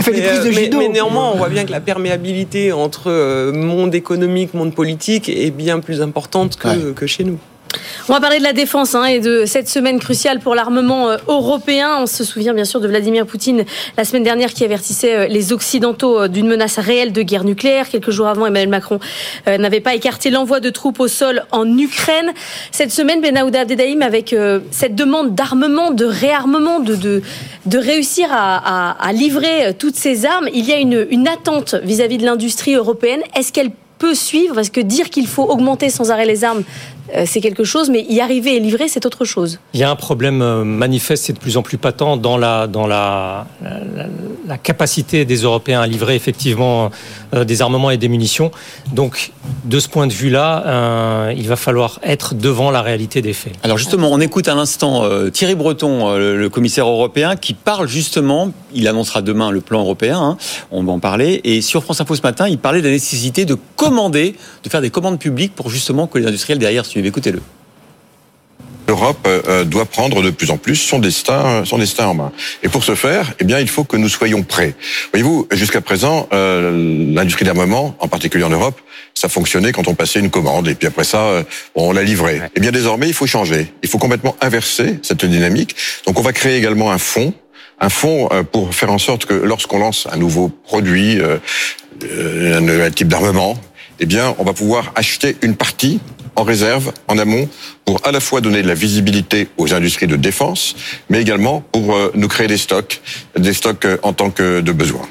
[0.00, 0.78] fait des mais, prises de euh, mais- judo.
[0.78, 5.50] mais néanmoins, on voit bien que la perméabilité entre euh, monde économique, monde politique est
[5.50, 7.38] bien plus importante que, que chez nous.
[8.08, 11.16] On va parler de la défense hein, et de cette semaine cruciale pour l'armement euh,
[11.26, 11.98] européen.
[12.00, 13.64] On se souvient bien sûr de Vladimir Poutine
[13.96, 17.88] la semaine dernière qui avertissait euh, les Occidentaux euh, d'une menace réelle de guerre nucléaire.
[17.88, 19.00] Quelques jours avant, Emmanuel Macron
[19.46, 22.32] n'avait pas écarté l'envoi de troupes au sol en Ukraine.
[22.70, 24.34] Cette semaine, Benaouda Abdedaïm, avec
[24.70, 27.22] cette demande d'armement, de réarmement, de,
[27.74, 33.20] réussir à, livrer toutes ces armes, il y a une, attente vis-à-vis de l'industrie européenne.
[33.34, 34.54] Est-ce qu'elle peut suivre?
[34.54, 36.62] Parce que dire qu'il faut augmenter sans arrêt les armes,
[37.26, 39.58] c'est quelque chose, mais y arriver et livrer, c'est autre chose.
[39.74, 42.66] Il y a un problème euh, manifeste et de plus en plus patent dans la,
[42.66, 44.06] dans la, la,
[44.46, 46.90] la capacité des Européens à livrer effectivement
[47.34, 48.50] euh, des armements et des munitions.
[48.92, 49.32] Donc,
[49.64, 53.52] de ce point de vue-là, euh, il va falloir être devant la réalité des faits.
[53.62, 57.54] Alors justement, on écoute à l'instant euh, Thierry Breton, euh, le- le commissaire européen, qui
[57.54, 60.36] parle justement, il annoncera demain le plan européen, hein,
[60.70, 63.44] on va en parler, et sur France Info ce matin, il parlait de la nécessité
[63.44, 64.34] de commander,
[64.64, 66.95] de faire des commandes publiques pour justement que les industriels derrière suivent.
[67.04, 67.42] Écoutez-le.
[68.88, 72.32] L'Europe euh, doit prendre de plus en plus son destin, son destin en main.
[72.62, 74.74] Et pour ce faire, eh bien, il faut que nous soyons prêts.
[75.12, 78.80] Voyez-vous, jusqu'à présent, euh, l'industrie d'armement, en particulier en Europe,
[79.12, 81.42] ça fonctionnait quand on passait une commande et puis après ça, euh,
[81.74, 82.50] on la livrait.
[82.54, 83.72] Eh bien, désormais, il faut changer.
[83.82, 85.74] Il faut complètement inverser cette dynamique.
[86.06, 87.34] Donc, on va créer également un fonds,
[87.80, 91.38] un fonds euh, pour faire en sorte que lorsqu'on lance un nouveau produit, euh,
[92.04, 93.58] euh, un, un type d'armement,
[94.00, 96.00] eh bien, on va pouvoir acheter une partie
[96.36, 97.48] en réserve, en amont,
[97.84, 100.76] pour à la fois donner de la visibilité aux industries de défense,
[101.08, 103.00] mais également pour euh, nous créer des stocks,
[103.36, 105.08] des stocks euh, en tant que de besoin.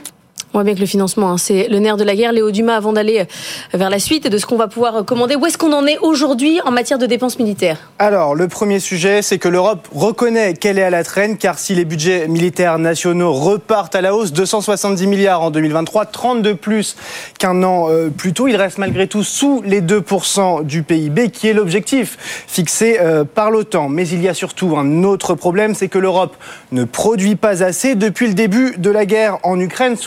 [0.55, 2.31] On voit bien que le financement, hein, c'est le nerf de la guerre.
[2.31, 5.03] Léo Dumas, avant d'aller euh, vers la suite et de ce qu'on va pouvoir euh,
[5.03, 7.91] commander, où est-ce qu'on en est aujourd'hui en matière de dépenses militaires?
[7.99, 11.75] Alors, le premier sujet, c'est que l'Europe reconnaît qu'elle est à la traîne, car si
[11.75, 16.95] les budgets militaires nationaux repartent à la hausse, 270 milliards en 2023, 30 de plus
[17.37, 21.49] qu'un an euh, plus tôt, il reste malgré tout sous les 2% du PIB, qui
[21.49, 22.97] est l'objectif fixé
[23.33, 23.89] par l'OTAN.
[23.89, 26.37] Mais il y a surtout un autre problème, c'est que l'Europe
[26.71, 27.95] ne produit pas assez.
[27.95, 29.97] Depuis le début de la guerre en Ukraine,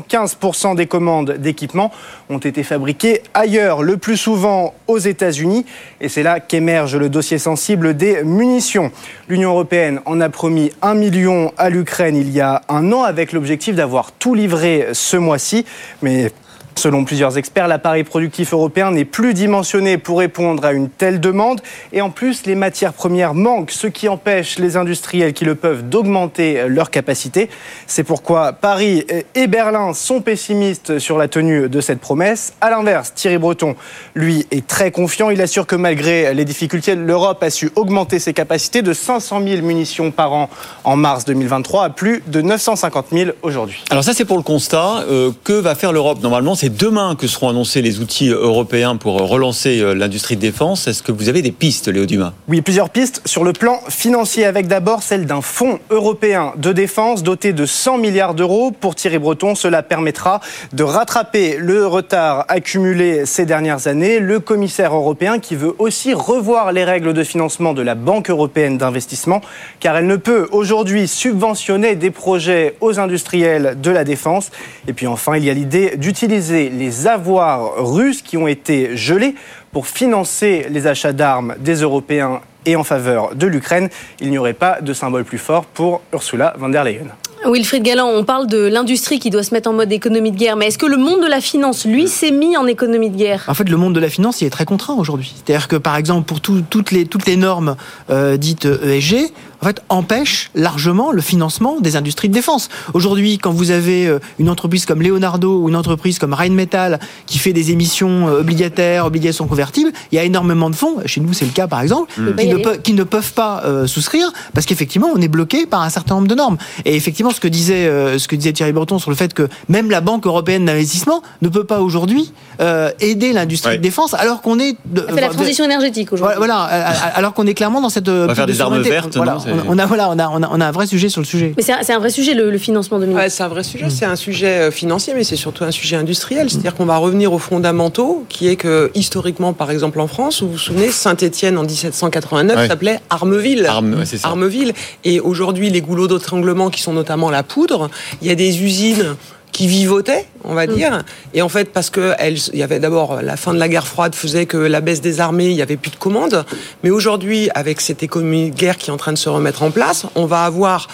[0.00, 1.90] 75% des commandes d'équipements
[2.30, 5.66] ont été fabriquées ailleurs, le plus souvent aux États-Unis.
[6.00, 8.90] Et c'est là qu'émerge le dossier sensible des munitions.
[9.28, 13.32] L'Union européenne en a promis un million à l'Ukraine il y a un an, avec
[13.32, 15.64] l'objectif d'avoir tout livré ce mois-ci.
[16.02, 16.32] Mais
[16.76, 21.60] Selon plusieurs experts, l'appareil productif européen n'est plus dimensionné pour répondre à une telle demande.
[21.92, 25.88] Et en plus, les matières premières manquent, ce qui empêche les industriels qui le peuvent
[25.88, 27.48] d'augmenter leur capacité.
[27.86, 32.54] C'est pourquoi Paris et Berlin sont pessimistes sur la tenue de cette promesse.
[32.60, 33.76] À l'inverse, Thierry Breton,
[34.14, 35.30] lui, est très confiant.
[35.30, 39.62] Il assure que malgré les difficultés, l'Europe a su augmenter ses capacités de 500 000
[39.62, 40.50] munitions par an
[40.84, 43.82] en mars 2023 à plus de 950 000 aujourd'hui.
[43.90, 45.04] Alors ça, c'est pour le constat.
[45.08, 46.22] Euh, que va faire l'Europe?
[46.22, 50.86] Normalement, c'est demain que seront annoncés les outils européens pour relancer euh, l'industrie de défense.
[50.86, 52.32] Est-ce que vous avez des pistes, Léo Dumas?
[52.48, 57.22] Oui, plusieurs pistes sur le plan financier, avec d'abord celle d'un fonds européen de défense
[57.22, 58.70] doté de 100 milliards d'euros.
[58.70, 60.40] Pour Thierry Breton, cela permettra
[60.72, 64.18] de rattraper le retard accumulé ces dernières années.
[64.18, 68.78] Le commissaire européen qui veut aussi revoir les règles de financement de la Banque européenne
[68.78, 69.42] d'investissement,
[69.80, 74.50] car elle ne peut aujourd'hui subventionner des projets aux industriels de la défense.
[74.88, 79.34] Et puis enfin, il y a l'idée d'utiliser les avoirs russes qui ont été gelés
[79.72, 83.88] pour financer les achats d'armes des Européens et en faveur de l'Ukraine.
[84.20, 87.08] Il n'y aurait pas de symbole plus fort pour Ursula von der Leyen.
[87.46, 90.56] Wilfried Galland, on parle de l'industrie qui doit se mettre en mode économie de guerre,
[90.56, 93.44] mais est-ce que le monde de la finance, lui, s'est mis en économie de guerre?
[93.48, 95.34] En fait, le monde de la finance, il est très contraint aujourd'hui.
[95.44, 97.76] C'est-à-dire que, par exemple, pour tout- toutes, les, toutes les normes
[98.08, 99.30] euh, dites ESG,
[99.62, 102.68] en fait, empêchent largement le financement des industries de défense.
[102.92, 107.38] Aujourd'hui, quand vous avez euh, une entreprise comme Leonardo ou une entreprise comme Rheinmetall qui
[107.38, 111.32] fait des émissions euh, obligataires, obligations convertibles, il y a énormément de fonds, chez nous
[111.32, 112.36] c'est le cas par exemple, Mm.
[112.36, 115.82] qui, ne peuvent, qui ne peuvent pas euh, souscrire parce qu'effectivement on est bloqué par
[115.82, 116.56] un certain nombre de normes.
[116.84, 119.48] Et effectivement, ce que disait, euh, ce que disait Thierry Breton sur le fait que
[119.68, 124.42] même la Banque européenne d'investissement ne peut pas aujourd'hui euh, aider l'industrie de défense alors
[124.42, 124.76] qu'on est...
[124.86, 126.36] de- Ça fait la de- transition énergétique aujourd'hui.
[126.36, 128.08] voilà, voilà, alors qu'on est clairement dans cette.
[128.08, 130.18] On va faire des armes vertes, Voilà, non C'est- on, a- on a, voilà, on
[130.18, 131.54] a, on a, on a un vrai sujet sur le sujet.
[131.56, 133.86] Mais c'est un, vrai sujet, le, le financement de Ouais, c'est un vrai sujet.
[133.90, 136.50] C'est un sujet euh, financier, mais c'est surtout un sujet industriel.
[136.50, 140.52] C'est-à-dire qu'on va revenir aux fondamentaux, qui est que historiquement, par exemple en France, vous
[140.52, 142.68] vous souvenez, Saint-Étienne en 1789 Ouais.
[142.68, 143.66] s'appelait Armeville.
[143.66, 144.28] Arme, ouais, c'est ça.
[144.28, 144.72] Armeville.
[145.04, 147.90] Et aujourd'hui, les goulots d'étranglement, qui sont notamment la poudre,
[148.22, 149.16] il y a des usines
[149.54, 151.04] qui vivotaient, on va dire.
[151.32, 154.14] Et en fait, parce que il y avait d'abord la fin de la guerre froide
[154.14, 156.44] faisait que la baisse des armées, il y avait plus de commandes.
[156.82, 159.70] Mais aujourd'hui, avec cette économie de guerre qui est en train de se remettre en
[159.70, 160.88] place, on va avoir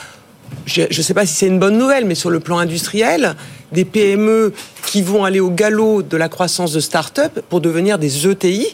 [0.66, 3.36] je ne sais pas si c'est une bonne nouvelle, mais sur le plan industriel,
[3.72, 4.52] des PME
[4.86, 8.66] qui vont aller au galop de la croissance de start-up pour devenir des ETI,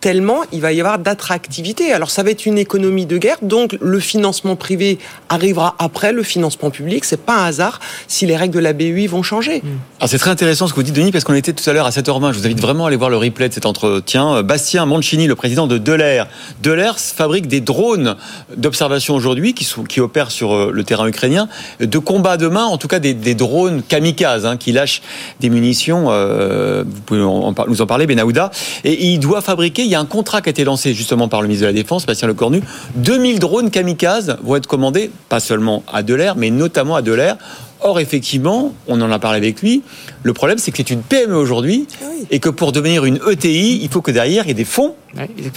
[0.00, 1.92] tellement il va y avoir d'attractivité.
[1.92, 6.22] Alors ça va être une économie de guerre, donc le financement privé arrivera après le
[6.22, 7.04] financement public.
[7.04, 9.62] C'est pas un hasard si les règles de la BUI vont changer.
[9.98, 11.86] Alors c'est très intéressant ce que vous dites Denis parce qu'on était tout à l'heure
[11.86, 12.32] à 7h20.
[12.32, 14.36] Je vous invite vraiment à aller voir le replay de cet entretien.
[14.36, 16.26] Euh, Bastien Mancini, le président de Delair.
[16.62, 18.16] Delair fabrique des drones
[18.56, 21.48] d'observation aujourd'hui qui, sont- qui opèrent sur euh, le terrain ukrainien,
[21.80, 25.02] de combat demain, en tout cas des, des drones kamikazes hein, qui lâchent
[25.40, 26.06] des munitions.
[26.10, 28.50] euh, vous pouvez en- en par- nous en parler, Benahouda.
[28.84, 29.82] Et il doit fabriquer.
[29.82, 31.72] Il y a un contrat qui a été lancé justement par le ministre de la
[31.72, 32.62] Défense, Bastien Lecornu.
[32.96, 37.36] 2000 drones kamikazes vont être commandés, pas seulement à Delair, mais notamment à Delair.
[37.82, 39.82] Or, effectivement, on en a parlé avec lui,
[40.22, 41.86] le problème c'est que c'est une PME aujourd'hui
[42.30, 44.94] et que pour devenir une ETI, il faut que derrière il y ait des fonds.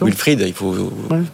[0.06, 0.76] Wilfried, il faut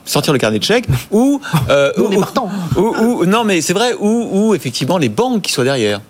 [0.06, 2.82] sortir le carnet de chèques ou, euh, ou, ou-
[3.22, 6.02] ou- non mais c'est vrai ou, ou effectivement les banques qui soient derrière.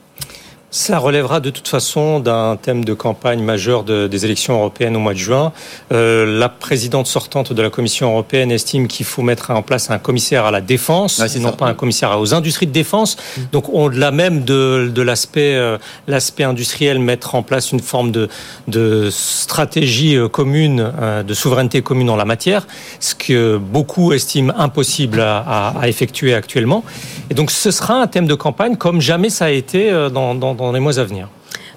[0.78, 5.00] Ça relèvera de toute façon d'un thème de campagne majeur de- des élections européennes au
[5.00, 5.54] mois de juin.
[5.94, 10.00] Euh, la présidente sortante de la Commission européenne estime qu'il faut mettre en place un
[10.00, 11.56] commissaire à la défense, Ouais, c'est et non ça.
[11.56, 13.16] pas un commissaire aux industries de défense.
[13.54, 15.78] Donc au-delà même de, de l'aspect euh,
[16.10, 18.28] l'aspect industriel, mettre en place une forme de,
[18.68, 22.68] de stratégie euh, commune, euh, de souveraineté commune en la matière,
[23.00, 26.84] ce que beaucoup estiment impossible à, à- à effectuer actuellement.
[27.30, 30.65] Et donc ce sera un thème de campagne comme jamais ça a été dans, dans-
[30.66, 31.28] dans les mois à venir.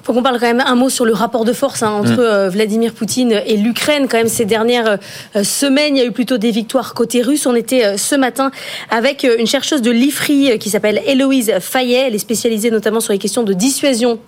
[0.03, 2.21] faut qu'on parle quand même un mot sur le rapport de force hein, entre Mm.
[2.21, 4.07] euh, Vladimir Poutine et l'Ukraine.
[4.09, 4.99] Quand même, ces dernières
[5.37, 7.45] euh, semaines, il y a eu plutôt des victoires côté russe.
[7.47, 8.51] On était euh, ce matin
[8.91, 12.05] avec une chercheuse de l'IFRI qui s'appelle Héloïse Fayet.
[12.07, 14.19] Elle est spécialisée notamment sur les questions de dissuasion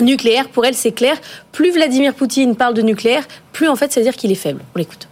[0.00, 0.48] nucléaire.
[0.48, 1.16] Pour elle, c'est clair.
[1.52, 4.60] Plus Vladimir Poutine parle de nucléaire, plus en fait, ça veut dire qu'il est faible.
[4.74, 5.08] On l'écoute.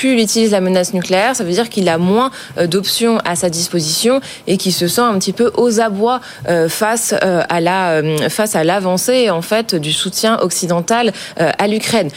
[0.00, 3.36] Plus il utilise la menace nucléaire, ça veut dire qu'il a moins euh, d'options à
[3.36, 7.60] sa disposition et qu'il se sent un petit peu aux abois euh, face euh, à
[7.60, 12.08] la face à l'avancée en fait du soutien occidental à l'Ukraine.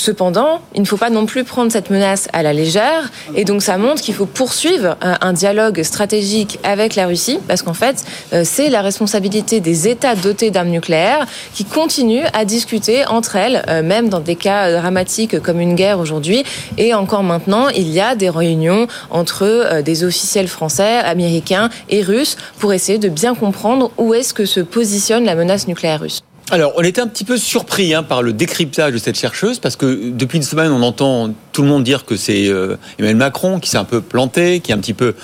[0.00, 3.60] Cependant, il ne faut pas non plus prendre cette menace à la légère et donc
[3.60, 8.02] ça montre qu'il faut poursuivre euh, un dialogue stratégique avec la Russie parce qu'en fait,
[8.32, 13.62] euh, c'est la responsabilité des États dotés d'armes nucléaires qui continuent à discuter entre elles,
[13.68, 16.44] euh, même dans des cas dramatiques comme une guerre aujourd'hui.
[16.78, 22.38] Et encore maintenant, il y a des réunions entre des officiels français, américains et russes
[22.58, 26.22] pour essayer de bien comprendre où est-ce que se positionne la menace nucléaire russe.
[26.52, 29.76] Alors, on était un petit peu surpris hein, par le décryptage de cette chercheuse, parce
[29.76, 33.60] que depuis une semaine, on entend tout le monde dire que c'est euh, Emmanuel Macron
[33.60, 35.14] qui s'est un peu planté, qui a un petit peu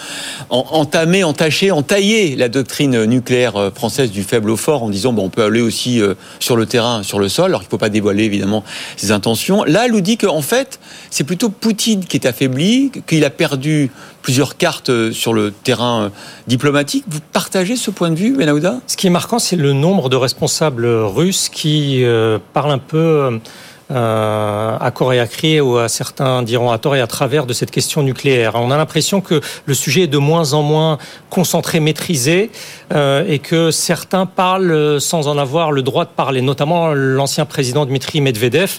[0.50, 5.12] en- entamé, entaché, entaillé la doctrine nucléaire euh, française du faible au fort en disant
[5.12, 7.70] bon, on peut aller aussi euh, sur le terrain, sur le sol, alors qu'il ne
[7.70, 8.62] faut pas dévoiler évidemment
[8.96, 9.64] ses intentions.
[9.64, 10.78] Là, elle nous dit qu'en fait,
[11.10, 13.90] c'est plutôt Poutine qui est affaibli, qu'il a perdu
[14.26, 16.08] plusieurs cartes euh, sur le terrain euh,
[16.48, 17.04] diplomatique.
[17.06, 18.80] Vous partagez ce point de vue, Benahouda?
[18.88, 23.38] Ce qui est marquant, c'est le nombre de responsables russes qui euh, parlent un peu
[23.90, 27.46] euh, à corps et à cri, ou à certains diront à tort et à travers
[27.46, 28.52] de cette question nucléaire.
[28.56, 30.98] On a l'impression que le sujet est de moins en moins
[31.30, 32.50] concentré, maîtrisé,
[32.94, 37.86] euh, et que certains parlent sans en avoir le droit de parler, notamment l'ancien président
[37.86, 38.78] Dmitri Medvedev,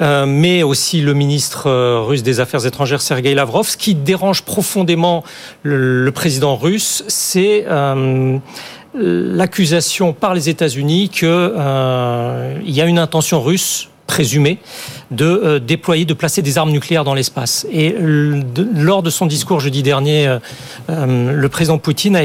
[0.00, 3.68] euh, mais aussi le ministre euh, russe des Affaires étrangères Sergei Lavrov.
[3.68, 5.24] Ce qui dérange profondément
[5.62, 8.38] le, le président russe, c'est euh,
[8.94, 14.58] l'accusation par les États-Unis qu'il euh, y a une intention russe présumée
[15.12, 17.66] de euh, déployer, de placer des armes nucléaires dans l'espace.
[17.70, 17.94] Et
[18.74, 20.38] lors de son discours jeudi dernier, euh,
[20.90, 22.22] euh, le président Poutine a,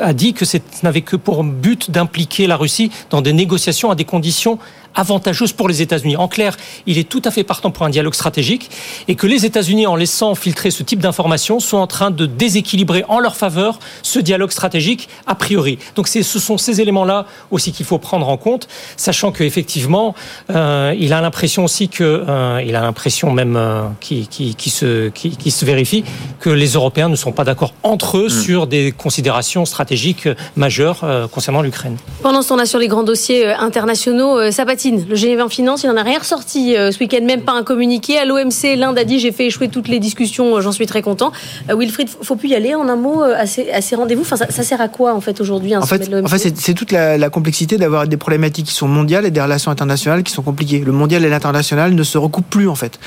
[0.00, 3.94] a dit que ce n'avait que pour but d'impliquer la Russie dans des négociations à
[3.94, 4.58] des conditions
[4.94, 6.16] avantageuses pour les États-Unis.
[6.16, 6.56] En clair,
[6.86, 8.70] il est tout à fait partant pour un dialogue stratégique
[9.08, 13.04] et que les États-Unis, en laissant filtrer ce type d'informations, sont en train de déséquilibrer
[13.08, 15.78] en leur faveur ce dialogue stratégique a priori.
[15.94, 20.14] Donc ce sont ces éléments-là aussi qu'il faut prendre en compte, sachant qu'effectivement,
[20.50, 24.70] euh, il a l'impression aussi que, euh, il a l'impression même euh, qui, qui, qui
[24.70, 26.04] se, qui, qui se vérifie,
[26.40, 31.28] que les Européens ne sont pas d'accord entre eux sur des considérations stratégiques majeures euh,
[31.28, 31.96] concernant l'Ukraine.
[32.22, 34.50] Pendant ce temps-là, sur les grands dossiers internationaux, euh,
[34.90, 38.18] Le G20 Finance, il n'en a rien ressorti euh, ce week-end, même pas un communiqué.
[38.18, 41.02] À l'OMC, l'Inde a dit j'ai fait échouer toutes les discussions, euh, j'en suis très
[41.02, 41.32] content.
[41.70, 44.22] Euh, Wilfried, faut plus y aller en un mot euh, à ces, rendez-vous?
[44.22, 46.24] Enfin, ça, ça sert à quoi en fait aujourd'hui un En sommet fait, de l'OMC
[46.26, 49.40] en fait c'est- toute la, la complexité d'avoir des problématiques qui sont mondiales et des
[49.40, 50.80] relations internationales qui sont compliquées.
[50.80, 52.98] Le mondial et l'international ne se recoupent plus en fait.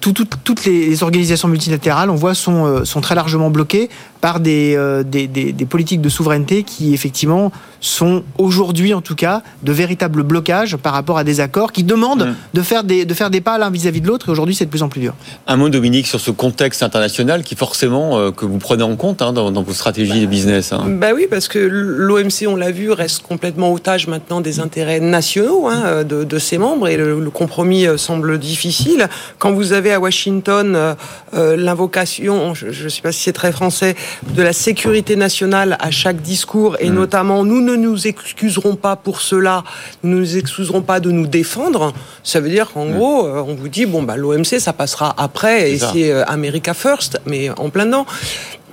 [0.00, 3.88] Tout- tout- toutes les, organisations multilatérales, on voit, sont, sont très largement bloquées
[4.20, 9.42] par des, des, des- des politiques de souveraineté qui effectivement sont aujourd'hui en tout cas
[9.62, 13.30] de véritables blocages par rapport à des accords qui demandent de, faire des, de faire
[13.30, 15.14] des pas l'un vis-à-vis de l'autre et aujourd'hui c'est de plus en plus dur.
[15.46, 19.22] Un mot, Dominique, sur ce contexte international qui forcément euh, que vous prenez en compte
[19.22, 20.72] hein, dans, dans vos stratégies de business.
[20.72, 20.84] hein.
[20.86, 25.68] Bah oui, parce que l'OMC, on l'a vu, reste complètement otage maintenant des intérêts nationaux
[25.68, 29.08] hein, de, de ses membres et le, le compromis euh, semble difficile.
[29.38, 30.94] Quand vous avez à Washington
[31.34, 33.94] euh, l'invocation, je ne sais pas si c'est très français,
[34.34, 39.20] de la sécurité nationale à chaque discours et notamment nous ne nous excuserons pas pour
[39.20, 39.62] cela,
[40.02, 41.92] nous ne nous excuserons pas de nous défendre,
[42.24, 45.70] ça veut dire qu'en gros, euh, on vous dit bon bah l'OMC ça passera après
[45.70, 48.06] et C'est euh, America First, mais en plein dedans.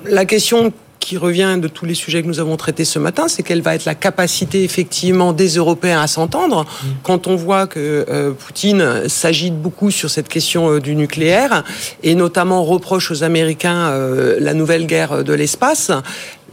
[0.06, 0.74] La question
[1.08, 3.76] qui revient de tous les sujets que nous avons traités ce matin, c'est quelle va
[3.76, 6.66] être la capacité effectivement des Européens à s'entendre
[7.02, 11.64] quand on voit que euh, Poutine s'agite beaucoup sur cette question euh, du nucléaire
[12.04, 15.92] et notamment reproche aux Américains euh, la nouvelle guerre de l'espace.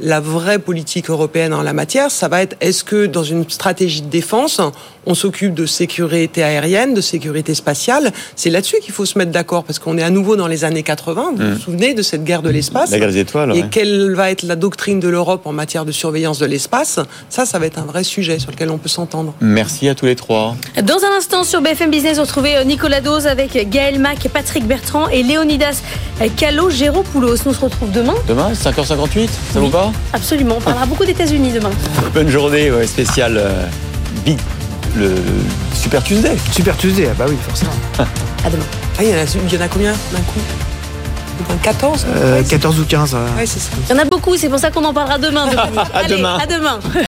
[0.00, 4.02] La vraie politique européenne en la matière, ça va être est-ce que dans une stratégie
[4.02, 4.60] de défense,
[5.06, 8.12] on s'occupe de sécurité aérienne, de sécurité spatiale?
[8.34, 10.82] C'est là-dessus qu'il faut se mettre d'accord parce qu'on est à nouveau dans les années
[10.82, 11.34] 80.
[11.36, 11.58] Vous vous Mm.
[11.60, 12.90] souvenez de cette guerre de l'espace?
[12.90, 13.68] La guerre des étoiles, Et ouais.
[13.70, 16.98] quelle va être la doctrine de l'Europe en matière de surveillance de l'espace?
[17.28, 19.32] Ça, ça va être un vrai sujet sur lequel on peut s'entendre.
[19.40, 20.56] Merci à tous les trois.
[20.82, 25.08] Dans un instant sur BFM Business, retrouvez euh, Nicolas Dose avec Gaël Mac, Patrick Bertrand
[25.08, 25.82] et Léonidas
[26.36, 27.36] Calogéropoulos.
[27.47, 28.14] Nous se retrouve demain.
[28.26, 29.83] Demain, 5h58, ça vous va?
[30.12, 30.56] Absolument.
[30.58, 31.70] On parlera beaucoup d'États-Unis demain.
[32.14, 33.66] Bonne journée, ouais, spéciale euh,
[34.24, 34.38] Big,
[34.96, 35.14] le
[35.74, 36.36] Super Tuesday.
[36.52, 37.72] Super Tuesday, ah bah oui, forcément.
[38.44, 38.64] À demain.
[38.98, 40.40] Ah, il y en a, il y en a combien d'un coup?
[41.42, 43.14] Enfin, 14 Euh, 14 ou 15.
[43.14, 43.26] euh.
[43.36, 43.70] Ouais, c'est ça.
[43.90, 45.46] Il y en a beaucoup, c'est pour ça qu'on en parlera demain.
[45.50, 45.78] Dominique.
[45.92, 46.38] À Allez, demain.
[46.40, 46.78] À demain.